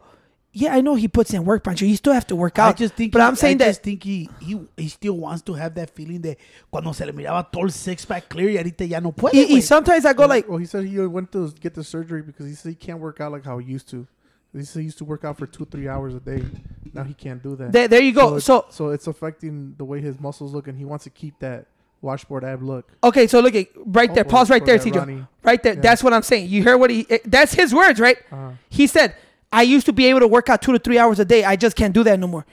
[0.52, 1.86] yeah, I know he puts in work, Pancho.
[1.86, 2.76] You still have to work out.
[2.76, 5.16] I just think, but he- I'm saying I that just think he, he he still
[5.18, 6.38] wants to have that feeling de
[6.72, 9.34] cuando se le miraba todo el six pack clear y ahorita ya no puede.
[9.36, 9.62] y, y güey.
[9.62, 12.54] sometimes I go like, well, he said he went to get the surgery because he
[12.56, 14.08] said he can't work out like how he used to.
[14.54, 16.44] He said he used to work out for two, three hours a day.
[16.94, 17.72] Now he can't do that.
[17.72, 18.28] there, there you go.
[18.38, 21.40] it's- So so it's affecting the way his muscles look, and he wants to keep
[21.40, 21.68] that
[22.02, 22.92] washboard ab look.
[23.04, 24.26] okay, so look at right there.
[24.26, 25.28] Oh, Pause right there, Tijo.
[25.44, 25.76] Right there.
[25.76, 25.82] Yeah.
[25.82, 26.50] That's what I'm saying.
[26.50, 27.06] You hear what he?
[27.10, 28.18] eh, That's his words, right?
[28.32, 28.52] Uh-huh.
[28.70, 29.16] He said,
[29.54, 31.44] I used to be able to work out two to three hours a day.
[31.46, 32.46] I just can't do that no more.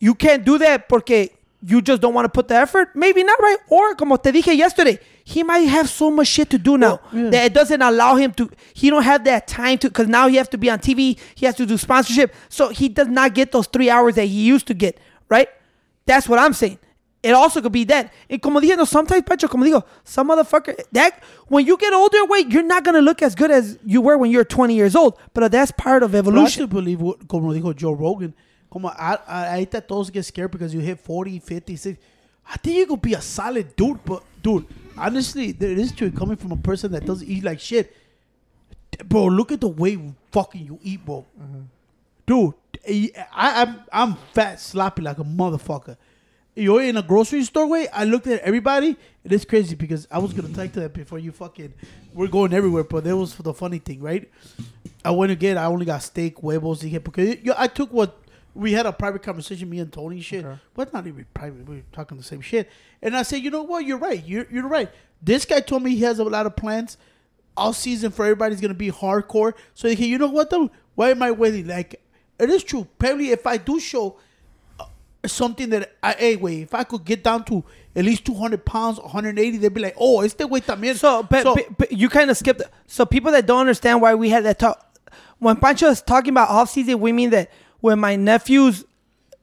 [0.00, 1.30] You can't do that porque
[1.62, 2.94] you just don't want to put the effort.
[2.94, 3.56] Maybe not, right?
[3.70, 7.30] Or, como te dije yesterday, he might have so much shit to do now yeah.
[7.30, 10.36] that it doesn't allow him to, he don't have that time to, because now he
[10.36, 11.18] has to be on TV.
[11.34, 12.34] He has to do sponsorship.
[12.50, 14.98] So he does not get those three hours that he used to get,
[15.30, 15.48] right?
[16.04, 16.78] That's what I'm saying.
[17.22, 18.12] It also could be that.
[18.28, 22.22] And como dije, no, sometimes, Pacho, como digo, some motherfucker, that, when you get older,
[22.26, 24.94] wait, you're not going to look as good as you were when you're 20 years
[24.94, 25.18] old.
[25.32, 28.34] But that's part of But I believe, what, como dijo Joe Rogan,
[28.70, 32.02] como I, I, ahorita todos get scared because you hit 40, 50, 60.
[32.46, 34.66] I think you could be a solid dude, but dude,
[34.96, 37.94] honestly, there is true coming from a person that doesn't eat like shit.
[39.04, 39.98] Bro, look at the way
[40.30, 41.26] fucking you eat, bro.
[41.40, 41.62] Mm-hmm.
[42.26, 42.54] Dude,
[43.32, 45.96] I, I'm I'm fat, sloppy like a motherfucker.
[46.56, 47.88] You're in a grocery store way.
[47.88, 48.96] I looked at everybody.
[49.24, 51.74] It is crazy because I was gonna talk to that before you fucking.
[52.12, 54.30] We're going everywhere, but that was for the funny thing, right?
[55.04, 55.56] I went to get.
[55.56, 58.23] I only got steak, huevos, y because yo, I took what
[58.54, 60.44] we had a private conversation, me and Tony, shit.
[60.44, 60.58] Okay.
[60.74, 61.68] But not even private.
[61.68, 62.70] We were talking the same shit.
[63.02, 63.84] And I said, you know what?
[63.84, 64.24] You're right.
[64.24, 64.90] You're you're right.
[65.20, 66.96] This guy told me he has a lot of plans.
[67.56, 69.54] All season for everybody's gonna be hardcore.
[69.74, 70.70] So he, you know what though?
[70.94, 71.66] Why am I waiting?
[71.66, 72.00] Like
[72.38, 72.86] it is true.
[72.98, 74.18] Probably if I do show
[74.78, 74.86] uh,
[75.26, 77.64] something that I hey wait, if I could get down to
[77.96, 80.96] at least 200 pounds, 180, they'd be like, oh, este güey también.
[80.96, 82.62] So, but, but, but you kind of skipped.
[82.88, 84.98] So, people that don't understand why we had that talk,
[85.38, 87.50] when Pancho is talking about off season, we mean that
[87.84, 88.82] when my nephew's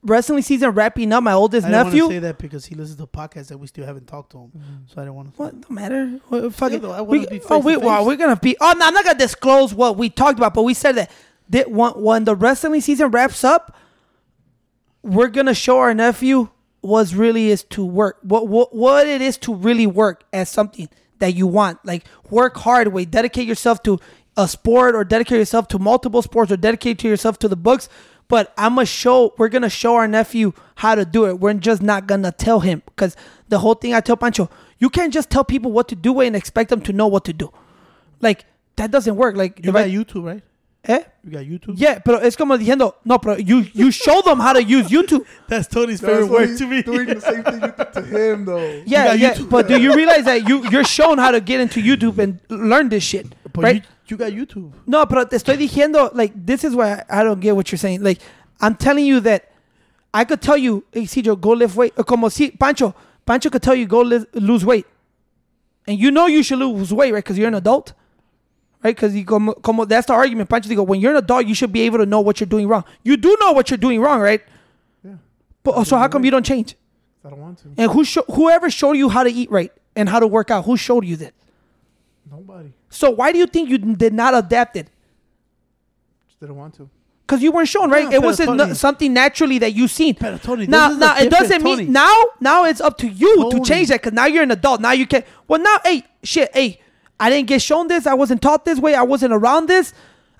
[0.01, 1.77] wrestling season wrapping up, my oldest nephew.
[1.77, 4.07] I don't want to say that because he listens to podcasts that we still haven't
[4.07, 4.51] talked to him.
[4.57, 4.76] Mm-hmm.
[4.88, 5.39] So I don't want to.
[5.39, 6.07] What don't matter?
[6.27, 6.81] What, fuck it.
[6.81, 8.57] though, I we, wanna be oh, we, face well, we're gonna be.
[8.59, 11.11] Oh, no, I'm not gonna disclose what we talked about, but we said that,
[11.49, 13.77] that when, when the wrestling season wraps up,
[15.03, 16.49] we're gonna show our nephew
[16.80, 20.89] what really is to work, what what what it is to really work as something
[21.19, 21.77] that you want.
[21.85, 23.99] Like work hard, way dedicate yourself to
[24.35, 27.88] a sport, or dedicate yourself to multiple sports, or dedicate to yourself to the books.
[28.31, 29.33] But I'm gonna show.
[29.37, 31.39] We're gonna show our nephew how to do it.
[31.39, 33.15] We're just not gonna tell him because
[33.49, 34.49] the whole thing I tell Pancho,
[34.79, 37.33] you can't just tell people what to do and expect them to know what to
[37.33, 37.51] do.
[38.21, 38.45] Like
[38.77, 39.35] that doesn't work.
[39.35, 40.41] Like You if got I- YouTube, right?
[40.85, 41.03] eh?
[41.23, 41.73] You got YouTube.
[41.77, 45.25] Yeah, pero es como diciendo, no, pero you you show them how to use YouTube.
[45.49, 46.81] That's Tony's That's favorite what word to me.
[46.81, 48.81] doing the same thing you did to him, though.
[48.87, 49.33] Yeah, got yeah.
[49.35, 49.49] YouTube.
[49.49, 52.89] But do you realize that you you're shown how to get into YouTube and learn
[52.89, 53.75] this shit, But right?
[53.75, 53.81] you,
[54.11, 54.71] you got YouTube.
[54.85, 57.79] No, pero te estoy diciendo, like, this is why I, I don't get what you're
[57.79, 58.03] saying.
[58.03, 58.19] Like,
[58.59, 59.49] I'm telling you that
[60.13, 61.93] I could tell you, hey, Cedro, go lift weight.
[61.97, 62.93] Or como si, Pancho,
[63.25, 64.85] Pancho could tell you, go li- lose weight.
[65.88, 67.23] And you know you should lose weight, right?
[67.23, 67.93] Because you're an adult,
[68.83, 68.95] right?
[68.95, 70.49] Because you como, como, that's the argument.
[70.49, 72.67] Pancho, digo, when you're an adult, you should be able to know what you're doing
[72.67, 72.83] wrong.
[73.03, 74.41] You do know what you're doing wrong, right?
[75.03, 75.13] Yeah,
[75.63, 76.75] But oh, so how come you don't change?
[77.25, 77.69] I don't want to.
[77.77, 80.65] And who sho- whoever showed you how to eat right and how to work out,
[80.65, 81.33] who showed you that?
[82.30, 82.72] Nobody.
[82.89, 84.88] So why do you think you did not adapt it?
[86.27, 86.89] Just didn't want to.
[87.26, 88.11] Because you weren't shown, right?
[88.11, 90.15] It was Tony- something naturally that you seen.
[90.15, 91.84] Pero Tony, now, now it doesn't Tony.
[91.84, 92.14] mean now.
[92.41, 94.81] Now it's up to you to change that because now you're an adult.
[94.81, 95.23] Now you can.
[95.48, 96.81] Well, now, hey, shit, hey,
[97.19, 98.06] I didn't get shown this.
[98.06, 98.95] I wasn't taught this way.
[98.95, 99.93] I wasn't around this.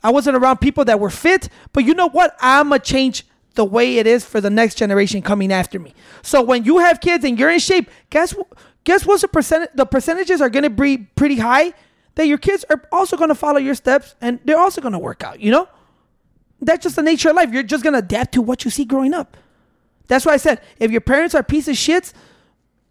[0.03, 1.48] I wasn't around people that were fit.
[1.72, 2.36] But you know what?
[2.41, 3.26] I'ma change
[3.56, 5.94] the way it is for the next generation coming after me.
[6.24, 8.53] So when you have kids and you're in shape, guess wh-
[8.84, 9.76] guess what's the percent?
[9.76, 11.74] The percentages are gonna be pretty high.
[12.16, 15.40] That your kids are also gonna follow your steps and they're also gonna work out.
[15.40, 15.68] You know
[16.62, 17.52] that's just the nature of life.
[17.52, 19.38] You're just gonna adapt to what you see growing up.
[20.08, 22.14] That's why I said if your parents are piece of shits,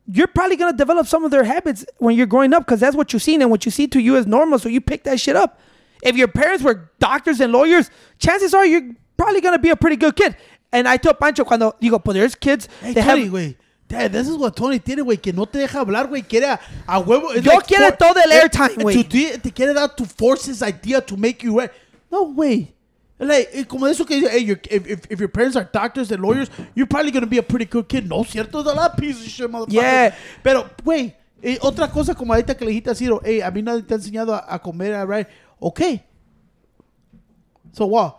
[0.07, 3.13] you're probably gonna develop some of their habits when you're growing up because that's what
[3.13, 4.59] you've seen and what you see to you is normal.
[4.59, 5.61] So you pick that shit up.
[6.03, 9.97] If your parents were doctors and lawyers, chances are you're probably gonna be a pretty
[9.97, 10.35] good kid.
[10.73, 13.19] And I told Pancho cuando digo, pues there's kids Hey, that have.
[13.19, 13.57] Dad,
[13.91, 16.23] this is what Tony tiene, güey, que no te deja hablar, güey.
[16.23, 17.35] Quiere a, a huevo.
[17.35, 19.03] Yo quiere for- todo el eh, airtime, güey.
[19.03, 21.71] to- Te, quiere dar to force his idea to make you right.
[22.11, 22.73] No, güey.
[23.19, 26.23] Like, como eso que dice, hey, your, if, if, if your parents are doctors and
[26.23, 28.09] lawyers, you're probably going to be a pretty good kid.
[28.09, 29.73] No, cierto, es a lot of piece of shit, motherfucker.
[29.73, 30.15] Yeah.
[30.43, 33.63] Pero, güey, Eh, otra cosa como ahorita que le dijiste a Ciro, hey, a mí
[33.63, 35.27] nadie te ha enseñado a, a comer, a right?
[35.59, 36.03] Okay.
[37.73, 38.17] So what?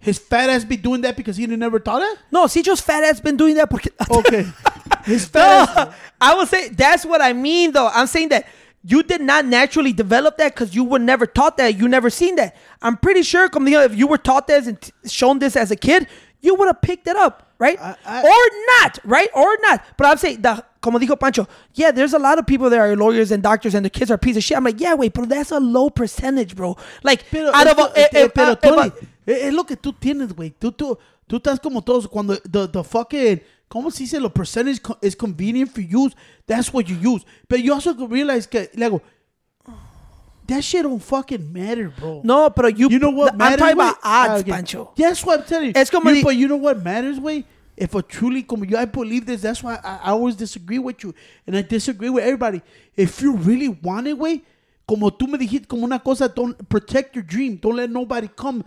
[0.00, 2.18] His fat ass be doing that because he never taught it?
[2.30, 3.90] No, Citro's fat ass been doing that porque.
[4.10, 4.46] Okay.
[5.04, 5.92] His fat No.
[6.20, 7.88] I would say that's what I mean though.
[7.88, 8.46] I'm saying that
[8.84, 11.76] you did not naturally develop that because you were never taught that.
[11.78, 12.56] You never seen that.
[12.80, 16.06] I'm pretty sure, if you were taught this and t- shown this as a kid,
[16.40, 17.78] you would have picked it up, right?
[17.80, 18.50] I- I- or
[18.82, 19.28] not, right?
[19.34, 19.82] Or not.
[19.96, 22.94] But I'm saying the como dijo Pancho, yeah, there's a lot of people that are
[22.96, 24.56] lawyers and doctors and the kids are a piece of shit.
[24.56, 26.76] I'm like, yeah, wait, but that's a low percentage, bro.
[27.02, 29.52] Like Pero, out of a, que- eh, eh, pero uh, Tony, if a- es es
[29.54, 30.54] lo que tú tienes, güey.
[30.58, 30.96] Tú, tú,
[31.28, 32.06] tú estás como todos.
[32.08, 34.20] Cuando the, the fucking, ¿cómo se dice?
[34.20, 36.10] Lo percentage co- is convenient for you.
[36.46, 37.24] That's what you use.
[37.48, 39.00] But you also realize que, luego,
[40.46, 42.22] that shit don't fucking matter, bro.
[42.24, 43.58] no, but you You know what I'm matters?
[43.58, 44.50] talking about odds, Ah, okay.
[44.50, 44.92] Pancho.
[44.96, 45.72] That's what I'm telling you.
[45.76, 47.44] Es como you, but you know what matters, way?
[47.76, 51.02] If a truly, como yo, I believe this, that's why I, I always disagree with
[51.04, 51.14] you.
[51.46, 52.60] And I disagree with everybody.
[52.96, 54.42] If you really want it, way,
[54.88, 57.56] como tú me dijiste, como una cosa, don't protect your dream.
[57.56, 58.64] Don't let nobody come.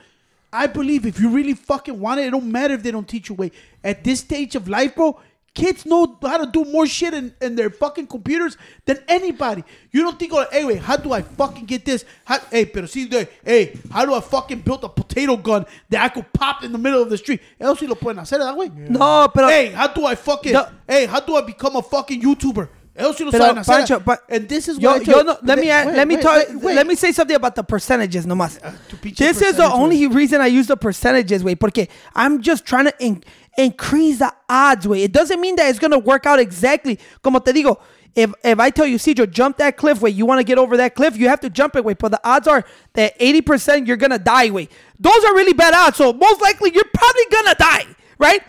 [0.54, 3.30] I believe if you really fucking want it, it don't matter if they don't teach
[3.30, 3.52] you, way.
[3.84, 5.18] At this stage of life, bro,
[5.54, 9.64] kids know how to do more shit in, in their fucking computers than anybody.
[9.92, 12.04] You don't think, like, hey, wait, how do I fucking get this?
[12.26, 13.10] How, hey, pero si,
[13.46, 16.78] hey, how do I fucking build a potato gun that I could pop in the
[16.78, 17.42] middle of the street?
[17.60, 18.70] Eso sí lo pueden hacer, that way.
[18.70, 20.68] No, pero Hey, how do I fucking, No.
[20.88, 22.68] hey, how do I become a fucking YouTuber?
[22.96, 23.64] Eso sí lo Pero.
[23.64, 26.22] Pancho, but and this is yo, what yo no, let me Wait, let me wait,
[26.22, 26.46] talk.
[26.62, 26.76] wait.
[26.76, 28.60] Let me say something about the percentages, nomás.
[28.64, 32.66] Ah, pinche This is the only reason I use the percentages, way, porque I'm just
[32.66, 33.24] trying to in-
[33.58, 35.04] increase the odds, way.
[35.04, 37.00] It doesn't mean that it's gonna work out exactly.
[37.24, 37.78] Como te digo,
[38.14, 40.76] if if I tell you, Cedro, jump that cliff, way, you want to get over
[40.76, 41.94] that cliff, you have to jump it, way.
[41.94, 42.66] But the odds are
[42.96, 44.68] that 80% you're gonna die, way.
[45.00, 45.96] Those are really bad odds.
[45.96, 47.86] So most likely you're probably gonna die,
[48.20, 48.42] right?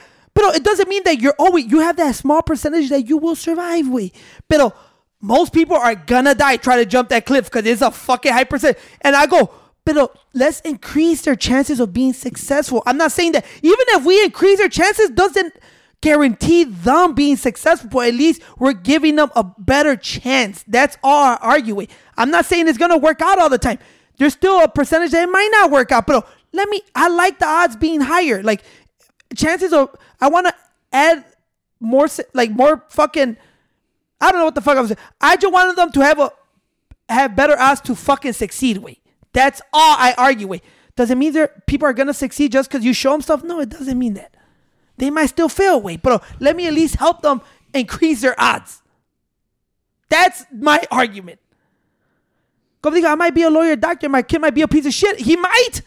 [0.43, 3.37] But it doesn't mean that you're always you have that small percentage that you will
[3.37, 4.11] survive, way.
[4.49, 4.77] But
[5.21, 8.45] most people are gonna die trying to jump that cliff because it's a fucking high
[8.45, 8.77] percent.
[9.03, 9.53] And I go,
[9.85, 12.83] but let's increase their chances of being successful.
[12.87, 15.55] I'm not saying that even if we increase their chances, doesn't
[16.01, 17.89] guarantee them being successful.
[17.89, 20.65] But at least we're giving them a better chance.
[20.67, 21.87] That's all I'm arguing.
[22.17, 23.79] I'm not saying it's gonna work out all the time.
[24.19, 26.09] There's still a percentage that it might not work out.
[26.09, 26.83] But let me.
[26.95, 28.43] I like the odds being higher.
[28.43, 28.63] Like
[29.35, 29.95] chances of.
[30.21, 30.55] I want to
[30.93, 31.25] add
[31.81, 33.37] more, like more fucking.
[34.21, 34.99] I don't know what the fuck I was saying.
[35.21, 36.33] I just wanted them to have a
[37.09, 38.79] have better odds to fucking succeed.
[38.79, 39.01] Wait,
[39.33, 40.63] that's all I argue with.
[40.97, 43.43] Does it mean that people are gonna succeed just because you show them stuff?
[43.43, 44.35] No, it doesn't mean that.
[44.99, 45.81] They might still fail.
[45.81, 47.41] Wait, bro, let me at least help them
[47.75, 48.83] increase their odds.
[50.09, 51.41] That's my argument.
[52.83, 54.09] Como I might be a lawyer, doctor.
[54.09, 55.21] My kid might be a piece of shit.
[55.21, 55.83] He might,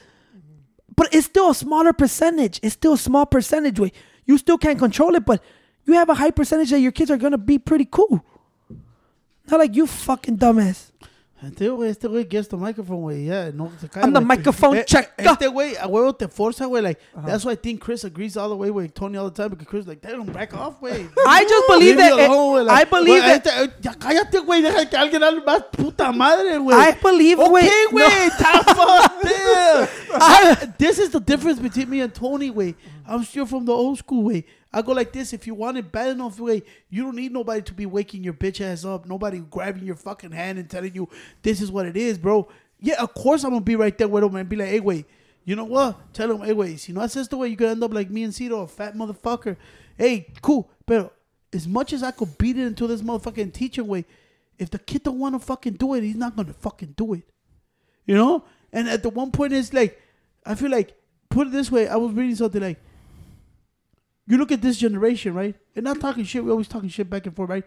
[0.96, 2.60] but it's still a smaller percentage.
[2.64, 3.80] It's still a small percentage.
[3.80, 3.92] Way
[4.26, 5.44] you still can't control it, but
[5.86, 8.26] you have a high percentage that your kids are gonna be pretty cool.
[9.50, 10.92] Not like you fucking dumbass.
[11.44, 13.26] Este güey, este güey gets the microphone, güey.
[13.26, 14.02] Yeah, no se cae.
[14.04, 14.26] I'm the güey.
[14.38, 15.14] microphone Eh, checker.
[15.28, 16.82] Este güey, a huevo te forza, güey.
[16.82, 19.50] Like, that's why I think Chris agrees all the way with Tony all the time
[19.50, 21.08] because Chris like, damn, back off, güey.
[21.28, 22.14] I just believe that.
[22.14, 23.46] alone, güey, I believe güey, that.
[23.46, 24.62] este, eh, ya cállate, güey.
[24.62, 26.76] Deja que alguien hable más puta madre, güey.
[26.78, 27.92] I believe, Okay, güey.
[27.92, 28.30] güey.
[28.40, 29.88] No.
[30.16, 32.76] I- This is the difference between me and Tony, way.
[33.08, 34.46] I'm still from the old school way.
[34.76, 35.32] I go like this.
[35.32, 38.34] If you want it bad enough, way, you don't need nobody to be waking your
[38.34, 39.06] bitch ass up.
[39.08, 41.08] Nobody grabbing your fucking hand and telling you
[41.44, 42.50] this is what it is, bro.
[42.82, 45.06] Yeah, of course I'm gonna be right there with him and be like, hey, wait,
[45.46, 46.14] you know what?
[46.14, 48.24] Tell him, hey, wait, si no haces the way, you could end up like me
[48.24, 49.56] and Cito, a fat motherfucker.
[49.98, 51.16] Hey, cool, but
[51.54, 54.04] as much as I could beat it into this motherfucking teaching way,
[54.60, 57.24] if the kid don't want to fucking do it, he's not gonna fucking do it.
[58.06, 58.44] You know?
[58.74, 60.02] And at the one point, it's like,
[60.46, 60.94] I feel like,
[61.30, 62.82] put it this way, I was reading something like,
[64.28, 65.56] you look at this generation, right?
[65.76, 67.64] And not talking shit, we're always talking shit back and forth, right?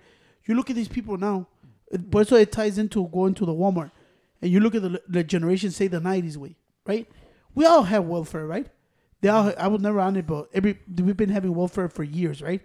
[0.47, 1.47] You look at these people now,
[1.91, 3.91] it- but so it ties into going to the Walmart.
[4.41, 6.57] And you look at the, the generation, say the 90s way,
[6.87, 7.09] right?
[7.55, 8.67] We all have welfare, right?
[9.21, 12.41] They all, I was never on it, but every we've been having welfare for years,
[12.41, 12.61] right?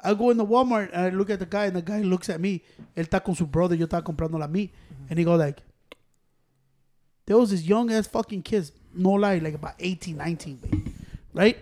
[0.00, 2.28] I go in the Walmart and I look at the guy, and the guy looks
[2.30, 2.62] at me.
[2.96, 4.70] Él está con su brother, yo estaba comprando a mí.
[4.70, 5.04] Mm-hmm.
[5.10, 5.60] And he go like,
[7.26, 10.88] there was this young ass fucking kids, no lie, like about 18, 19, babe,
[11.34, 11.58] right?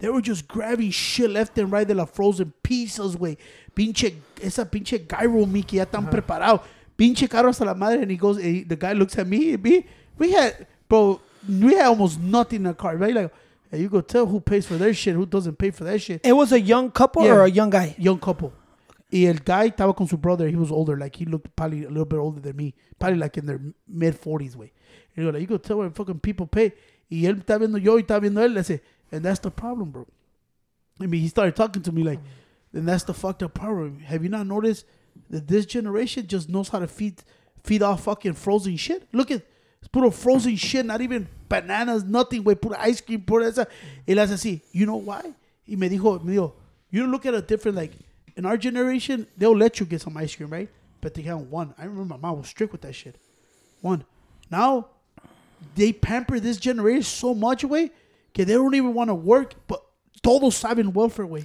[0.00, 3.36] They were just grabbing shit left and right de las frozen pizzas, güey.
[3.74, 6.62] Pinche, esa pinche gyro que ya están preparados.
[6.96, 8.02] Pinche carro hasta la madre.
[8.02, 9.84] And he goes, eh, the guy looks at me, me.
[10.18, 13.14] We had, bro, we had almost nothing in the car, right?
[13.14, 13.30] Like,
[13.72, 16.20] you go tell who pays for their shit, who doesn't pay for that shit.
[16.24, 17.34] It was a young couple Yeah.
[17.34, 17.94] or a young guy.
[17.98, 18.52] Young couple.
[19.12, 20.48] Y el guy estaba con su brother.
[20.48, 20.96] He was older.
[20.96, 22.74] Like, he looked probably a little bit older than me.
[22.98, 24.72] Probably like in their mid 40s, way.
[25.16, 26.72] And you go, like, you go tell where fucking people pay.
[27.10, 28.54] Y él está viendo yo y está viendo él.
[28.54, 28.82] Le dice,
[29.12, 30.06] and that's the problem, bro.
[31.00, 32.20] I mean, he started talking to me like,
[32.72, 34.00] and that's the fucked up problem.
[34.00, 34.84] Have you not noticed
[35.28, 37.22] that this generation just knows how to feed
[37.64, 39.06] feed off fucking frozen shit.
[39.12, 39.42] Look at
[39.92, 43.66] puro frozen shit, not even bananas, nothing, güey, puro ice cream, puro esa.
[44.06, 45.22] Le hace así, you know why?
[45.66, 46.52] Y me dijo, me dijo,
[46.90, 47.92] you look at a different, like,
[48.36, 50.68] in our generation, they'll let you get some ice cream, right?
[51.00, 51.74] But they can't one.
[51.78, 53.16] I remember my mom was strict with that shit.
[53.80, 54.04] One.
[54.50, 54.88] Now,
[55.74, 57.90] they pamper this generation so much, way,
[58.34, 59.82] que they don't even want to work, but
[60.22, 61.44] todos saben welfare, way.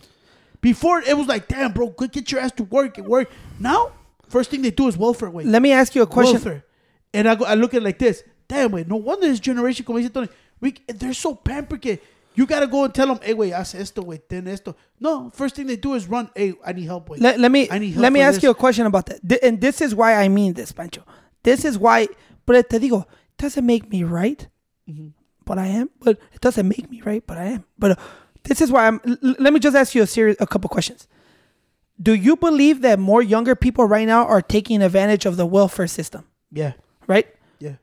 [0.61, 3.29] Before, it was like, damn, bro, get your ass to work and work.
[3.59, 3.91] Now,
[4.29, 5.43] first thing they do is welfare, way.
[5.43, 6.35] Let me ask you a question.
[6.35, 6.65] Welfare.
[7.13, 8.23] And I, go, I look at it like this.
[8.47, 10.27] Damn, way, no wonder this generation, como dice Tony,
[10.59, 11.97] we, they're so pampered que
[12.35, 14.75] you got to go and tell them, hey, way, haz esto, way, ten esto.
[14.99, 17.17] No, first thing they do is run, hey, I need help, way.
[17.19, 18.43] Let, let me I need help let me ask this.
[18.43, 19.27] you a question about that.
[19.27, 21.03] Th- And this is why I mean this, Pancho.
[21.43, 22.07] This is why.
[22.45, 23.05] But te digo,
[23.37, 24.47] doesn't make me right,
[24.89, 25.07] Mm-hmm.
[25.45, 25.89] But I am.
[26.01, 27.63] But it doesn't make me right, but I am.
[27.77, 27.95] But uh,
[28.43, 28.99] this is why I'm.
[29.05, 31.07] l- let me just ask you a series, a couple questions.
[32.01, 35.87] Do you believe that more younger people right now are taking advantage of the welfare
[35.87, 36.25] system?
[36.51, 36.73] Yeah,
[37.07, 37.27] Right?
[37.59, 37.75] yeah.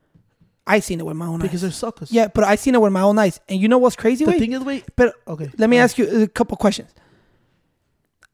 [0.66, 1.48] I seen it with my own Because eyes.
[1.48, 2.12] Because they're suckers.
[2.12, 3.40] Yeah, but I seen it with my own eyes.
[3.48, 4.24] And you know what's crazy?
[4.26, 5.50] The thing is, wait, but okay.
[5.58, 6.90] let me ask you a couple questions.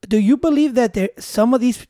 [0.09, 1.87] Do you believe that there some of these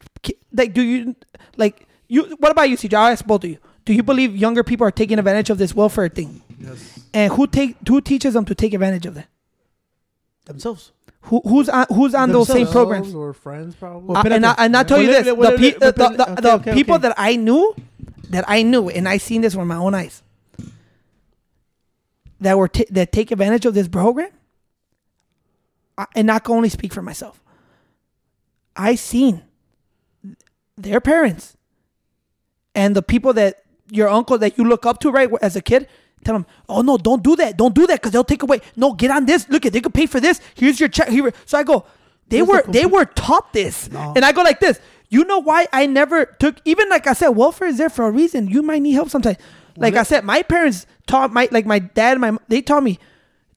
[0.53, 1.15] like do you
[1.57, 2.95] like you what about you CJ?
[2.95, 3.59] I'll ask both of you.
[3.85, 6.43] Do you believe younger people are taking advantage of this welfare thing?
[6.59, 7.01] Yes.
[7.15, 9.29] And who take who teaches them to take advantage of that?
[10.49, 10.93] themselves.
[11.23, 13.15] Who who's on who's on those same programs?
[13.15, 14.17] Or friends, probably.
[14.17, 16.53] Uh, and I, and I tell you this: the, pe- well, the, the, okay, the
[16.55, 17.03] okay, people okay.
[17.03, 17.75] that I knew,
[18.31, 20.23] that I knew, and I seen this with my own eyes,
[22.41, 24.31] that were t- that take advantage of this program.
[25.99, 27.43] I, and not only speak for myself.
[28.75, 29.43] I seen
[30.77, 31.57] their parents
[32.75, 35.89] and the people that your uncle that you look up to right as a kid
[36.25, 37.57] tell them oh no don't do that.
[37.57, 38.61] Don't do that because they'll take away.
[38.77, 39.49] No get on this.
[39.49, 40.41] Look at they could pay for this.
[40.55, 41.09] Here's your check.
[41.09, 41.85] Here so i go
[42.29, 43.91] they Here's the were they were taught this.
[43.91, 44.13] No.
[44.15, 44.81] and i go like this
[45.11, 48.11] you know why i never took even like i said welfare is there for a
[48.11, 48.49] reason.
[48.49, 49.39] You might need help sometimes.
[49.77, 52.99] Like i said my parents taught my like my dad my they taught me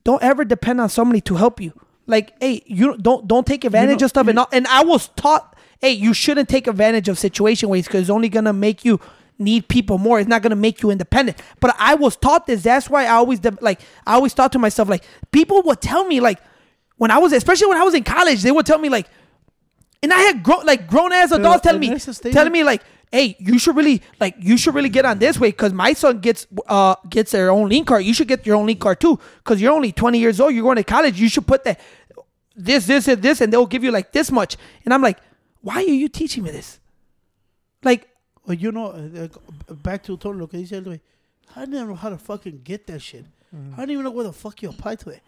[0.03, 1.73] don't ever depend on somebody to help you.
[2.07, 5.09] Like hey you don't don't take advantage know- of stuff and, all, and i was
[5.09, 8.99] taught hey you shouldn't take advantage of situation ways because it's only gonna make you
[9.41, 12.89] need people more it's not gonna make you independent but i was taught this that's
[12.89, 16.39] why i always like i always thought to myself like people would tell me like
[16.97, 19.07] when i was especially when i was in college they would tell me like
[20.03, 22.33] and I had grown like grown ass adults telling me, that's a statement.
[22.33, 22.81] telling me like,
[23.11, 26.19] "Hey, you should really like you should really get on this way because my son
[26.19, 28.03] gets uh gets their own link card.
[28.03, 30.53] You should get your own link card too because you're only 20 years old.
[30.53, 31.19] You're going to college.
[31.19, 31.79] You should put that
[32.55, 35.19] this this and this, and they'll give you like this much." And I'm like,
[35.61, 36.79] "Why are you teaching me this?"
[37.83, 38.07] Like,
[38.45, 39.27] Well, you know, uh,
[39.69, 40.99] uh, back to Tony, lo que dice el güey.
[41.55, 43.25] I didn't know how to fucking get that shit.
[43.53, 45.21] I don't even know where the fuck you apply to it.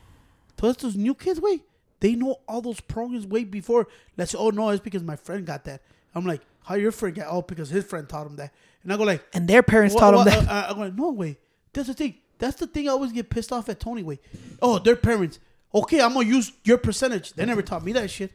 [0.56, 1.60] Todos estos new kids, way,
[2.00, 3.88] they know all those programs way before.
[4.16, 5.82] Let's say, oh no, it's because my friend got that.
[6.16, 7.28] I'm like, how your friend got?
[7.30, 8.54] Oh, because his friend taught him that.
[8.84, 10.50] And I go like, and their parents Wha- taught wha- them that.
[10.52, 11.38] uh, uh, I'm like, no way.
[11.74, 12.16] That's the thing.
[12.40, 12.88] That's the thing.
[12.88, 14.04] I always get pissed off at Tony.
[14.04, 14.20] Way.
[14.62, 15.40] Oh, their parents.
[15.76, 17.34] Okay, I'm gonna use your percentage.
[17.34, 18.32] They never taught me that shit.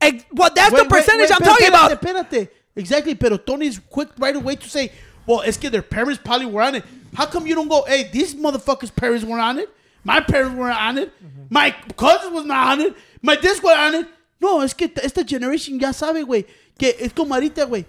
[0.00, 2.30] Ex- well, that's Wait, the percentage wait, I'm wait, talking espérate, about.
[2.30, 2.48] Espérate.
[2.78, 4.90] Exactly, pero Tony's quick right away to say,
[5.26, 6.84] well, es que their parents probably were on it.
[7.14, 9.68] How come you don't go, hey, these motherfuckers' parents were on it?
[10.04, 11.12] My parents were on it.
[11.50, 12.94] My cousin was not on it.
[13.20, 14.06] My this was on it.
[14.40, 16.46] No, es que esta generation ya sabe, güey,
[16.78, 17.84] que es como ahorita, güey.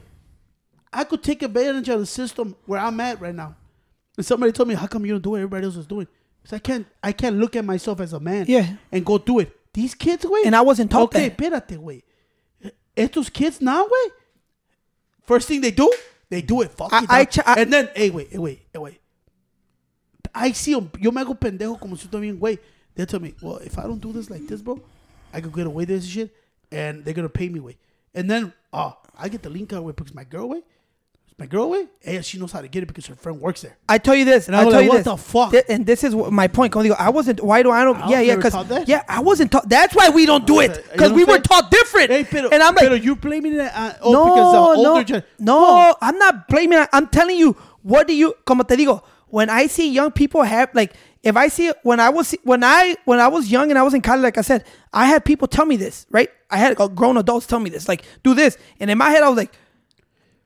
[0.92, 3.56] I could take advantage of the system where I'm at right now.
[4.18, 6.08] And somebody told me, how come you don't do what everybody else is doing?
[6.42, 8.66] Because I can't, I can't look at myself as a man Yeah.
[8.92, 9.56] and go do it.
[9.72, 10.46] These kids, güey.
[10.46, 11.38] And I wasn't taught okay, that.
[11.38, 12.02] espérate, güey.
[12.98, 14.10] Estos kids now, güey.
[15.30, 15.88] First thing they do,
[16.32, 16.72] they do it.
[16.72, 19.00] Fuck I- it, I ch- I- and then, hey, wait, hey, wait, hey, wait.
[20.34, 20.90] I see them.
[21.00, 22.58] Yo me hago pendejo como si bien, güey.
[22.96, 24.82] They tell me, well, if I don't do this like this, bro,
[25.32, 26.36] I could get away with this shit,
[26.72, 27.78] and they're gonna pay me, way.
[28.16, 30.64] And then, oh, I get the link out, way, because my girl, way,
[31.40, 33.78] my girl, way, hey, she knows how to get it because her friend works there.
[33.88, 35.06] I tell you this, and I tell like, you what this.
[35.06, 35.52] the fuck?
[35.52, 36.74] Thi- and this is my point.
[36.74, 37.42] Como digo, I wasn't.
[37.42, 37.96] Why do I don't?
[37.96, 39.70] I yeah, yeah, because yeah, I wasn't taught.
[39.70, 42.10] That's why we don't do it because we were taught different.
[42.10, 45.00] Hey, pero, and I'm like, pero you blaming it on, oh, no, because the older
[45.00, 46.86] no, gen- no, I'm not blaming.
[46.92, 47.54] I'm telling you,
[47.84, 48.34] what do you?
[48.44, 50.94] Como te digo, when I see young people have like,
[51.24, 53.94] if I see when I was when I when I was young and I was
[53.94, 56.30] in college, like I said, I had people tell me this, right?
[56.52, 59.24] I had uh, grown adults tell me this, like, do this, and in my head,
[59.24, 59.54] I was like.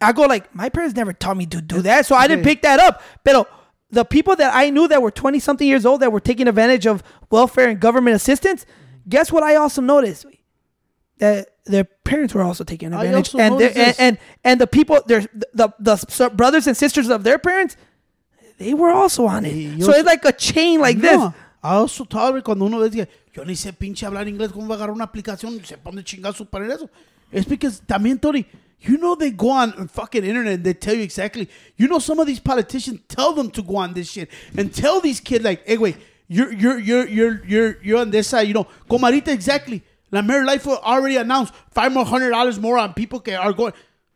[0.04, 2.62] I go like my parents never taught me to do that, so I didn't pick
[2.62, 3.02] that up.
[3.24, 3.50] But
[3.90, 6.86] the people that I knew that were twenty something years old that were taking advantage
[6.86, 8.66] of welfare and government assistance,
[9.08, 9.44] guess what?
[9.44, 10.26] I also noticed
[11.20, 15.22] that their parents were also taking advantage, also and, and and and the people, their
[15.34, 15.48] the,
[15.80, 17.78] the the brothers and sisters of their parents,
[18.58, 19.54] they were also on it.
[19.54, 21.18] Yo so it's like a chain like this.
[21.18, 24.76] No, I also thought cuando uno decía, yo ni sé pinche hablar inglés, ¿cómo va
[24.76, 25.64] a agarrar una aplicación?
[25.66, 26.90] Se pone chingazo para eso.
[27.32, 28.46] Es because también, Tony,
[28.84, 31.50] You know they go on fucking internet and they tell you exactly.
[31.78, 35.00] You know some of these politicians tell them to go on this shit and tell
[35.00, 35.98] these kids like, hey wait,
[36.28, 38.48] you're you're you're you're you're you're on this side.
[38.48, 39.82] You know, Comarita exactly.
[40.12, 43.74] La Mayor Lightfoot already announced five more hundred dollars more on people that are going.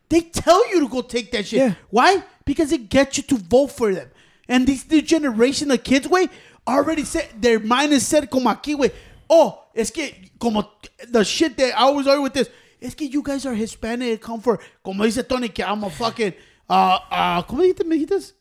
[0.08, 1.58] They tell you to go take that shit.
[1.60, 1.74] Yeah.
[1.90, 2.22] Why?
[2.44, 4.10] Because it gets you to vote for them.
[4.48, 6.28] And this new generation of kids, way
[6.66, 8.90] already said their mind is set como aquí, way.
[9.28, 10.70] Oh, es que como
[11.08, 12.48] the shit that I always argue with this.
[12.80, 16.34] Es que you guys are Hispanic, come for como dice Tony que I'm a fucking
[16.68, 18.34] uh uh ¿cómo dijiste, me dijiste?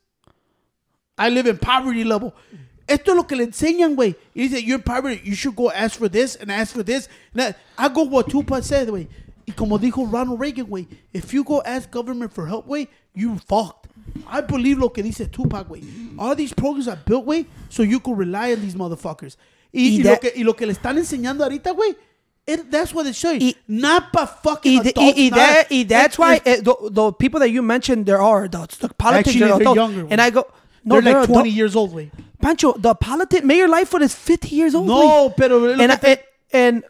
[1.17, 2.33] I live in poverty level.
[2.87, 4.15] Esto es lo que le enseñan, güey.
[4.33, 7.09] Y dice, you're in poverty, you should go ask for this and ask for this.
[7.35, 9.07] And I go what Tupac said, güey.
[9.45, 13.37] Y como dijo Ronald Reagan, güey, if you go ask government for help, güey, you
[13.47, 13.87] fucked.
[14.29, 15.81] I believe lo que dice Tupac, güey.
[16.17, 19.35] All these programs are built, güey, so you could rely on these motherfuckers.
[19.73, 21.95] Y, Y y that- lo, que, y lo que le están enseñando ahorita, güey,
[22.47, 23.47] it- that's what it shows you.
[23.47, 25.17] Y- not pa fucking Y, adults.
[25.17, 27.61] y, y not- that, y that's it- why it- uh, the, the people that you
[27.61, 28.77] mentioned, there are adults.
[28.77, 29.75] The politics Actually, are they're adults.
[29.75, 30.19] younger, and güey.
[30.19, 30.47] I go,
[30.85, 32.09] no, they're they're like 20 adult- years old, güey.
[32.41, 34.87] Pancho, the politic Mayor Lightfoot is 50 years old.
[34.87, 35.37] No, güey.
[35.37, 36.19] pero look and, at I,
[36.53, 36.83] and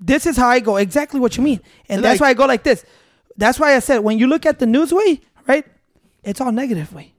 [0.00, 0.76] this is how I go.
[0.76, 1.60] Exactly what you mean.
[1.88, 2.84] And that's Like- why I go like this.
[3.36, 5.64] That's why I said when you look at the news way, right?
[6.24, 7.12] It's all negative way.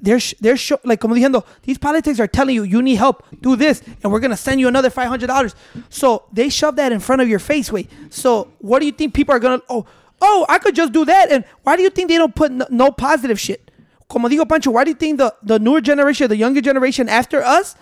[0.00, 3.24] They're sh- they're show, like como diciendo these politics are telling you you need help,
[3.40, 5.54] do this, and we're gonna send you another five hundred dollars.
[5.88, 7.88] So they shove that in front of your face, way.
[8.10, 9.62] So what do you think people are gonna?
[9.68, 9.86] Oh,
[10.20, 11.30] oh, I could just do that.
[11.30, 13.70] And why do you think they don't put no, no positive shit?
[14.08, 17.42] Como digo Pancho, why do you think the the newer generation, the younger generation after
[17.42, 17.74] us,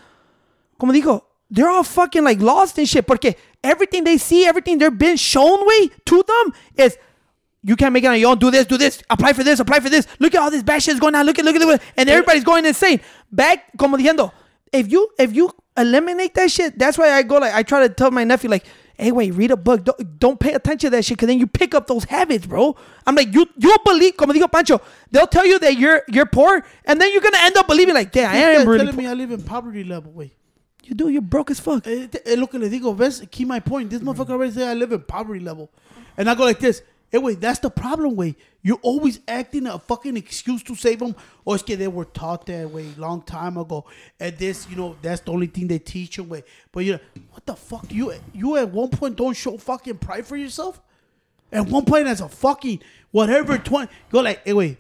[0.79, 3.07] como digo, they're all fucking like lost and shit.
[3.07, 6.97] Porque everything they see, everything they're been shown way to them is
[7.63, 8.39] you can't make it on your own.
[8.39, 10.07] Do this, do this, apply for this, apply for this.
[10.19, 11.25] Look at all this bad shit going on.
[11.27, 13.01] Look at, look at, look at, and everybody's going insane.
[13.31, 14.33] Back, como diciendo,
[14.73, 17.93] if you if you eliminate that shit, that's why I go like I try to
[17.93, 18.65] tell my nephew like,
[18.97, 19.85] hey, wait, read a book.
[19.85, 22.77] Don't, don't pay attention to that shit, cause then you pick up those habits, bro.
[23.07, 24.81] I'm like, you you'll believe, como digo Pancho,
[25.11, 28.13] they'll tell you that you're you're poor, and then you're gonna end up believing like,
[28.13, 29.03] damn, I am really telling poor.
[29.03, 30.31] me I live in poverty level, güey.
[30.85, 31.87] You do, you're broke as fuck.
[31.87, 33.89] Eh, Es lo que le digo, ves, key my point.
[33.89, 35.71] This motherfucker already said I live in poverty level.
[36.17, 36.83] And I go like this.
[37.13, 38.35] Hey, wait, that's the problem, way.
[38.63, 41.15] You're always acting a fucking excuse to save them.
[41.45, 43.85] Or oh, it's que they were taught that way long time ago.
[44.19, 46.43] And this, you know, that's the only thing they teach you, way.
[46.73, 47.01] But you know,
[47.33, 47.93] what the fuck?
[47.93, 50.81] You you at one point don't show fucking pride for yourself?
[51.53, 52.81] At one point as a fucking
[53.11, 54.79] whatever 20, go like, hey, wait,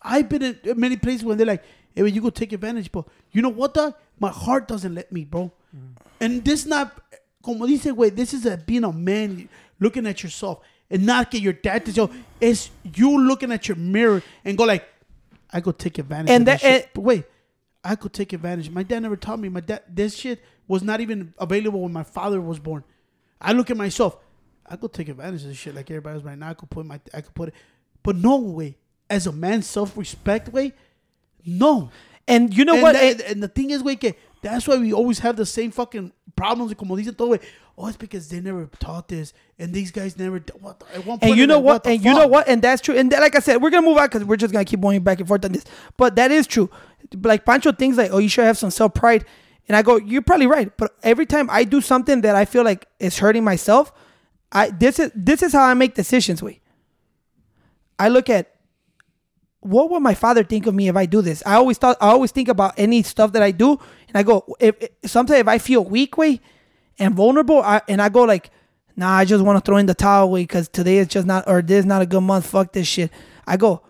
[0.00, 1.64] I've been in many places when they're like,
[1.94, 3.94] hey, you go take advantage, but you know what, dog?
[4.18, 5.52] My heart doesn't let me, bro.
[5.76, 5.96] Mm.
[6.18, 6.98] And this not,
[7.42, 10.60] como dice, güey, this is a, being a man looking at yourself
[10.92, 12.10] and not get your dad to show.
[12.40, 14.86] It's you looking at your mirror and go like,
[15.52, 17.24] I could take advantage And of that, and- But wait,
[17.82, 18.70] I could take advantage.
[18.70, 19.48] My dad never taught me.
[19.48, 22.84] My dad, this shit was not even available when my father was born.
[23.40, 24.16] I look at myself.
[24.64, 26.50] I could take advantage of this shit like everybody else right now.
[26.50, 27.54] I could put my, I could put it,
[28.02, 28.76] but no way.
[29.10, 30.72] As a man, self respect way,
[31.44, 31.90] no.
[32.28, 32.92] And you know and what?
[32.92, 35.70] that- And- and the thing is, way, que that's why we always have the same
[35.70, 36.74] fucking problems.
[36.74, 37.38] Como dicen todo.
[37.78, 40.38] Oh, it's because they never taught this, and these guys never.
[40.60, 40.80] What?
[40.80, 41.84] the- At one point, and you know like, what?
[41.84, 42.46] the And you know what?
[42.48, 42.94] And that's true.
[42.96, 45.02] And that, like I said, we're gonna move on because we're just gonna keep going
[45.02, 45.64] back and forth on this.
[45.96, 46.68] But that is true.
[47.22, 49.24] Like Pancho thinks like, oh, you should have some self pride.
[49.68, 50.76] And I go, you're probably right.
[50.76, 53.92] But every time I do something that I feel like is hurting myself,
[54.50, 56.42] I this is this is how I make decisions.
[56.42, 56.60] Wait,
[57.98, 58.51] I look at
[59.62, 61.42] what would my father think of me if I do this?
[61.46, 63.78] I always thought I always think about any stuff that I do,
[64.08, 66.40] and I go if, if sometimes if I feel weak way
[66.98, 68.50] and vulnerable, I, and I go like,
[68.96, 71.44] nah, I just want to throw in the towel way because today is just not
[71.46, 72.46] or this is not a good month.
[72.46, 73.12] Fuck this shit.
[73.46, 73.82] I go.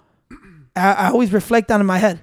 [0.77, 2.21] I, I always reflect on in my head.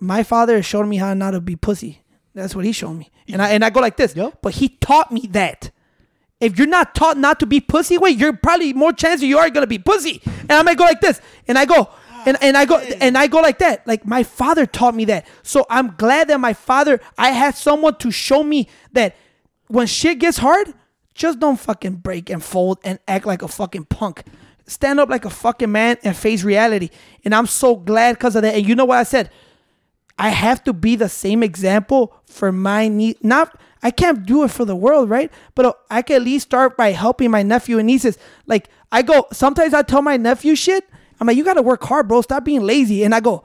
[0.00, 2.02] My father showed me how not to be pussy.
[2.34, 4.16] That's what he showed me, and I and I go like this.
[4.16, 4.38] Yep.
[4.42, 5.70] But he taught me that.
[6.40, 9.48] If you're not taught not to be pussy, wait, you're probably more chance you are
[9.50, 10.20] gonna be pussy.
[10.40, 11.88] And I might go like this, and I go,
[12.26, 13.86] and, and I go, and I go like that.
[13.86, 15.26] Like my father taught me that.
[15.42, 19.16] So I'm glad that my father, I had someone to show me that
[19.68, 20.72] when shit gets hard,
[21.14, 24.24] just don't fucking break and fold and act like a fucking punk.
[24.66, 26.90] Stand up like a fucking man and face reality.
[27.24, 28.54] And I'm so glad because of that.
[28.54, 29.30] And you know what I said?
[30.18, 33.16] I have to be the same example for my niece.
[33.22, 35.30] Not, I can't do it for the world, right?
[35.54, 38.16] But uh, I can at least start by helping my nephew and nieces.
[38.46, 40.88] Like I go, sometimes I tell my nephew shit.
[41.20, 42.22] I'm like, you got to work hard, bro.
[42.22, 43.04] Stop being lazy.
[43.04, 43.44] And I go,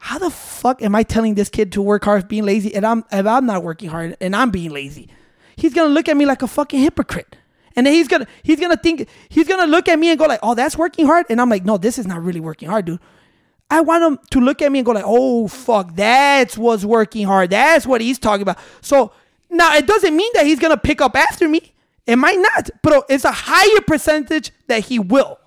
[0.00, 3.04] how the fuck am I telling this kid to work hard, being lazy, and I'm
[3.12, 5.08] if I'm not working hard and I'm being lazy?
[5.56, 7.36] He's gonna look at me like a fucking hypocrite.
[7.76, 10.40] And then he's gonna he's gonna think he's gonna look at me and go like,
[10.42, 11.26] oh, that's working hard.
[11.28, 12.98] And I'm like, no, this is not really working hard, dude.
[13.70, 17.26] I want him to look at me and go like, oh fuck, that's what's working
[17.26, 17.50] hard.
[17.50, 18.58] That's what he's talking about.
[18.80, 19.12] So
[19.50, 21.74] now it doesn't mean that he's gonna pick up after me.
[22.06, 25.38] It might not, but it's a higher percentage that he will.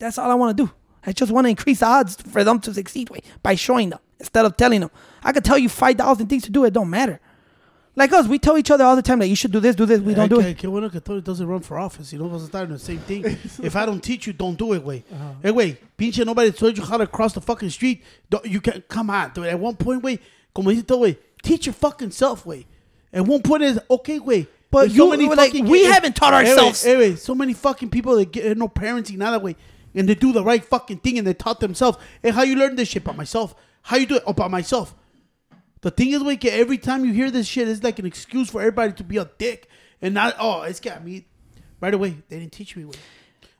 [0.00, 0.72] That's all I want to do.
[1.04, 4.00] I just want to increase the odds for them to succeed way by showing them
[4.18, 4.90] instead of telling them.
[5.22, 6.64] I could tell you five thousand things to do.
[6.64, 7.20] It don't matter.
[7.96, 9.84] Like us, we tell each other all the time that you should do this, do
[9.84, 10.00] this.
[10.00, 10.58] We don't do que, it.
[10.58, 12.12] Qué bueno que Tony doesn't run for office.
[12.12, 13.24] You know, vas a estar in the same thing.
[13.62, 15.04] if I don't teach you, don't do it, way.
[15.12, 15.32] Uh-huh.
[15.42, 18.02] Hey, wait, pinche, nobody told you how to cross the fucking street.
[18.30, 19.46] Don't, you can come on, dude.
[19.46, 20.20] At one point, way,
[20.54, 22.66] como dice way, teach your fucking self, way.
[23.12, 24.46] At one point is okay, way.
[24.70, 26.84] But you- like, we haven't taught ourselves.
[26.84, 29.56] Hey, wait, so many fucking people that get no parents in that way,
[29.94, 31.98] and they do the right fucking thing and they taught themselves.
[32.22, 33.54] Hey, how you learn this shit by myself?
[33.82, 34.22] How you do it?
[34.26, 34.94] Oh, by myself.
[35.82, 38.60] The thing is, like, every time you hear this shit, it's like an excuse for
[38.60, 39.68] everybody to be a dick
[40.02, 40.36] and not.
[40.38, 41.26] Oh, it's got me.
[41.80, 42.84] Right away, they didn't teach me.
[42.84, 42.92] Way.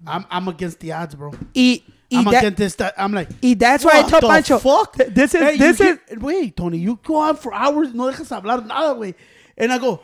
[0.06, 1.32] I'm I'm against the odds, bro.
[1.56, 1.82] Y
[2.12, 2.92] I'm that- against this.
[2.98, 3.30] I'm like.
[3.42, 4.58] y that's why I told Pancho.
[4.58, 4.96] Fuck.
[4.96, 6.76] This is Hey, this is get- wait, Tony.
[6.78, 7.94] You go on for hours.
[7.94, 9.14] No dejas hablar nada, way.
[9.56, 10.02] And I go,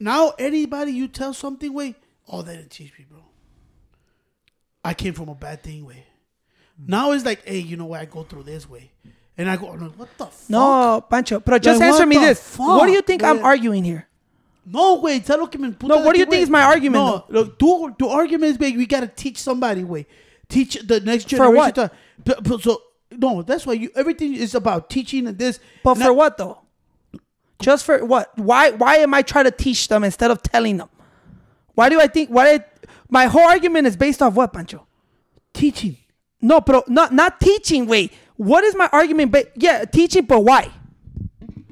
[0.00, 1.94] now anybody you tell something, way.
[2.26, 3.20] Oh, they didn't teach me, bro.
[4.88, 6.04] I came from a bad thing, way.
[6.86, 8.00] Now it's like, hey, you know what?
[8.00, 8.90] I go through this way,
[9.36, 10.48] and I go, what the fuck?
[10.48, 11.40] no, Pancho.
[11.40, 14.06] But just Like, answer me this: What do you fuck, think I'm arguing here?
[14.64, 17.24] No, güey, ¿sabes lo que me No, what do you think is my argument, No,
[17.28, 20.06] look, tu, tu argument is, güey, we gotta teach somebody, güey.
[20.48, 21.52] Teach the next generation.
[21.52, 21.74] For what?
[21.74, 21.90] to-
[22.42, 25.60] but so, no, that's why you, everything is about teaching and this.
[25.84, 26.60] But And for I- what though?
[27.60, 28.36] Just for what?
[28.38, 28.70] Why?
[28.70, 30.88] Why am I trying to teach them instead of telling them?
[31.78, 32.28] Why do I think?
[32.30, 32.54] Why?
[32.54, 32.64] I,
[33.08, 34.84] my whole argument is based off what, Pancho?
[35.54, 35.96] Teaching.
[36.42, 37.86] No, but not not teaching.
[37.86, 39.30] Wait, what is my argument?
[39.30, 40.72] But yeah, teaching, but why?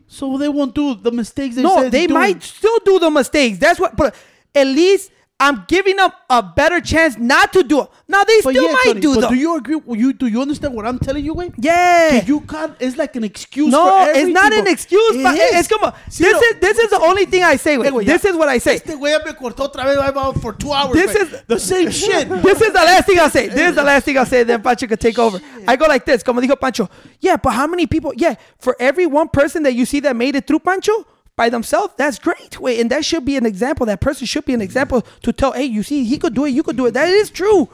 [0.07, 2.21] So they won't do the mistakes they No, they doing.
[2.21, 3.59] might still do the mistakes.
[3.59, 3.97] That's what.
[3.97, 4.15] But
[4.55, 7.89] at least I'm giving them a better chance not to do it.
[8.09, 9.79] Now they But still yeah, might Tony, do but do you agree?
[9.87, 11.53] You do you understand what I'm telling you, güey?
[11.59, 12.25] yeah.
[12.25, 12.75] You can't.
[12.81, 13.71] It's like an excuse.
[13.71, 15.17] no, it's not an excuse.
[15.17, 15.61] It but is.
[15.61, 15.93] it's come on.
[16.09, 16.41] Sí, this no.
[16.41, 17.77] is this is the only thing I say.
[17.77, 18.77] Hey, Wait, this is what I say.
[18.77, 19.99] Este güey ya me cortó otra vez.
[19.99, 20.95] I'm for two hours.
[20.95, 22.29] This is- the same shit.
[22.43, 23.49] this is the last thing I'll say.
[23.49, 24.43] This is the last thing I'll say.
[24.43, 25.39] Then Pancho could take over.
[25.69, 26.23] I go like this.
[26.23, 26.89] Como dijo Pancho.
[27.21, 28.15] Yeah, but how many people?
[28.17, 31.05] Yeah, for every one person that you see that made it through Pancho
[31.37, 32.59] by themselves, that's great.
[32.59, 33.87] Wait, and that should be an example.
[33.87, 36.51] That person should be an example to tell, hey, you see, he could do it.
[36.51, 36.93] You could do it.
[36.93, 37.69] That is true.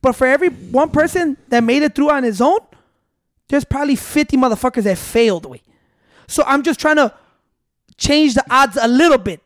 [0.00, 2.58] But for every one person that made it through on his own,
[3.48, 5.44] there's probably 50 motherfuckers that failed.
[5.44, 5.62] Wait.
[6.26, 7.14] So I'm just trying to
[7.98, 9.42] change the odds a little bit.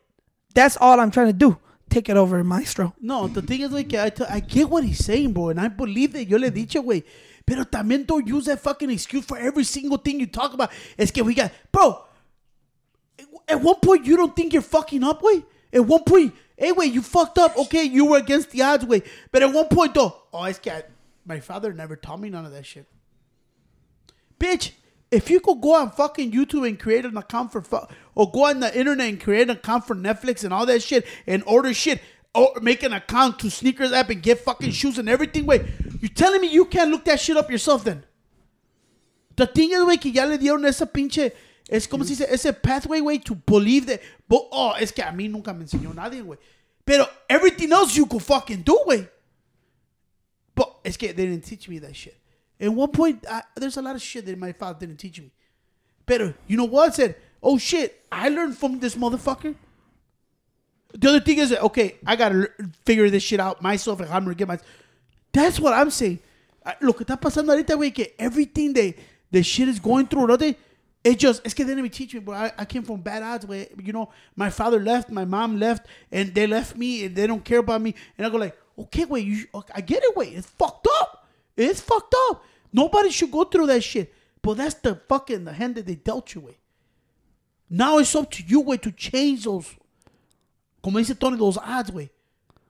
[0.55, 1.57] That's all I'm trying to do.
[1.89, 2.93] Take it over, maestro.
[2.99, 5.67] No, the thing is, like, I, t- I get what he's saying, bro, and I
[5.67, 7.03] believe that yo le dicho, güey.
[7.45, 10.69] Pero también don't use that fucking excuse for every single thing you talk about.
[10.97, 12.03] Es que we got, bro.
[13.47, 15.43] At one point, you don't think you're fucking up, way.
[15.73, 17.57] At one point, hey, you fucked up.
[17.57, 19.03] Okay, you were against the odds, way.
[19.31, 20.83] But at one point, though, oh, es que I-
[21.25, 22.87] my father never taught me none of that shit.
[24.39, 24.71] Bitch,
[25.11, 27.85] if you could go on fucking YouTube and create an account for fu-
[28.15, 31.05] or go on the internet and create an account for Netflix and all that shit
[31.25, 32.01] and order shit
[32.35, 35.63] or make an account to sneakers app and get fucking shoes and everything, wait,
[36.01, 38.03] you telling me you can't look that shit up yourself then?
[39.35, 41.31] The thing is, güey, que ya le dieron esa pinche,
[41.69, 45.11] es como si dice, ese pathway, güey, to believe that, but, oh, es que a
[45.11, 46.37] mí nunca me enseñó nadie, güey.
[46.85, 49.07] Pero everything else you could fucking do, güey.
[50.55, 52.15] But it's que they didn't teach me that shit.
[52.59, 55.31] At one point, I, there's a lot of shit that my father didn't teach me.
[56.05, 56.89] But you know what?
[56.89, 59.53] I said, oh shit, I learned from this motherfucker.
[60.93, 62.49] The other thing is, okay, I gotta
[62.85, 64.57] figure this shit out myself and I'm gonna get my.
[65.33, 66.19] That's what I'm saying.
[66.65, 68.95] I- Lo que está pasando ahorita, güey, que everything they,
[69.29, 70.55] the shit is going through, no they,
[71.03, 72.35] it just, it's que they didn't teach me, bro.
[72.35, 75.87] I, I came from bad odds, where, you know, my father left, my mom left,
[76.11, 77.95] and they left me, and they don't care about me.
[78.17, 81.27] And I go like, okay, wait, you, I get it, wait, it's fucked up.
[81.55, 82.43] It's fucked up.
[82.73, 84.13] Nobody should go through that shit.
[84.41, 86.55] But that's the fucking, the hand that they dealt you with.
[87.69, 89.75] Now it's up to you, way to change those,
[90.81, 92.09] como dice Tony, those odds, way.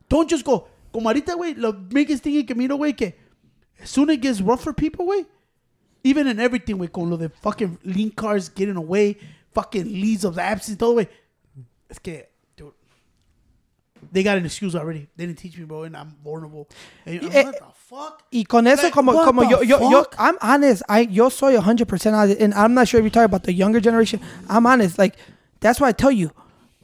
[0.10, 3.14] Don't just go, como ahorita, güey, the biggest thing que miro, güey, que
[3.80, 5.26] as soon as it gets rough for people, güey,
[6.08, 9.18] even in everything, güey, con lo de fucking lean cars getting away,
[9.54, 11.08] fucking leads of the absence, todo, güey.
[11.90, 12.74] Es que, dude,
[14.12, 15.08] they got an excuse already.
[15.16, 16.68] They didn't teach me, bro, and I'm vulnerable.
[17.06, 18.24] And I'm Eh, what the fuck?
[18.32, 20.06] Y con eso, Like, como yo, yo, yo.
[20.18, 20.84] I'm honest.
[20.90, 22.40] I, yo soy 100% honest.
[22.42, 24.20] And I'm not sure if you're talking about the younger generation.
[24.50, 24.98] I'm honest.
[24.98, 25.16] Like,
[25.60, 26.32] that's why I tell you,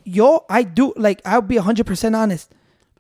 [0.06, 2.52] yo, I do, like, I'll be 100% honest.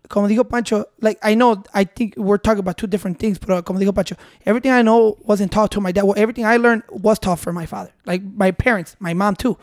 [0.10, 3.64] Como digo Pancho, like, I know, I think we're talking about two different things, but
[3.64, 4.16] como digo Pancho,
[4.46, 6.04] everything I know wasn't taught to my dad.
[6.04, 7.92] Well, everything I learned was taught for my father.
[8.06, 9.58] Like, my parents, my mom too.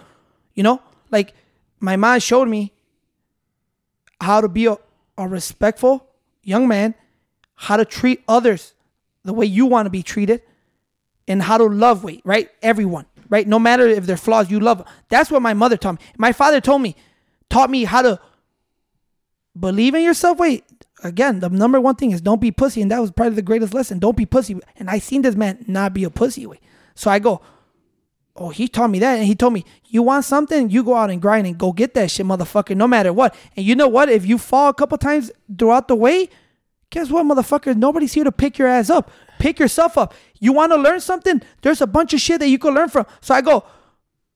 [0.55, 0.83] You know?
[1.11, 1.35] Like,
[1.79, 2.73] my mom showed me
[4.21, 4.77] how to be a,
[5.19, 6.07] a respectful
[6.43, 6.95] young man,
[7.55, 8.75] how to treat others
[9.25, 10.43] the way you want to be treated,
[11.29, 12.51] and how to love wait, right?
[12.63, 13.47] Everyone, right?
[13.47, 14.87] No matter if they're flaws, you love them.
[15.11, 16.07] That's what my mother taught me.
[16.17, 16.97] My father told me,
[17.51, 18.21] taught me how to
[19.59, 20.39] believe in yourself.
[20.39, 20.65] Wait,
[21.03, 23.75] again, the number one thing is don't be pussy, and that was probably the greatest
[23.75, 23.99] lesson.
[23.99, 24.59] Don't be pussy.
[24.77, 26.61] And I seen this man not be a pussy way.
[26.95, 27.41] So I go,
[28.37, 31.11] oh, he taught me that, and he told me, you want something, you go out
[31.11, 33.35] and grind and go get that shit, motherfucker, no matter what.
[33.57, 34.09] And you know what?
[34.09, 36.29] If you fall a couple times throughout the way,
[36.91, 37.77] guess what, motherfucker?
[37.77, 39.11] Nobody's here to pick your ass up.
[39.39, 40.15] Pick yourself up.
[40.39, 41.43] You want to learn something?
[41.63, 43.07] There's a bunch of shit that you can learn from.
[43.21, 43.65] So I go,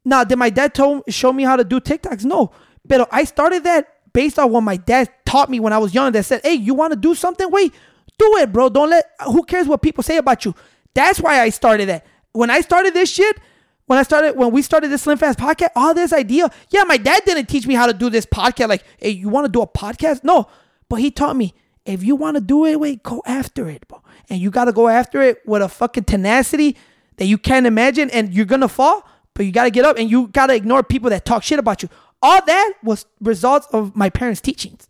[0.04, 2.24] now, did my dad told, show me how to do TikToks?
[2.24, 2.52] No.
[2.84, 6.12] But I started that based on what my dad taught me when I was young
[6.12, 7.50] that said, hey, you want to do something?
[7.50, 7.74] Wait,
[8.18, 8.70] do it, bro.
[8.70, 10.54] Don't let, who cares what people say about you?
[10.94, 12.06] That's why I started that.
[12.32, 13.38] When I started this shit,
[13.86, 16.96] when I started, when we started this Slim Fast podcast, all this idea, yeah, my
[16.96, 18.68] dad didn't teach me how to do this podcast.
[18.68, 20.24] Like, hey, you want to do a podcast?
[20.24, 20.48] No.
[20.88, 21.54] But he taught me,
[21.84, 24.00] if you want to do it, wait, go after it, bro.
[24.30, 26.76] And you got to go after it with a fucking tenacity
[27.16, 28.08] that you can't imagine.
[28.10, 30.54] And you're going to fall, but you got to get up and you got to
[30.54, 31.90] ignore people that talk shit about you.
[32.24, 34.88] All that was results of my parents' teachings.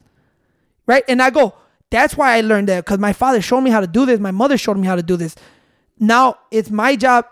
[0.87, 1.03] Right?
[1.09, 1.55] And I go,
[1.91, 4.21] that's why I learned that because my father showed me how to do this.
[4.21, 5.35] My mother showed me how to do this.
[5.99, 7.27] Now it's my job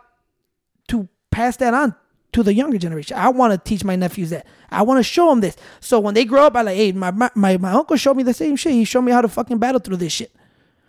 [0.89, 1.95] to pass that on
[2.33, 3.17] to the younger generation.
[3.17, 4.45] I want to teach my nephews that.
[4.71, 5.55] I want to show them this.
[5.79, 8.25] So when they grow up, I like, hey, my, my, my, my uncle showed me
[8.25, 8.73] the same shit.
[8.73, 10.33] He showed me how to fucking battle through this shit.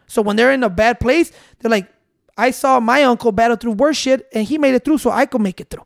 [0.07, 1.88] So when they're in a bad place, they're like,
[2.35, 5.27] I saw my uncle battle through worse shit and he made it through so I
[5.27, 5.85] could make it through.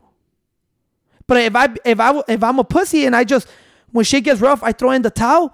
[1.27, 3.47] But if I if I if I'm a pussy and I just
[3.91, 5.53] when shit gets rough, I throw in the towel.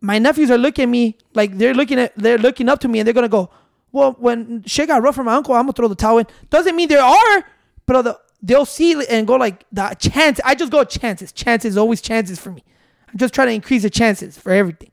[0.00, 2.98] My nephews are looking at me like they're looking at they're looking up to me
[2.98, 3.50] and they're gonna go,
[3.92, 6.26] well, when shit got rough for my uncle, I'm gonna throw the towel in.
[6.50, 7.44] Doesn't mean there are,
[7.86, 10.40] but the, they'll see and go like the chance.
[10.44, 11.32] I just go chances.
[11.32, 12.64] Chances always chances for me.
[13.08, 14.90] I'm just trying to increase the chances for everything.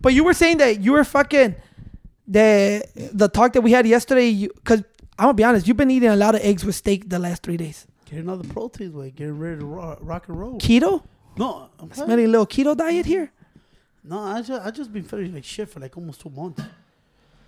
[0.00, 1.56] But you were saying that you were fucking
[2.26, 4.46] the the talk that we had yesterday.
[4.46, 4.84] Because
[5.20, 7.42] I'm gonna be honest, you've been eating a lot of eggs with steak the last
[7.42, 7.86] three days.
[8.06, 10.58] Getting all the proteins, like getting ready to rock, rock and roll.
[10.58, 11.02] Keto,
[11.36, 13.30] No, I'm smelling a little keto diet here.
[14.02, 16.62] No, I just, I just been feeling like shit for like almost two months.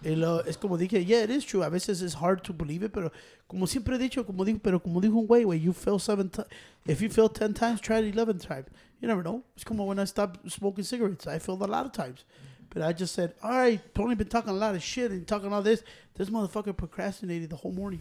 [0.05, 1.63] Y lo- es como dije, yeah, it is true.
[1.63, 3.11] A veces it's hard to believe it, pero
[3.49, 6.29] como siempre he dicho, como dijo, pero como dijo un güey, güey, you fail seven
[6.29, 6.49] times.
[6.87, 8.67] If you fail ten times, try it eleven times.
[9.01, 9.45] You never know.
[9.55, 11.27] It's como when I stopped smoking cigarettes.
[11.27, 12.25] I failed a lot of times.
[12.73, 15.53] But I just said, all right, Tony been talking a lot of shit and talking
[15.53, 15.83] all this.
[16.15, 18.01] This motherfucker procrastinated the whole morning.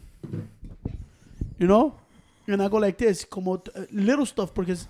[1.58, 1.96] You know?
[2.48, 4.88] And I go like this, como uh, little stuff, because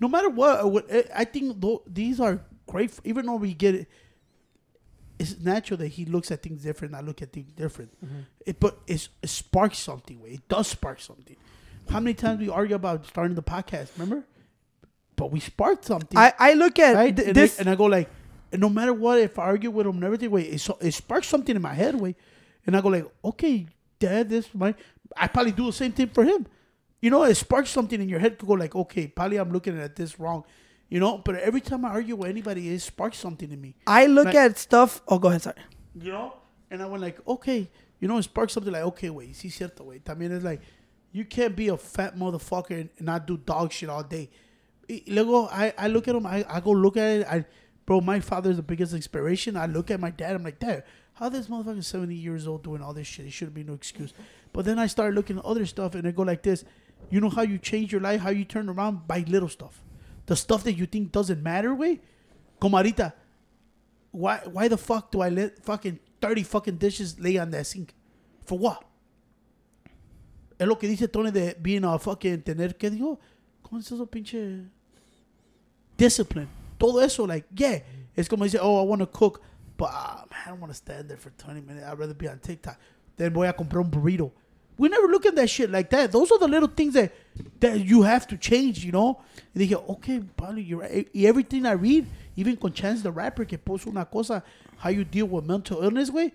[0.00, 2.90] no matter what, what eh, I think these are great.
[2.90, 3.88] f- Even though we get it,
[5.18, 6.94] it's natural that he looks at things different.
[6.94, 7.90] I look at things different.
[8.46, 10.20] It, but it's, it sparks something.
[10.20, 11.36] Way it does spark something.
[11.90, 13.88] How many times we argue about starting the podcast?
[13.98, 14.24] Remember?
[15.16, 17.14] But we sparked something I, I look at right?
[17.14, 17.58] th- and, this.
[17.58, 18.08] I, and I go like,
[18.52, 20.92] and no matter what, if I argue with him and everything, wait, it, so- it
[20.92, 22.14] sparks something in my head, way,
[22.66, 23.66] and I go like, okay,
[23.98, 24.74] Dad, this my,
[25.16, 26.46] I probably do the same thing for him,
[27.00, 29.78] you know, it sparks something in your head to go like, okay, probably I'm looking
[29.80, 30.44] at this wrong,
[30.88, 34.06] you know, but every time I argue with anybody, it sparks something in me, I
[34.06, 35.00] look like- at stuff.
[35.08, 35.42] Oh, go ahead.
[35.42, 35.56] Sorry.
[35.94, 36.34] you know,
[36.70, 37.68] and I went like, okay,
[38.00, 40.60] you know, it sparks something like, okay, wait, sí cierto, wait, también it's like,
[41.12, 44.30] you can't be a fat motherfucker and not do dog shit all day.
[45.06, 47.44] Luego, I, I look at him, I, I go look at it, I,
[47.86, 49.56] bro, my father's the biggest inspiration.
[49.56, 50.84] I look at my dad, I'm like, dad,
[51.14, 53.26] how this motherfucker 70 years old doing all this shit?
[53.26, 54.12] It shouldn't be no excuse.
[54.52, 56.64] But then I start looking at other stuff and I go like this,
[57.10, 59.82] you know how you change your life, how you turn around by little stuff.
[60.26, 62.00] The stuff that you think doesn't matter, way.
[62.60, 63.12] Como ahorita,
[64.12, 67.92] why why the fuck do I let fucking 30 fucking dishes lay on that sink?
[68.44, 68.84] For what?
[70.58, 73.18] Es lo que dice Tony de being a fucking tener que digo,
[73.64, 74.68] ¿cómo es eso pinche
[75.96, 76.61] discipline?
[76.82, 77.78] Todo eso like, yeah,
[78.16, 79.40] it's como dice, oh, I want to cook,
[79.76, 81.86] but ah, man, I don't want to stand there for 20 minutes.
[81.86, 82.76] I'd rather be on TikTok.
[83.16, 84.32] Then voy a comprar un burrito.
[84.76, 86.10] We never look at that shit like that.
[86.10, 87.12] Those are the little things that
[87.60, 89.20] that you have to change, you know.
[89.54, 91.08] Y dije, okay, probably you're right.
[91.14, 92.04] Everything I read,
[92.34, 94.42] even con Chance the Rapper que puso una cosa,
[94.78, 96.32] how you deal with mental illness, way,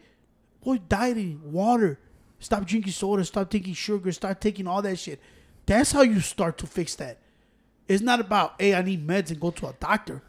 [0.63, 1.99] boy, dieting, water,
[2.39, 5.19] stop drinking soda, stop taking sugar, start taking all that shit.
[5.65, 7.19] That's how you start to fix that.
[7.85, 10.21] It's not about, hey, I need meds and go to a doctor.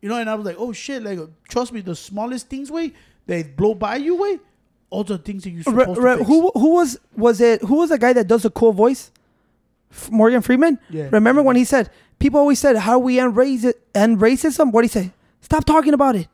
[0.00, 1.18] You know, and I was like, oh shit, like
[1.48, 2.92] trust me, the smallest things way
[3.26, 4.38] they blow by you way,
[4.90, 6.28] all the things that Re- supposed re- to fix.
[6.28, 7.62] who who was was it?
[7.62, 9.10] Who was the guy that does the cool voice?
[9.90, 10.78] F- Morgan Freeman.
[10.90, 11.08] Yeah.
[11.12, 14.70] Remember when he said people always said how we end raise it end racism?
[14.72, 15.12] What he say?
[15.40, 16.28] Stop talking about it.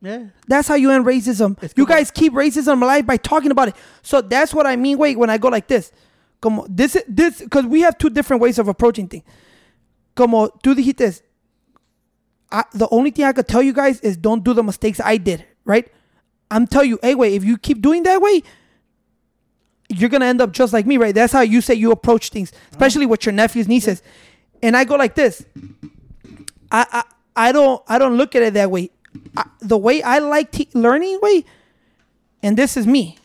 [0.00, 0.26] Yeah.
[0.48, 1.62] That's how you end racism.
[1.62, 3.76] It's you guys keep racism alive by talking about it.
[4.02, 4.98] So that's what I mean.
[4.98, 5.92] Wait, when I go like this,
[6.40, 9.24] come on, this is this because we have two different ways of approaching things.
[10.14, 11.22] Como tú dijiste,
[12.52, 15.16] I, the only thing I could tell you guys is don't do the mistakes I
[15.16, 15.44] did.
[15.64, 15.90] Right?
[16.50, 18.42] I'm telling you, hey, wait, if you keep doing that way,
[19.88, 21.14] you're gonna end up just like me, right?
[21.14, 24.02] That's how you say you approach things, especially with your nephews, nieces.
[24.62, 25.44] And I go like this.
[26.70, 27.04] I, I
[27.34, 28.90] I don't I don't look at it that way.
[29.36, 31.44] I, the way I like te- learning way,
[32.42, 33.18] and this is me,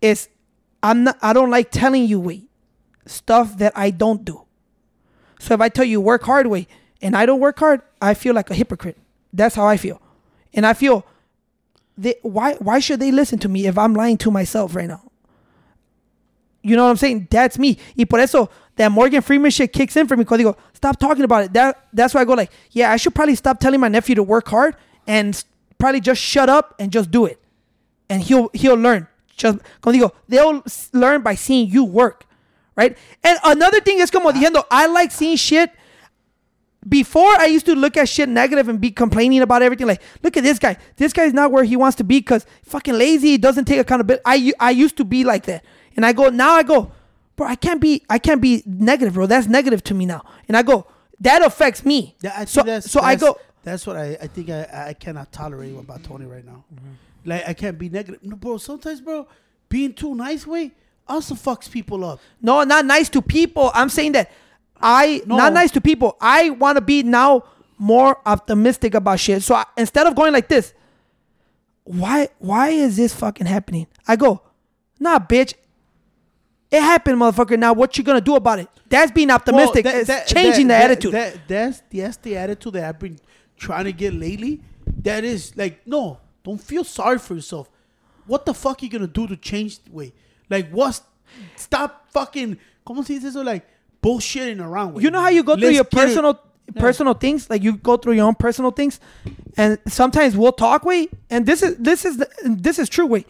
[0.00, 0.28] is
[0.82, 2.44] I'm not I don't like telling you way
[3.06, 4.44] stuff that I don't do.
[5.38, 6.66] So if I tell you work hard way
[7.02, 8.96] and I don't work hard, I feel like a hypocrite.
[9.32, 10.00] That's how I feel,
[10.52, 11.06] and I feel.
[11.98, 15.02] They, why why should they listen to me if I'm lying to myself right now?
[16.62, 17.28] You know what I'm saying?
[17.30, 17.78] That's me.
[17.96, 20.24] Y por eso that Morgan Freeman shit kicks in for me.
[20.24, 21.52] Cause they go, stop talking about it.
[21.52, 24.22] That that's why I go like, yeah, I should probably stop telling my nephew to
[24.22, 25.42] work hard and
[25.78, 27.38] probably just shut up and just do it,
[28.08, 29.08] and he'll he'll learn.
[29.36, 30.62] Just como digo, they'll
[30.92, 32.26] learn by seeing you work,
[32.76, 32.96] right?
[33.24, 34.32] And another thing is como ah.
[34.32, 35.72] diciendo, I like seeing shit.
[36.88, 39.86] Before I used to look at shit negative and be complaining about everything.
[39.86, 40.78] Like, look at this guy.
[40.96, 43.32] This guy's not where he wants to be because fucking lazy.
[43.32, 44.22] He doesn't take accountability.
[44.24, 45.62] I I used to be like that,
[45.96, 46.52] and I go now.
[46.54, 46.90] I go,
[47.36, 47.46] bro.
[47.46, 48.02] I can't be.
[48.08, 49.26] I can't be negative, bro.
[49.26, 50.24] That's negative to me now.
[50.48, 50.86] And I go,
[51.20, 52.16] that affects me.
[52.22, 53.38] Yeah, I so that's so I go.
[53.62, 56.64] That's what I, I think I, I cannot tolerate about Tony right now.
[56.74, 57.28] Mm-hmm.
[57.28, 58.22] Like I can't be negative.
[58.24, 58.56] No, bro.
[58.56, 59.28] Sometimes, bro,
[59.68, 60.72] being too nice way
[61.06, 62.20] also fucks people up.
[62.40, 63.70] No, not nice to people.
[63.74, 64.30] I'm saying that
[64.80, 65.36] I No.
[65.36, 66.16] not nice to people.
[66.20, 67.44] I want to be now
[67.78, 69.42] more optimistic about shit.
[69.42, 70.72] So I, instead of going like this,
[71.84, 73.86] why why is this fucking happening?
[74.06, 74.42] I go,
[74.98, 75.54] nah, bitch.
[76.70, 77.58] It happened, motherfucker.
[77.58, 78.68] Now what you gonna do about it?
[78.88, 79.84] That's being optimistic.
[79.84, 81.12] Well, that- it's that- changing that- the attitude.
[81.14, 83.18] That, that's that's the attitude that I've been
[83.56, 84.62] trying to get lately.
[85.02, 87.68] That is like, no, don't feel sorry for yourself.
[88.26, 90.12] What the fuck are you gonna do to change the way?
[90.48, 91.02] Like, what's
[91.56, 92.56] stop fucking?
[92.86, 93.42] ¿Cómo se dice eso?
[93.42, 93.66] Like
[94.02, 94.94] bullshitting around.
[94.94, 96.40] With you know how you go through your it- personal
[96.76, 97.50] personal things?
[97.50, 99.00] Like you go through your own personal things?
[99.56, 103.26] And sometimes we'll talk wait and this is this is the, this is true wait.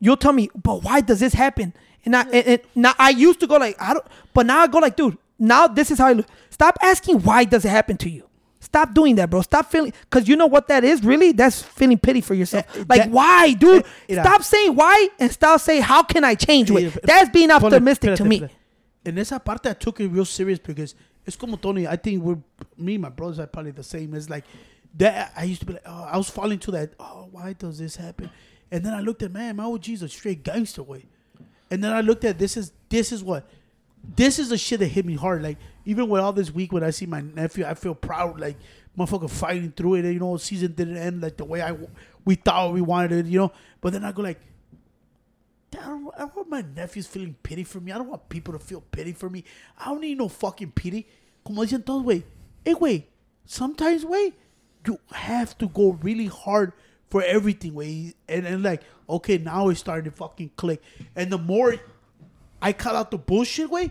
[0.00, 1.72] You'll tell me but why does this happen?
[2.04, 4.66] And I and, and now I used to go like I don't but now I
[4.66, 6.26] go like dude now this is how I look.
[6.50, 8.28] Stop asking why does it happen to you.
[8.60, 9.42] Stop doing that bro.
[9.42, 11.02] Stop feeling because you know what that is?
[11.04, 11.32] Really?
[11.32, 12.64] That's feeling pity for yourself.
[12.76, 13.84] Like that- why dude?
[14.08, 14.22] mira.
[14.22, 18.24] stop saying why and stop saying how can I change eh, that's being optimistic to
[18.24, 18.48] me
[19.04, 20.94] En esa parte, I took it real serious because
[21.26, 21.86] it's como Tony.
[21.86, 22.38] I think we're
[22.76, 24.14] me, and my brothers are probably the same.
[24.14, 24.44] It's like
[24.96, 25.32] that.
[25.36, 26.92] I used to be like, oh, I was falling to that.
[27.00, 28.30] Oh, why does this happen?
[28.70, 31.06] And then I looked at man, my OG's a straight gangster way.
[31.70, 33.48] And then I looked at this is this is what
[34.16, 35.42] this is the shit that hit me hard.
[35.42, 38.38] Like even with all this week, when I see my nephew, I feel proud.
[38.38, 38.56] Like
[38.96, 40.04] motherfucker fighting through it.
[40.04, 41.76] You know, season didn't end like the way I
[42.24, 43.26] we thought we wanted it.
[43.26, 44.40] You know, but then I go like.
[45.74, 47.92] I don't, I don't want my nephews feeling pity for me.
[47.92, 49.44] I don't want people to feel pity for me.
[49.78, 51.06] I don't need no fucking pity.
[51.44, 52.22] Como dicen todos, güey.
[52.64, 53.04] Hey, güey.
[53.46, 54.32] Sometimes, güey,
[54.86, 56.72] you have to go really hard
[57.10, 58.14] for everything, güey.
[58.28, 60.82] And then, like, okay, now it's starting to fucking click.
[61.16, 61.76] And the more
[62.60, 63.90] I cut out the bullshit, güey,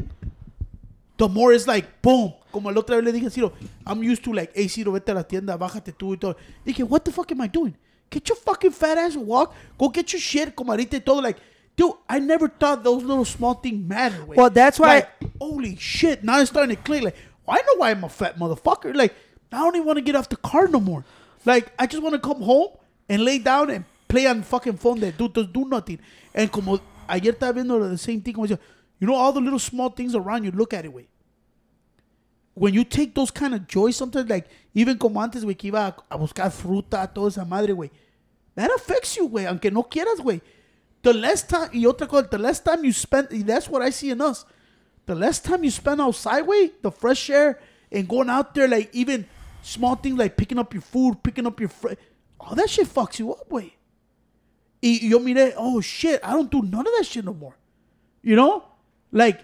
[1.18, 2.34] the more it's like, boom.
[2.52, 3.54] Como el otra vez le dije Ciro,
[3.86, 6.36] I'm used to like, hey, Ciro, vete a la tienda, bájate tú y todo.
[6.66, 7.76] Dije, what the fuck am I doing?
[8.10, 9.54] Get your fucking fat ass and walk.
[9.78, 11.22] Go get your shit, comadita y todo.
[11.22, 11.38] Like,
[11.76, 14.28] dude, I never thought those little small things mattered.
[14.28, 14.36] güey.
[14.36, 17.04] Well, that's why- Like, holy shit, now it's starting to click.
[17.04, 17.16] Like,
[17.46, 18.96] well, I know why I'm a fat motherfucker.
[18.96, 19.14] Like,
[19.52, 21.04] I don't even want to get off the car no more.
[21.46, 22.70] Like, I just want to come home
[23.10, 26.00] and lay down and play on fucking phone that do, do, do nothing.
[26.34, 26.80] And como
[27.10, 28.58] ayer estaba viendo the same thing, como you
[29.08, 31.08] know, all the little small things around you, look at it, way.
[32.54, 35.88] When you take those kind of joys, sometimes, like, even como antes, güey, que iba
[36.10, 37.90] a, a buscar fruta, toda esa madre, güey.
[38.56, 40.42] That affects you, güey, aunque no quieras, güey.
[41.04, 44.12] The less time, y otra cosa, the less time you spend, that's what I see
[44.12, 44.46] in us.
[45.06, 47.60] The less time you spend outside, way, the fresh air,
[47.92, 49.26] and going out there, like even
[49.62, 51.94] small things like picking up your food, picking up your fr-
[52.40, 53.76] all that shit fucks you up, way.
[54.82, 57.56] Yo mire, oh shit, I don't do none of that shit no more.
[58.22, 58.64] You know,
[59.12, 59.42] like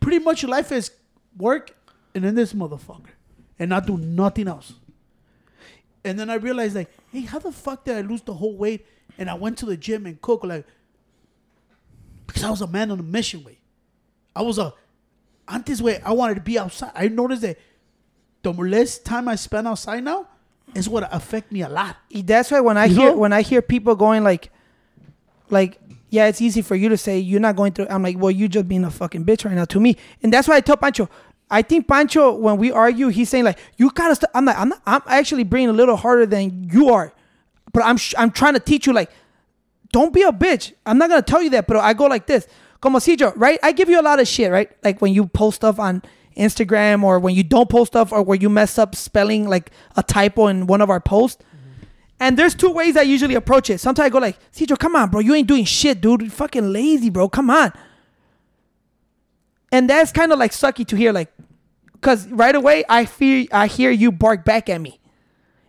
[0.00, 0.90] pretty much life is
[1.36, 1.74] work
[2.14, 3.10] and then this motherfucker,
[3.58, 4.72] and not do nothing else.
[6.04, 8.86] And then I realized, like, hey, how the fuck did I lose the whole weight?
[9.20, 10.66] And I went to the gym and cook, like,
[12.26, 13.58] because I was a man on a mission, way.
[14.34, 14.72] I was a,
[15.48, 16.90] antes, way, I wanted to be outside.
[16.94, 17.58] I noticed that
[18.42, 20.26] the less time I spend outside now
[20.74, 21.96] is what affect me a lot.
[22.12, 23.18] That's why when I You hear know?
[23.18, 24.50] when I hear people going like,
[25.50, 25.78] like,
[26.08, 27.88] yeah, it's easy for you to say you're not going through.
[27.90, 30.48] I'm like, well, you just being a fucking bitch right now to me, and that's
[30.48, 31.08] why I tell Pancho.
[31.50, 34.14] I think Pancho, when we argue, he's saying like, you gotta.
[34.14, 34.30] St-.
[34.34, 34.82] I'm like, I'm not.
[34.86, 37.12] I'm actually being a little harder than you are,
[37.72, 39.10] but I'm sh- I'm trying to teach you like,
[39.92, 40.72] don't be a bitch.
[40.86, 42.46] I'm not gonna tell you that, but I go like this.
[42.80, 43.58] Como Cijo, right?
[43.62, 44.70] I give you a lot of shit, right?
[44.82, 46.02] Like when you post stuff on
[46.36, 50.02] Instagram or when you don't post stuff or where you mess up spelling like a
[50.02, 51.42] typo in one of our posts.
[51.42, 51.84] Mm-hmm.
[52.20, 53.78] And there's two ways I usually approach it.
[53.78, 55.20] Sometimes I go like, Cijo, come on, bro.
[55.20, 56.22] You ain't doing shit, dude.
[56.22, 57.28] You're fucking lazy, bro.
[57.28, 57.72] Come on.
[59.72, 61.12] And that's kind of like sucky to hear.
[61.12, 61.30] Like,
[62.00, 65.00] Cause right away I fear I hear you bark back at me.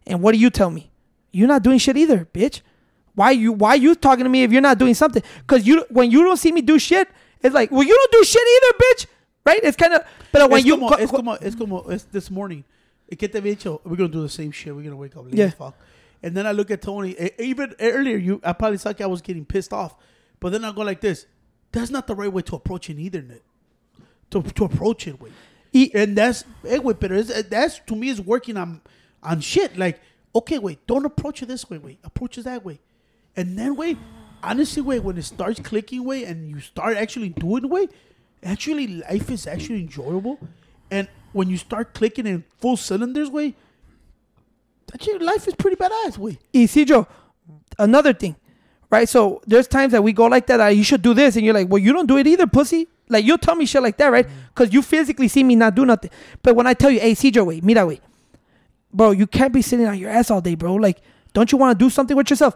[0.08, 0.91] And what do you tell me?
[1.32, 2.62] You're not doing shit either, bitch.
[3.16, 5.22] Why you why you talking to me if you're not doing something?
[5.48, 7.08] Cause you when you don't see me do shit,
[7.42, 9.06] it's like, well, you don't do shit either, bitch.
[9.46, 9.60] Right?
[9.64, 12.04] It's kind of but when es you como, co- es co- como, es como, es
[12.06, 12.64] this morning.
[13.12, 13.82] Qué te había dicho?
[13.84, 14.74] We're gonna do the same shit.
[14.76, 15.46] We're gonna wake up late Yeah.
[15.48, 15.76] as fuck.
[16.24, 17.16] And then I look at Tony.
[17.40, 19.96] Even earlier, you, I probably thought I was getting pissed off.
[20.40, 21.26] But then I go like this.
[21.72, 23.40] That's not the right way to approach an Ethernet.
[24.32, 25.32] To, to approach it, way.
[25.74, 28.82] Y- And that's, eh, güey, pero that's to me is working on
[29.24, 29.78] on shit.
[29.78, 30.00] Like,
[30.34, 32.80] okay, wait, don't approach it this way, wait, approach it that way.
[33.36, 33.98] And then, wait,
[34.44, 37.88] honestly, wait, when it starts clicking, way, and you start actually doing, way,
[38.44, 40.40] actually life is actually enjoyable.
[40.90, 43.56] And when you start clicking in full cylinders, way,
[44.94, 46.40] actually life is pretty badass, way.
[46.52, 47.08] Isidro,
[47.80, 48.36] another thing,
[48.90, 49.08] right?
[49.08, 50.76] So there's times that we go like that.
[50.76, 52.88] You should do this, and you're like, well, you don't do it either, pussy.
[53.08, 54.28] Like you'll tell me shit like that, right?
[54.54, 56.12] Because you physically see me not do nothing.
[56.42, 58.02] But when I tell you, hey, Isidro, wait, mira, wait,
[58.94, 60.76] bro, you can't be sitting on your ass all day, bro.
[60.76, 61.02] Like,
[61.34, 62.56] don't you want to do something with yourself?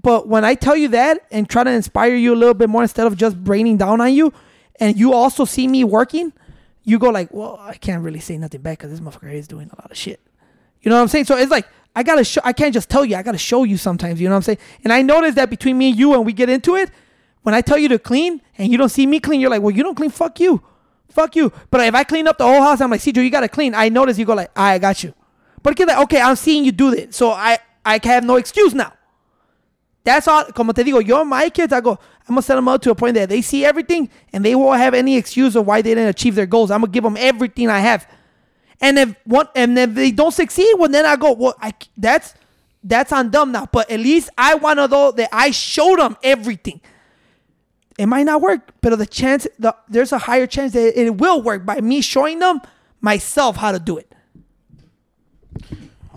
[0.00, 2.82] But when I tell you that and try to inspire you a little bit more
[2.82, 4.32] instead of just braining down on you,
[4.78, 6.32] and you also see me working,
[6.84, 9.70] you go like, well, I can't really say nothing back because this motherfucker is doing
[9.70, 10.20] a lot of shit.
[10.82, 11.24] You know what I'm saying?
[11.24, 11.66] So it's like
[11.96, 12.40] I gotta show.
[12.44, 13.16] I can't just tell you.
[13.16, 14.20] I gotta show you sometimes.
[14.20, 14.58] You know what I'm saying?
[14.84, 16.90] And I noticed that between me and you, when we get into it,
[17.42, 19.74] when I tell you to clean and you don't see me clean, you're like, well,
[19.74, 20.10] you don't clean.
[20.10, 20.62] Fuck you,
[21.08, 21.52] fuck you.
[21.70, 23.74] But if I clean up the whole house, I'm like, Cedro, you gotta clean.
[23.74, 25.12] I notice you go like, I got you.
[25.62, 28.92] Get like, okay, I'm seeing you do this, so I I have no excuse now.
[30.04, 30.44] That's all.
[30.44, 32.94] Como te digo, yo my kids, I go, I'm gonna set them up to a
[32.94, 36.08] point that they see everything and they won't have any excuse of why they didn't
[36.08, 36.70] achieve their goals.
[36.70, 38.08] I'm gonna give them everything I have.
[38.80, 42.34] And if one and if they don't succeed, well then I go, well, I that's
[42.82, 43.66] that's on them now.
[43.70, 46.80] But at least I want to know that I showed them everything.
[47.98, 51.42] It might not work, but the chance, the, there's a higher chance that it will
[51.42, 52.60] work by me showing them
[53.00, 54.14] myself how to do it.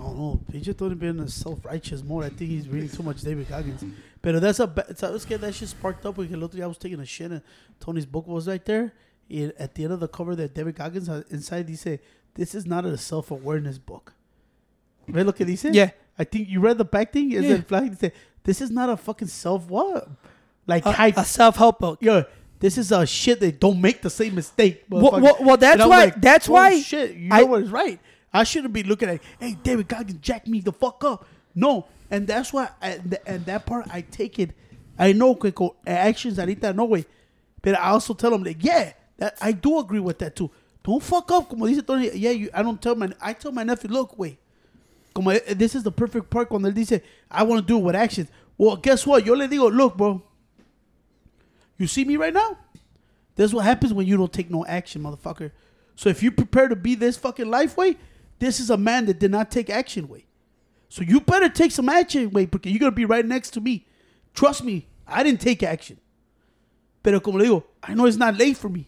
[0.01, 0.41] I don't know.
[0.51, 2.23] He just don't being a self righteous mode.
[2.23, 3.83] I think he's reading too much David Goggins.
[4.21, 6.15] But that's a ba- so let's get that shit sparked up.
[6.15, 7.41] Because the other day I was taking a shit and
[7.79, 8.93] Tony's book was right there.
[9.29, 11.99] And at the end of the cover, that David Goggins has inside, he said,
[12.33, 14.13] "This is not a self awareness book."
[15.07, 15.25] Right?
[15.25, 15.75] Look at he said.
[15.75, 15.91] Yeah.
[16.17, 17.31] I think you read the back thing.
[17.31, 17.55] Is Yeah.
[17.55, 17.89] it flag?
[17.89, 18.13] He said,
[18.43, 20.09] "This is not a fucking self what."
[20.67, 21.17] Like A, hype.
[21.17, 21.99] a self help book.
[22.01, 22.23] Yo,
[22.59, 24.83] this is a shit that don't make the same mistake.
[24.89, 27.71] Well, well, well, that's why- like, that's oh, why Shit, you I- know what is
[27.71, 27.99] right.
[28.33, 31.25] I shouldn't be looking at, hey, David Goggins jack me the fuck up.
[31.53, 34.51] No, and that's why, I, and that part I take it.
[34.97, 37.05] I know que con actions ahorita no way,
[37.61, 40.49] but I also tell them like, yeah, that I do agree with that too.
[40.83, 42.09] Don't fuck up, como dice Tony.
[42.13, 44.37] Yeah, you, I don't tell my, I tell my nephew, look, wait,
[45.13, 47.83] como eh, this is the perfect part cuando él dice, I want to do it
[47.83, 48.29] with actions.
[48.57, 49.25] Well, guess what?
[49.25, 50.21] Yo le digo, look, bro,
[51.77, 52.57] you see me right now?
[53.35, 55.51] That's what happens when you don't take no action, motherfucker.
[55.95, 57.97] So if you prepare to be this fucking life way,
[58.41, 60.25] this is a man that did not take action way.
[60.89, 63.85] So you better take some action way because you're gonna be right next to me.
[64.33, 65.97] Trust me, I didn't take action.
[67.03, 68.87] Pero como le digo, I know it's not late for me.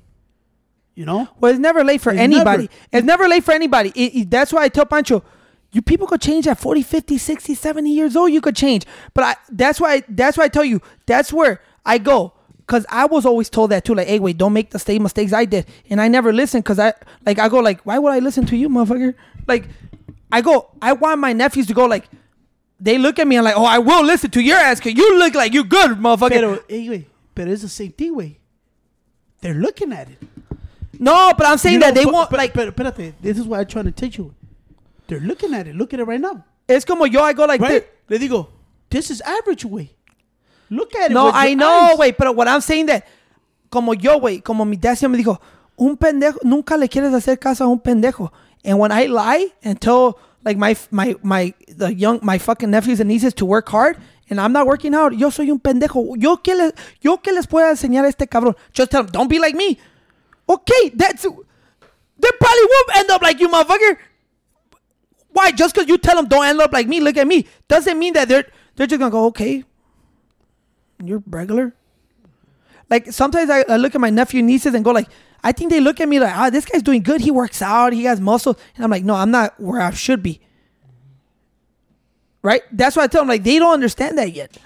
[0.95, 1.27] You know?
[1.39, 2.63] Well, it's never late for It's anybody.
[2.63, 2.73] never.
[2.91, 3.91] It's never late for anybody.
[3.95, 5.23] It- it- that's why I tell Pancho,
[5.71, 8.31] you people could change at 40, 50, 60, 70 years old.
[8.31, 8.85] You could change.
[9.13, 12.33] But I, that's why that's why I tell you, that's where I go.
[12.67, 15.33] Cause I was always told that too, like, hey, wait, don't make the same mistakes
[15.33, 16.63] I did, and I never listened.
[16.63, 16.93] Cause I,
[17.25, 19.15] like, I go like, why would I listen to you, motherfucker?
[19.47, 19.67] Like,
[20.31, 22.05] I go, I want my nephews to go like,
[22.79, 25.17] they look at me and like, oh, I will listen to your ass, cause you
[25.19, 26.29] look like you good, motherfucker.
[26.29, 27.05] Pero, hey, güey,
[27.35, 28.39] pero it's the same thing, way.
[29.41, 30.17] They're looking at it.
[30.99, 33.37] no, but I'm saying You that know, they but- want but- like, Pero, espérate, this
[33.37, 34.33] is what I'm trying to teach you.
[35.07, 35.75] They're looking at it.
[35.75, 36.43] Look at it right now.
[36.67, 37.83] it's como yo, I go like Right?
[38.07, 38.19] this.
[38.21, 38.47] Le digo,
[38.89, 39.91] this is average, way.
[40.69, 41.13] Look at it.
[41.13, 43.05] No, I know, güey, pero what I'm saying that,
[43.69, 45.39] como yo, güey, como mi dad siempre me dijo,
[45.77, 48.31] un pendejo, nunca le quieres hacer caso a un pendejo.
[48.63, 52.99] And when I lie and tell like my my my the young my fucking nephews
[52.99, 53.97] and nieces to work hard
[54.29, 56.15] and I'm not working hard, yo soy un pendejo.
[56.17, 56.71] Yo que les,
[57.01, 58.55] yo que les puedo enseñar a este cabrón.
[58.71, 59.77] Just tell them, don't be like me.
[60.49, 63.97] Okay, that's they probably will end up like you, motherfucker.
[65.29, 65.51] Why?
[65.51, 68.13] Just because you tell them don't end up like me, look at me, doesn't mean
[68.13, 68.45] that they're
[68.75, 69.63] they're just gonna go okay.
[71.03, 71.73] You're regular.
[72.89, 75.09] Like sometimes I, I look at my nephew and nieces and go like,
[75.43, 77.19] I think they look at me like, ah, this guy's doing good.
[77.21, 77.91] He works out.
[77.93, 80.39] He has muscle, and I'm like, no, I'm not where I should be.
[82.41, 82.61] Right?
[82.71, 84.57] That's why I tell them like they don't understand that yet.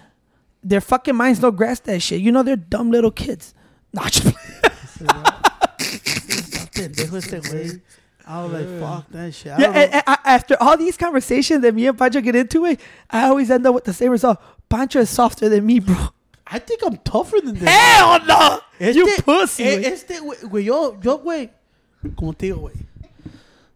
[0.63, 2.21] Their fucking minds don't grasp that shit.
[2.21, 3.53] You know they're dumb little kids.
[3.93, 4.35] Nah, just-
[6.73, 7.81] Pendejo este güey.
[8.27, 9.53] I was like, fuck that shit.
[9.53, 12.65] I yeah, and- and I- after all these conversations that me and Pancho get into
[12.65, 12.79] it,
[13.09, 14.39] I always end up with the same result.
[14.69, 16.09] Pancho is softer than me, bro.
[16.49, 17.67] I think I'm tougher than this.
[17.69, 18.59] Hell no!
[18.79, 19.63] you Este- pussy.
[19.63, 19.85] eh, güey.
[19.85, 21.49] Este, güey, güey, yo, yo, güey,
[22.15, 22.75] como te digo, güey,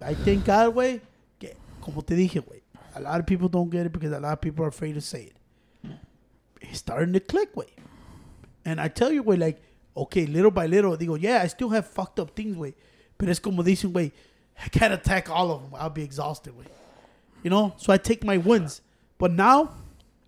[0.01, 1.01] I thank God, way.
[1.39, 2.61] Que, como te dije, way.
[2.95, 5.01] A lot of people don't get it because a lot of people are afraid to
[5.01, 5.91] say it.
[6.61, 7.67] It's starting to click, way.
[8.65, 9.61] And I tell you, way, like,
[9.95, 12.75] okay, little by little, digo, yeah, I still have fucked up things, way.
[13.17, 14.11] But it's como dicen, way,
[14.63, 15.71] I can't attack all of them.
[15.75, 16.65] I'll be exhausted, way.
[17.43, 17.73] You know?
[17.77, 18.81] So I take my wins.
[19.17, 19.71] But now,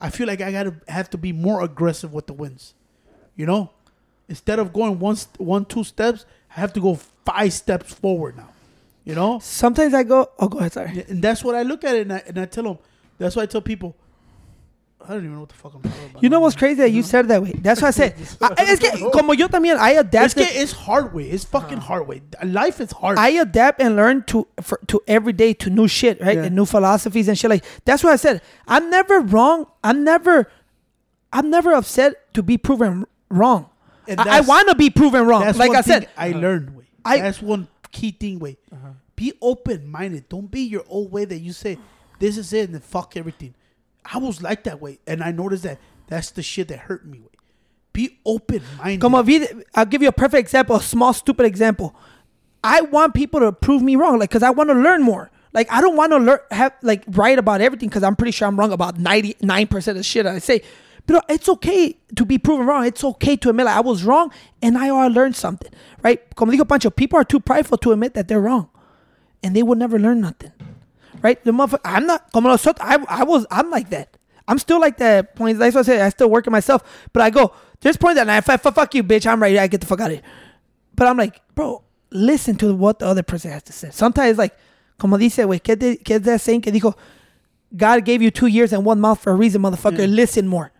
[0.03, 2.73] I feel like I gotta have to be more aggressive with the wins.
[3.38, 3.71] You know?
[4.27, 6.25] Instead of going one, one, two steps,
[6.55, 8.49] I have to go five steps forward now.
[9.05, 9.39] You know?
[9.39, 10.30] Sometimes I go.
[10.38, 10.73] Oh, go ahead.
[10.73, 11.05] Sorry.
[11.07, 12.80] And that's what I look at it and I, and I tell them.
[13.17, 13.95] That's why I tell people,
[15.03, 16.23] I don't even know what the fuck I'm talking about.
[16.23, 17.51] You know what's crazy that you said that way.
[17.51, 18.15] That's why I said.
[18.41, 21.30] I, es que como yo también, I It's, que it's hard way.
[21.30, 22.21] It's fucking hard way.
[22.43, 23.17] Life is hard.
[23.17, 26.38] I adapt and learn to for, to every day to new shit, right?
[26.38, 26.43] Yeah.
[26.43, 27.49] And new philosophies and shit.
[27.49, 28.41] Like that's what I said.
[28.67, 29.67] I'm never wrong.
[29.84, 30.49] I'm never.
[31.34, 33.69] I'm never upset to be proven wrong.
[34.07, 35.41] And I, that's- want to be proven wrong.
[35.41, 36.39] That's Like one I said, thing I uh-huh.
[36.39, 36.75] learned.
[36.77, 36.85] Way.
[37.03, 38.39] I- that's one key thing.
[38.39, 38.57] Way.
[38.71, 38.89] Uh-huh.
[39.15, 40.30] Be open minded.
[40.30, 41.77] Don't be your old way that you say
[42.19, 43.55] this is it and then fuck everything.
[44.05, 47.21] I was like that way, and I noticed that that's the shit that hurt me.
[47.93, 49.01] Be open minded.
[49.01, 51.95] como vi, I'll give you a perfect example, a small stupid example.
[52.63, 55.30] I want people to prove me wrong, like because I want to learn more.
[55.53, 58.47] Like I don't want to learn have like write about everything because I'm pretty sure
[58.47, 60.63] I'm wrong about ninety nine percent of shit I say.
[61.05, 62.85] But it's okay to be proven wrong.
[62.85, 64.31] It's okay to admit like I was wrong
[64.61, 65.71] and I learned something,
[66.01, 66.21] right?
[66.35, 68.69] Como dijo Pancho, people are too prideful to admit that they're wrong,
[69.43, 70.53] and they will never learn nothing,
[71.23, 71.43] right?
[71.43, 72.85] The motherfucker, I'm not como nosotros.
[72.87, 74.15] I I was I'm like that.
[74.47, 75.35] I'm still like that.
[75.35, 75.57] Points.
[75.57, 76.01] That's what I say.
[76.01, 76.83] I still work it myself,
[77.13, 77.53] but I go.
[77.81, 79.57] There's points that if I fuck fuck you, bitch, I'm ready.
[79.57, 80.23] I get the fuck out of here.
[80.95, 83.89] But I'm like, bro, listen to what the other person has to say.
[83.91, 84.55] Sometimes, like,
[84.99, 86.95] como dice, güey, ¿qué, de- ¿qué es that saying que dijo?
[87.75, 90.07] God gave you two years and one mouth for a reason, motherfucker.
[90.07, 90.71] Listen more.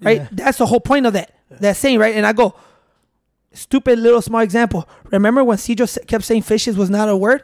[0.00, 0.22] Right?
[0.22, 0.28] Yeah.
[0.32, 1.32] That's the whole point of that.
[1.50, 2.14] That saying, right?
[2.16, 2.54] And I go,
[3.52, 4.88] stupid little small example.
[5.10, 7.42] Remember when Cedro kept saying fishes was not a word?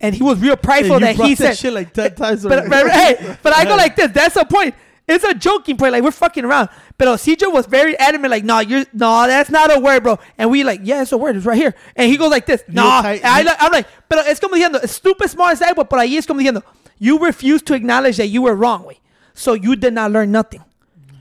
[0.00, 2.68] And he was real prideful you that he that said, shit like 10 times but,
[2.68, 4.10] but, hey, but I go like this.
[4.12, 4.74] That's the point.
[5.08, 5.92] It's a joking point.
[5.92, 6.68] Like we're fucking around.
[6.96, 8.30] But Cedro was very adamant.
[8.30, 10.18] Like, no, you're no, that's not a word, bro.
[10.38, 11.36] And we like, yeah, it's a word.
[11.36, 11.74] It's right here.
[11.96, 12.62] And he goes like this.
[12.68, 15.84] No, tight- I, am like, pero es como diciendo, stupid small example.
[15.84, 16.62] Por ahí es como diciendo,
[16.98, 19.00] you refuse to acknowledge that you were wrong, way.
[19.34, 20.62] So you did not learn nothing.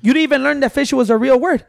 [0.02, 1.66] You didn't even learn that fish was a real word.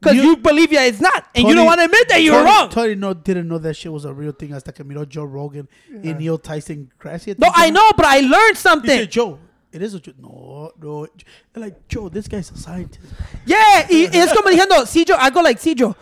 [0.00, 2.32] Because you, You- believe yeah, it's not, and you don't want to admit that you
[2.32, 2.70] were wrong.
[2.70, 5.68] Tony no, didn't know that shit was a real thing hasta que miró Joe Rogan
[5.90, 7.34] y Neil Tyson Gracie.
[7.38, 8.90] no, I know, but I learned He something.
[8.98, 9.38] said, Joe,
[9.72, 10.16] it is a joke.
[10.18, 11.06] No, no.
[11.52, 13.06] They're like, Joe, this guy's a scientist.
[13.44, 15.94] Yeah, y es como diciendo, Cedro, I go like, Cedro,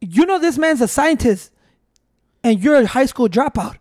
[0.00, 1.52] you know this man's a scientist
[2.42, 3.76] and you're a high school dropout.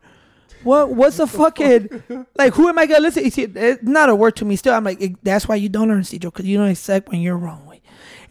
[0.63, 3.23] What what's the fucking like who am I gonna listen?
[3.23, 4.73] You see, it's not a word to me still.
[4.73, 7.37] I'm like, "Eh, that's why you don't learn Cedro, because you don't accept when you're
[7.37, 7.66] wrong way.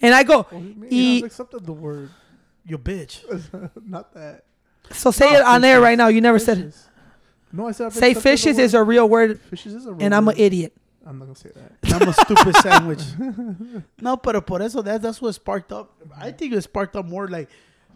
[0.02, 0.44] And I go,
[0.88, 2.10] He y, accepted the word,
[2.64, 3.22] You bitch.
[3.86, 4.44] not that.
[4.92, 6.08] so say it on air right now.
[6.08, 6.74] You never said it.
[7.52, 10.14] No, I said I've Say fishes is a real word, fishes is a real and
[10.14, 10.72] I'm an idiot.
[11.06, 12.02] I'm not gonna say that.
[12.02, 13.02] I'm a stupid sandwich.
[14.00, 15.94] No, pero por eso that, that's what sparked up.
[16.18, 17.48] I think it sparked up more like,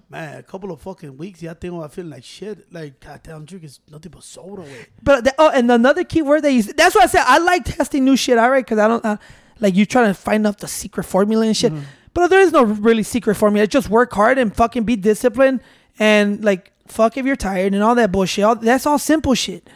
[0.09, 1.43] man, a couple of fucking weeks.
[1.43, 2.73] Yeah, I think I feel like shit.
[2.73, 4.63] Like, goddamn, I'm drinking nothing but soda.
[4.63, 4.87] Way.
[5.03, 6.67] But the, oh, and another key word they use.
[6.69, 8.39] that's why I said I like testing new shit.
[8.39, 9.17] All right, because I don't uh,
[9.61, 11.73] like you trying to find out the secret formula and shit.
[11.73, 11.85] Mm-hmm.
[12.13, 13.67] But there is no really secret formula.
[13.67, 15.61] Just work hard and fucking be disciplined
[15.99, 18.45] and like fuck if you're tired and all that bullshit.
[18.45, 19.69] All, that's all simple shit.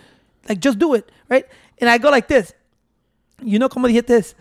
[0.48, 1.46] Like just do it, right?
[1.78, 2.52] And I go like this.
[3.42, 4.34] You know, come como hit this.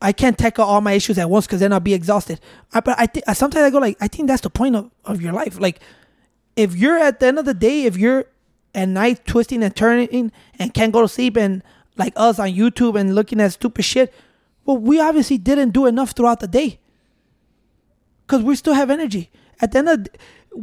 [0.00, 2.40] I can't tackle all my issues at once because then I'll be exhausted.
[2.74, 5.22] I, but I think sometimes I go like, I think that's the point of, of
[5.22, 5.60] your life.
[5.60, 5.78] Like,
[6.56, 8.24] if you're at the end of the day, if you're
[8.74, 11.62] at night twisting and turning and can't go to sleep and
[11.96, 14.12] like us on YouTube and looking at stupid shit,
[14.64, 16.78] well, we obviously didn't do enough throughout the day
[18.26, 19.30] because we still have energy.
[19.60, 20.06] At the end of,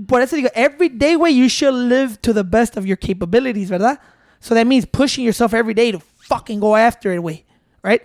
[0.08, 3.70] por eso digo, every day way you should live to the best of your capabilities,
[3.70, 3.98] ¿verdad?
[4.40, 7.46] So that means pushing yourself every day to fucking go after it, way,
[7.84, 8.02] right?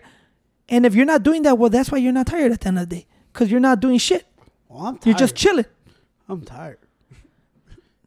[0.69, 2.79] And if you're not doing that, well, that's why you're not tired at the end
[2.79, 4.27] of the day because you're not doing shit.
[4.71, 5.07] Oh, I'm tired.
[5.07, 5.67] You're just chilling.
[6.29, 6.79] I'm tired.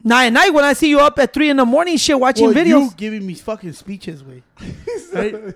[0.03, 2.45] Now at night when I see you up at three in the morning, shit, watching
[2.45, 2.81] Well, videos.
[2.81, 4.43] you giving me fucking speeches, way.
[5.13, 5.35] right?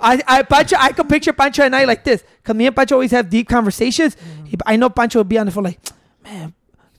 [0.00, 2.24] I, I, Pancho, I could picture Pancho at night like this.
[2.44, 4.16] Cause me and Pancho always have deep conversations.
[4.16, 4.44] Mm-hmm.
[4.46, 5.80] He, I know Pancho would be on the phone like,
[6.24, 6.54] man,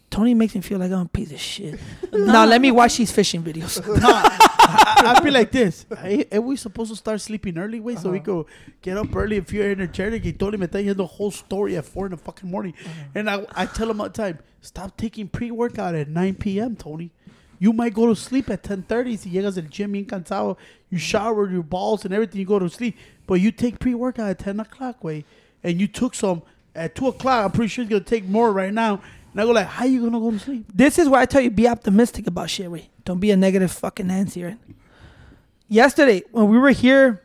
[0.09, 1.79] Tony makes me feel like I'm a piece of shit.
[2.13, 3.81] now let me watch these fishing videos.
[4.03, 5.85] I, I feel like this.
[6.01, 8.25] Hey, are we supposed to start sleeping early, way, so we uh-huh.
[8.25, 8.45] go
[8.81, 10.23] get up early if you're energetic?
[10.23, 12.91] Y Tony me está diciendo the whole story at four in the fucking morning, uh-huh.
[13.15, 16.75] and I, I tell him all the time, stop taking pre workout at 9 p.m.
[16.75, 17.11] Tony.
[17.59, 19.17] You might go to sleep at 10:30.
[19.17, 20.57] Si llegas al gym bien cansado,
[20.89, 22.97] you shower your balls and everything, you go to sleep.
[23.27, 25.25] But you take pre workout at 10 o'clock, way,
[25.63, 26.41] and you took some
[26.73, 27.45] at two o'clock.
[27.45, 29.01] I'm pretty sure you're gonna take more right now.
[29.31, 30.65] And I go like, how are you gonna go to sleep?
[30.73, 32.89] This is why I tell you be optimistic about shit, wait.
[33.05, 34.57] Don't be a negative fucking Nancy, right?
[35.67, 37.21] Yesterday, when we were here,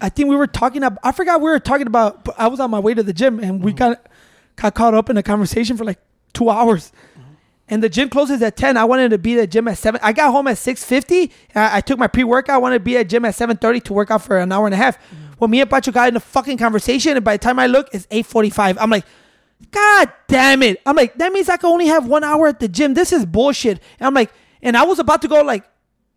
[0.00, 2.60] I think we were talking about I forgot we were talking about but I was
[2.60, 3.78] on my way to the gym and we mm-hmm.
[3.78, 4.06] got
[4.56, 5.98] got caught up in a conversation for like
[6.32, 6.92] two hours.
[7.70, 8.76] And the gym closes at 10.
[8.76, 10.00] I wanted to be at the gym at 7.
[10.02, 11.30] I got home at 6.50.
[11.54, 12.56] I, I took my pre-workout.
[12.56, 14.74] I wanted to be at gym at 7.30 to work out for an hour and
[14.74, 14.98] a half.
[14.98, 15.38] Mm.
[15.38, 17.16] Well, me and Pancho got in a fucking conversation.
[17.16, 18.76] And by the time I look, it's 8.45.
[18.80, 19.04] I'm like,
[19.70, 20.82] God damn it.
[20.84, 22.94] I'm like, that means I can only have one hour at the gym.
[22.94, 23.80] This is bullshit.
[24.00, 24.32] And I'm like,
[24.62, 25.64] and I was about to go like,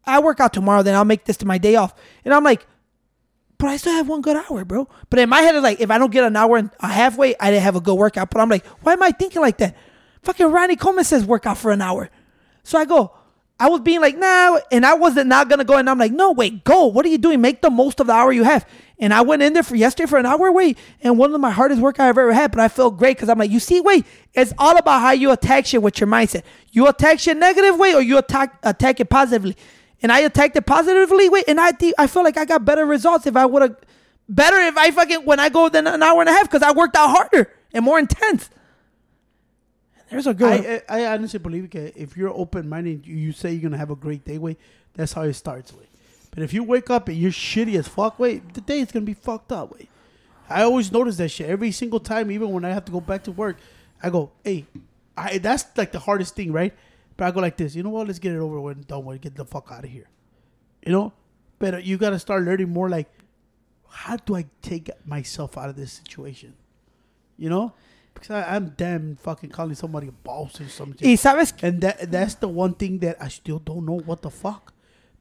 [0.06, 1.94] I work out tomorrow, then I'll make this to my day off.
[2.26, 2.66] And I'm like,
[3.58, 4.90] but I still have one good hour, bro.
[5.10, 7.36] But in my head, it's like, if I don't get an hour and a halfway,
[7.40, 8.30] I didn't have a good workout.
[8.30, 9.78] But I'm like, why am I thinking like that?
[10.24, 12.10] Fucking Ronnie Coleman says work out for an hour.
[12.64, 13.14] So I go,
[13.60, 15.78] I was being like, nah, and I wasn't not gonna go.
[15.78, 16.88] And I'm like, no, wait, go.
[16.88, 17.42] What are you doing?
[17.42, 18.68] Make the most of the hour you have.
[19.00, 21.52] And I went in there for yesterday for an hour, wait, and one of my
[21.52, 24.06] hardest work I've ever had, but I felt great because I'm like, you see, wait,
[24.34, 26.44] it's all about how you attack shit with your mindset.
[26.72, 29.58] You attack shit negative way or you attack attack it positively.
[30.02, 32.86] And I attacked it positively, wait, and I think I feel like I got better
[32.86, 33.76] results if I would have
[34.30, 36.72] better if I fucking when I go than an hour and a half because I
[36.72, 38.50] worked out harder and more intense.
[40.14, 43.32] There's a good I, I I honestly believe that if you're open minded, you, you
[43.32, 44.58] say you're gonna have a great day, way.
[44.94, 45.86] That's how it starts, way.
[46.30, 49.06] But if you wake up and you're shitty as fuck, wait, the day is gonna
[49.06, 49.90] be fucked up, way.
[50.48, 53.24] I always notice that shit every single time, even when I have to go back
[53.24, 53.58] to work.
[54.04, 54.66] I go, hey,
[55.18, 56.74] I that's like the hardest thing, right?
[57.18, 58.06] But I go like this, you know what?
[58.06, 59.22] Let's get it over with and done with.
[59.22, 60.10] Get the fuck out of here,
[60.86, 61.12] you know.
[61.58, 62.88] But you gotta start learning more.
[62.88, 63.10] Like,
[63.90, 66.54] how do I take myself out of this situation?
[67.38, 67.74] You know,
[68.14, 71.08] because I, I'm damn fucking calling somebody a boss or something.
[71.08, 74.30] y sabes And that that's the one thing that I still don't know what the
[74.30, 74.74] fuck.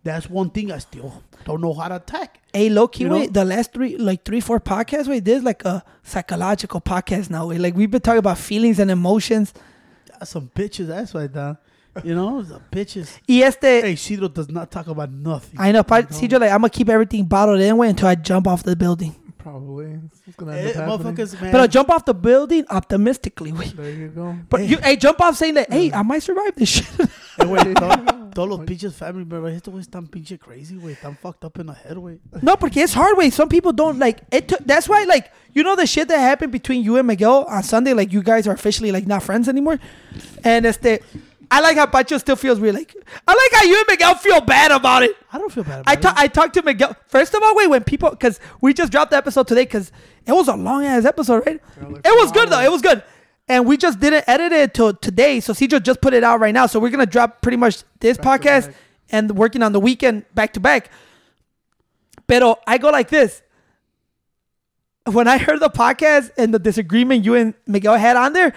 [0.04, 2.40] That's one thing I still don't know how to attack.
[2.52, 3.18] Hey, low key, You know?
[3.20, 7.46] wait, the last three, like three, four podcasts, wait, there's like a psychological podcast now.
[7.48, 9.54] Wait, like we've been talking about feelings and emotions.
[10.08, 10.88] That's some bitches.
[10.88, 11.56] That's why, done.
[12.02, 13.18] You know, the bitches.
[13.28, 15.60] Y este, Hey, Cidro does not talk about nothing.
[15.60, 18.46] I know, pa, CJ, like, I'm gonna keep everything bottled in, way until I jump
[18.46, 19.14] off the building.
[19.42, 19.86] Probably.
[19.96, 21.50] That's what's gonna end Eh, up motherfuckers, man.
[21.52, 23.76] But I jump off the building optimistically, wait.
[23.76, 24.36] There you go.
[24.48, 26.88] But you, hey, jump off saying that, hey, I might survive this shit.
[27.38, 30.92] Eh, güey, to- todos los pinches family members, estos güeyes están pinche crazy, güey.
[30.94, 32.18] Están fucked up in the head, güey.
[32.42, 33.30] no, porque it's hard, way.
[33.30, 34.48] Some people don't like it.
[34.48, 37.62] Took, that's why, like, you know, the shit that happened between you and Miguel on
[37.62, 39.78] Sunday, like, you guys are officially like not friends anymore.
[40.44, 41.00] And este,
[41.52, 42.74] I like how Pancho still feels weird.
[42.74, 42.96] Like,
[43.28, 45.14] I like how you and Miguel feel bad about it.
[45.30, 46.96] I don't feel bad I about ta- I talked to Miguel.
[47.08, 49.92] First of all, wait, when people, because we just dropped the episode today, because
[50.24, 51.60] it was a long ass episode, right?
[51.78, 52.60] Yeah, like it was good though.
[52.60, 53.02] It was good,
[53.48, 55.40] and we just didn't edit it till today.
[55.40, 56.64] So Cedro just put it out right now.
[56.64, 58.72] So we're gonna drop pretty much this Back podcast
[59.10, 60.90] and working on the weekend back to back.
[62.26, 63.42] Pero I go like this.
[65.04, 68.54] When I heard the podcast and the disagreement you and Miguel had on there,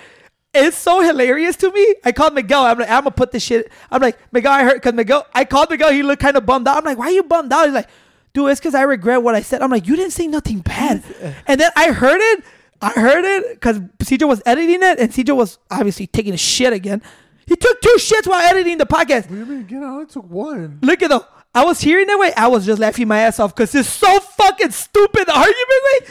[0.56, 1.96] it's so hilarious to me.
[2.04, 2.66] I called Miguel.
[2.66, 3.72] I'm like, I'm gonna put this shit.
[3.92, 5.26] I'm like, Miguel, I heard because Miguel.
[5.34, 5.92] I called Miguel.
[5.92, 6.78] He looked kind of bummed out.
[6.78, 7.66] I'm like, why are you bummed out?
[7.66, 7.90] He's like,
[8.34, 9.62] dude, it's because I regret what I said.
[9.62, 11.04] I'm like, you didn't say nothing bad.
[11.48, 12.44] And then I heard it.
[12.82, 16.74] I heard it because CJ was editing it, and CJ was obviously taking a shit
[16.74, 17.02] again.
[17.48, 19.30] He took two shits while editing the podcast.
[19.30, 19.66] What do you mean?
[19.66, 20.02] Get out.
[20.02, 20.80] I took one.
[20.82, 21.26] Look at though.
[21.54, 22.34] I was hearing that way.
[22.36, 25.56] I was just laughing my ass off because it's so fucking stupid the argument
[25.92, 26.08] way.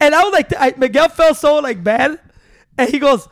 [0.00, 2.20] And I was like, I, Miguel felt so like bad,
[2.76, 3.26] and he goes,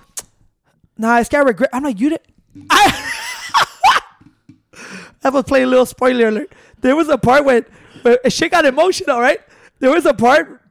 [1.03, 2.21] "Nah, this guy regret." I'm like, "You did."
[2.71, 4.01] I,
[5.25, 6.53] I was playing a little spoiler alert.
[6.81, 7.67] There was a part when,
[8.03, 9.41] when shit got emotional, right?
[9.81, 10.62] There was a part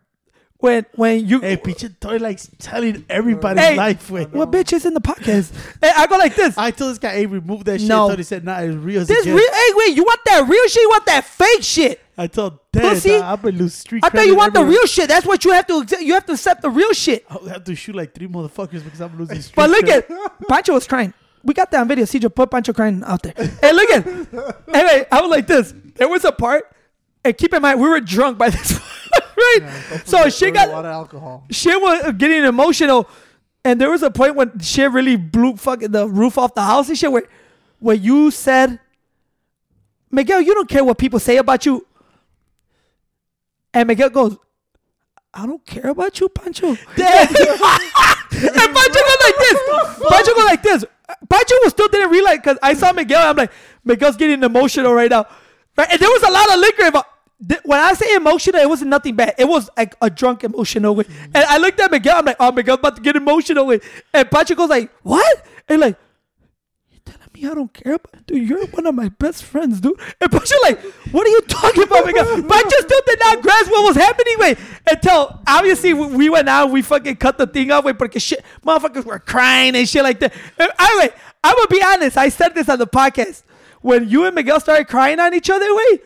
[0.61, 4.31] when when you Hey, pinche Toy likes telling everybody's Hey, life, güey.
[4.31, 5.51] what bitch is in the podcast?
[5.81, 6.57] hey, I go like this.
[6.57, 7.89] I told this guy, hey, remove that shit.
[7.89, 8.09] No.
[8.09, 9.03] He said, nah, it's real.
[9.03, 9.38] This real.
[9.38, 10.81] Hey, wait, you want that real shit?
[10.81, 11.99] You want that fake shit?
[12.17, 13.17] I told Pussy.
[13.17, 15.09] nah, I'm gonna lose street I thought you want the real shit.
[15.09, 15.79] That's what you have to.
[15.79, 16.03] accept.
[16.03, 17.25] You have to accept the real shit.
[17.29, 20.07] I'll have to shoot like three motherfuckers because I'm losing street But look at
[20.47, 21.13] Pancho was crying.
[21.43, 22.05] We got that on video.
[22.05, 23.33] CJ put Pancho crying out there.
[23.35, 24.05] Hey, look at.
[24.75, 25.73] Anyway, I was like this.
[25.95, 26.63] There was a part,
[27.25, 28.79] and keep in mind we were drunk by this,
[29.59, 31.45] Yeah, so she was a got lot of alcohol.
[31.49, 33.09] shit was getting emotional,
[33.63, 36.89] and there was a point when she really blew fucking the roof off the house
[36.89, 37.11] and shit.
[37.11, 37.23] Where,
[37.80, 38.80] where you said,
[40.09, 41.85] Miguel, you don't care what people say about you.
[43.73, 44.38] And Miguel goes,
[45.34, 46.68] I don't care about you, Pancho.
[46.68, 47.30] and Pancho
[48.35, 49.59] goes like this.
[50.09, 50.85] Pancho goes like this.
[51.30, 53.30] Pancho was still didn't realize because I saw Miguel.
[53.30, 53.51] I'm like,
[53.85, 55.26] Miguel's getting emotional right now.
[55.77, 55.88] Right?
[55.89, 57.07] And there was a lot of liquor involved.
[57.47, 59.35] Th- When I say emotional, it wasn't nothing bad.
[59.38, 61.05] It was like a drunk emotional way.
[61.05, 61.26] Mm.
[61.34, 62.18] And I looked at Miguel.
[62.18, 63.80] I'm like, oh, Miguel's about to get emotional way.
[64.13, 65.45] And Patrick goes like, what?
[65.68, 65.97] And like,
[66.91, 68.47] you telling me I don't care about dude?
[68.47, 69.99] You're one of my best friends, dude.
[70.19, 70.80] And Pancho like,
[71.11, 72.26] what are you talking about, Miguel?
[72.26, 74.55] Pancho still did not grasp what was happening, way.
[74.89, 78.43] until obviously we we went out, we fucking cut the thing off, way because shit,
[78.65, 80.34] motherfuckers were crying and shit like that.
[80.59, 81.13] And Anyway,
[81.43, 82.18] I'm gonna be honest.
[82.18, 83.43] I said this on the podcast
[83.81, 85.65] when you and Miguel started crying on each other.
[85.73, 85.99] Way,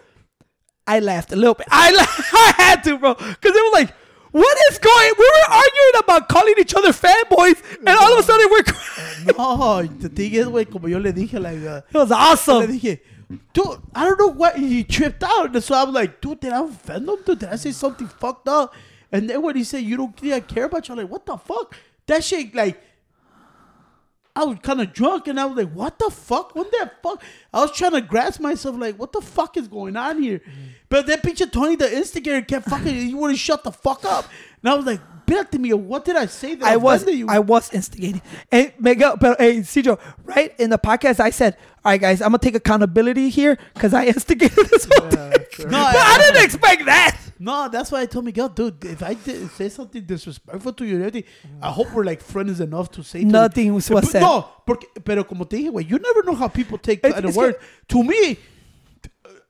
[0.88, 1.68] I laughed a little bit.
[1.72, 1.91] I
[2.34, 3.94] I had to, bro, because it was like.
[4.32, 5.14] What is going?
[5.18, 9.26] We were arguing about calling each other fanboys, and all of a sudden we're crying.
[9.38, 12.22] No, the thing is, güey, como yo le dije, like, uh, It was yo le
[12.22, 12.68] awesome.
[12.68, 12.99] dije,
[13.53, 15.56] dude, I don't know what he tripped out.
[15.56, 17.16] And so I'm like, dude, did I offend him?
[17.26, 18.74] Dude, did I say something fucked up?
[19.10, 21.26] And then when he said, you don't think I care about you, I'm like, what
[21.26, 21.74] the fuck?
[22.07, 22.78] That shit, like,
[24.36, 26.56] I was kind of drunk and I was like, what the fuck?
[26.56, 27.24] What the fuck?
[27.53, 30.40] I was trying to grasp myself, like, what the fuck is going on here?
[30.40, 30.52] Mm.
[30.90, 34.26] But then picture Tony, the instigator, kept fucking, you wouldn't shut the fuck up.
[34.62, 37.28] And I was like, Espérate, mío, what did I say that I was offended you?
[37.28, 38.22] I was instigating.
[38.52, 42.28] And Miguel, but hey, Cijo, right in the podcast, I said, "All right, guys, I'm
[42.28, 45.66] gonna take accountability here because I instigated this whole Yeah, thing." sure.
[45.66, 47.18] No, but I didn't expect that.
[47.38, 50.98] No, that's why I told Miguel, dude, if I did say something disrespectful to you
[50.98, 51.26] everything,
[51.62, 54.22] I hope we're like friends enough to say to Nothing was said.
[54.22, 57.28] No, porque, pero como te dije, güey, you never know how people take It's- the
[57.28, 57.56] it's word.
[57.90, 58.38] To me,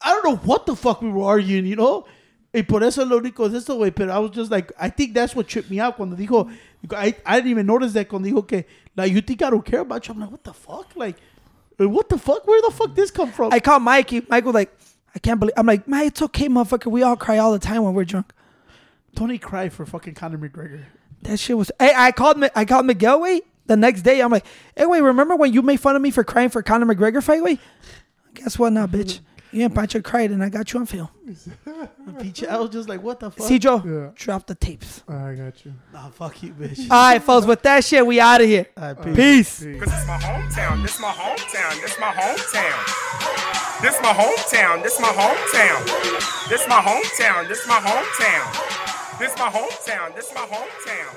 [0.01, 2.05] I don't know what the fuck we were arguing, you know?
[2.53, 5.13] Y por eso lo único es esto, güey, pero I was just like, I think
[5.13, 6.49] that's what tripped me out cuando dijo,
[6.91, 9.81] I, I didn't even notice that cuando dijo que, like, you think I don't care
[9.81, 10.13] about you?
[10.13, 10.95] I'm like, what the fuck?
[10.95, 11.17] Like,
[11.77, 12.47] what the fuck?
[12.47, 13.51] Where the fuck this come from?
[13.51, 14.21] I called Mikey.
[14.29, 14.71] Mike was like,
[15.15, 16.91] "I can't believe." I'm like, "Man, it's okay, motherfucker.
[16.91, 18.31] We all cry all the time when we're drunk."
[19.15, 20.83] Tony cried for fucking Conor McGregor.
[21.23, 21.71] That shit was.
[21.79, 22.37] Hey, I called.
[22.37, 23.21] Mi- I called Miguel.
[23.21, 26.11] Wait, the next day, I'm like, "Hey, wait, remember when you made fun of me
[26.11, 27.41] for crying for Conor McGregor fight?
[27.41, 27.59] Wait,
[28.33, 29.19] guess what now, bitch?
[29.51, 31.07] You and Pancho cried, and I got you on film.
[32.19, 33.47] Pinche- I was just like, what the fuck?
[33.47, 34.09] See, Joe, Yeah.
[34.13, 35.01] drop the tapes.
[35.07, 35.73] I got you.
[35.93, 36.79] Nah, fuck you, bitch.
[36.91, 37.47] All right, folks.
[37.47, 38.65] With that shit, we out of here.
[38.75, 39.15] All right, peace.
[39.15, 39.59] Peace.
[39.63, 39.79] Peace.
[39.83, 43.61] Cause it's my hometown, this my hometown, this my hometown.
[43.81, 46.49] This my hometown, this my hometown.
[46.49, 49.19] This my hometown, this my hometown.
[49.19, 51.13] This my hometown, this my hometown.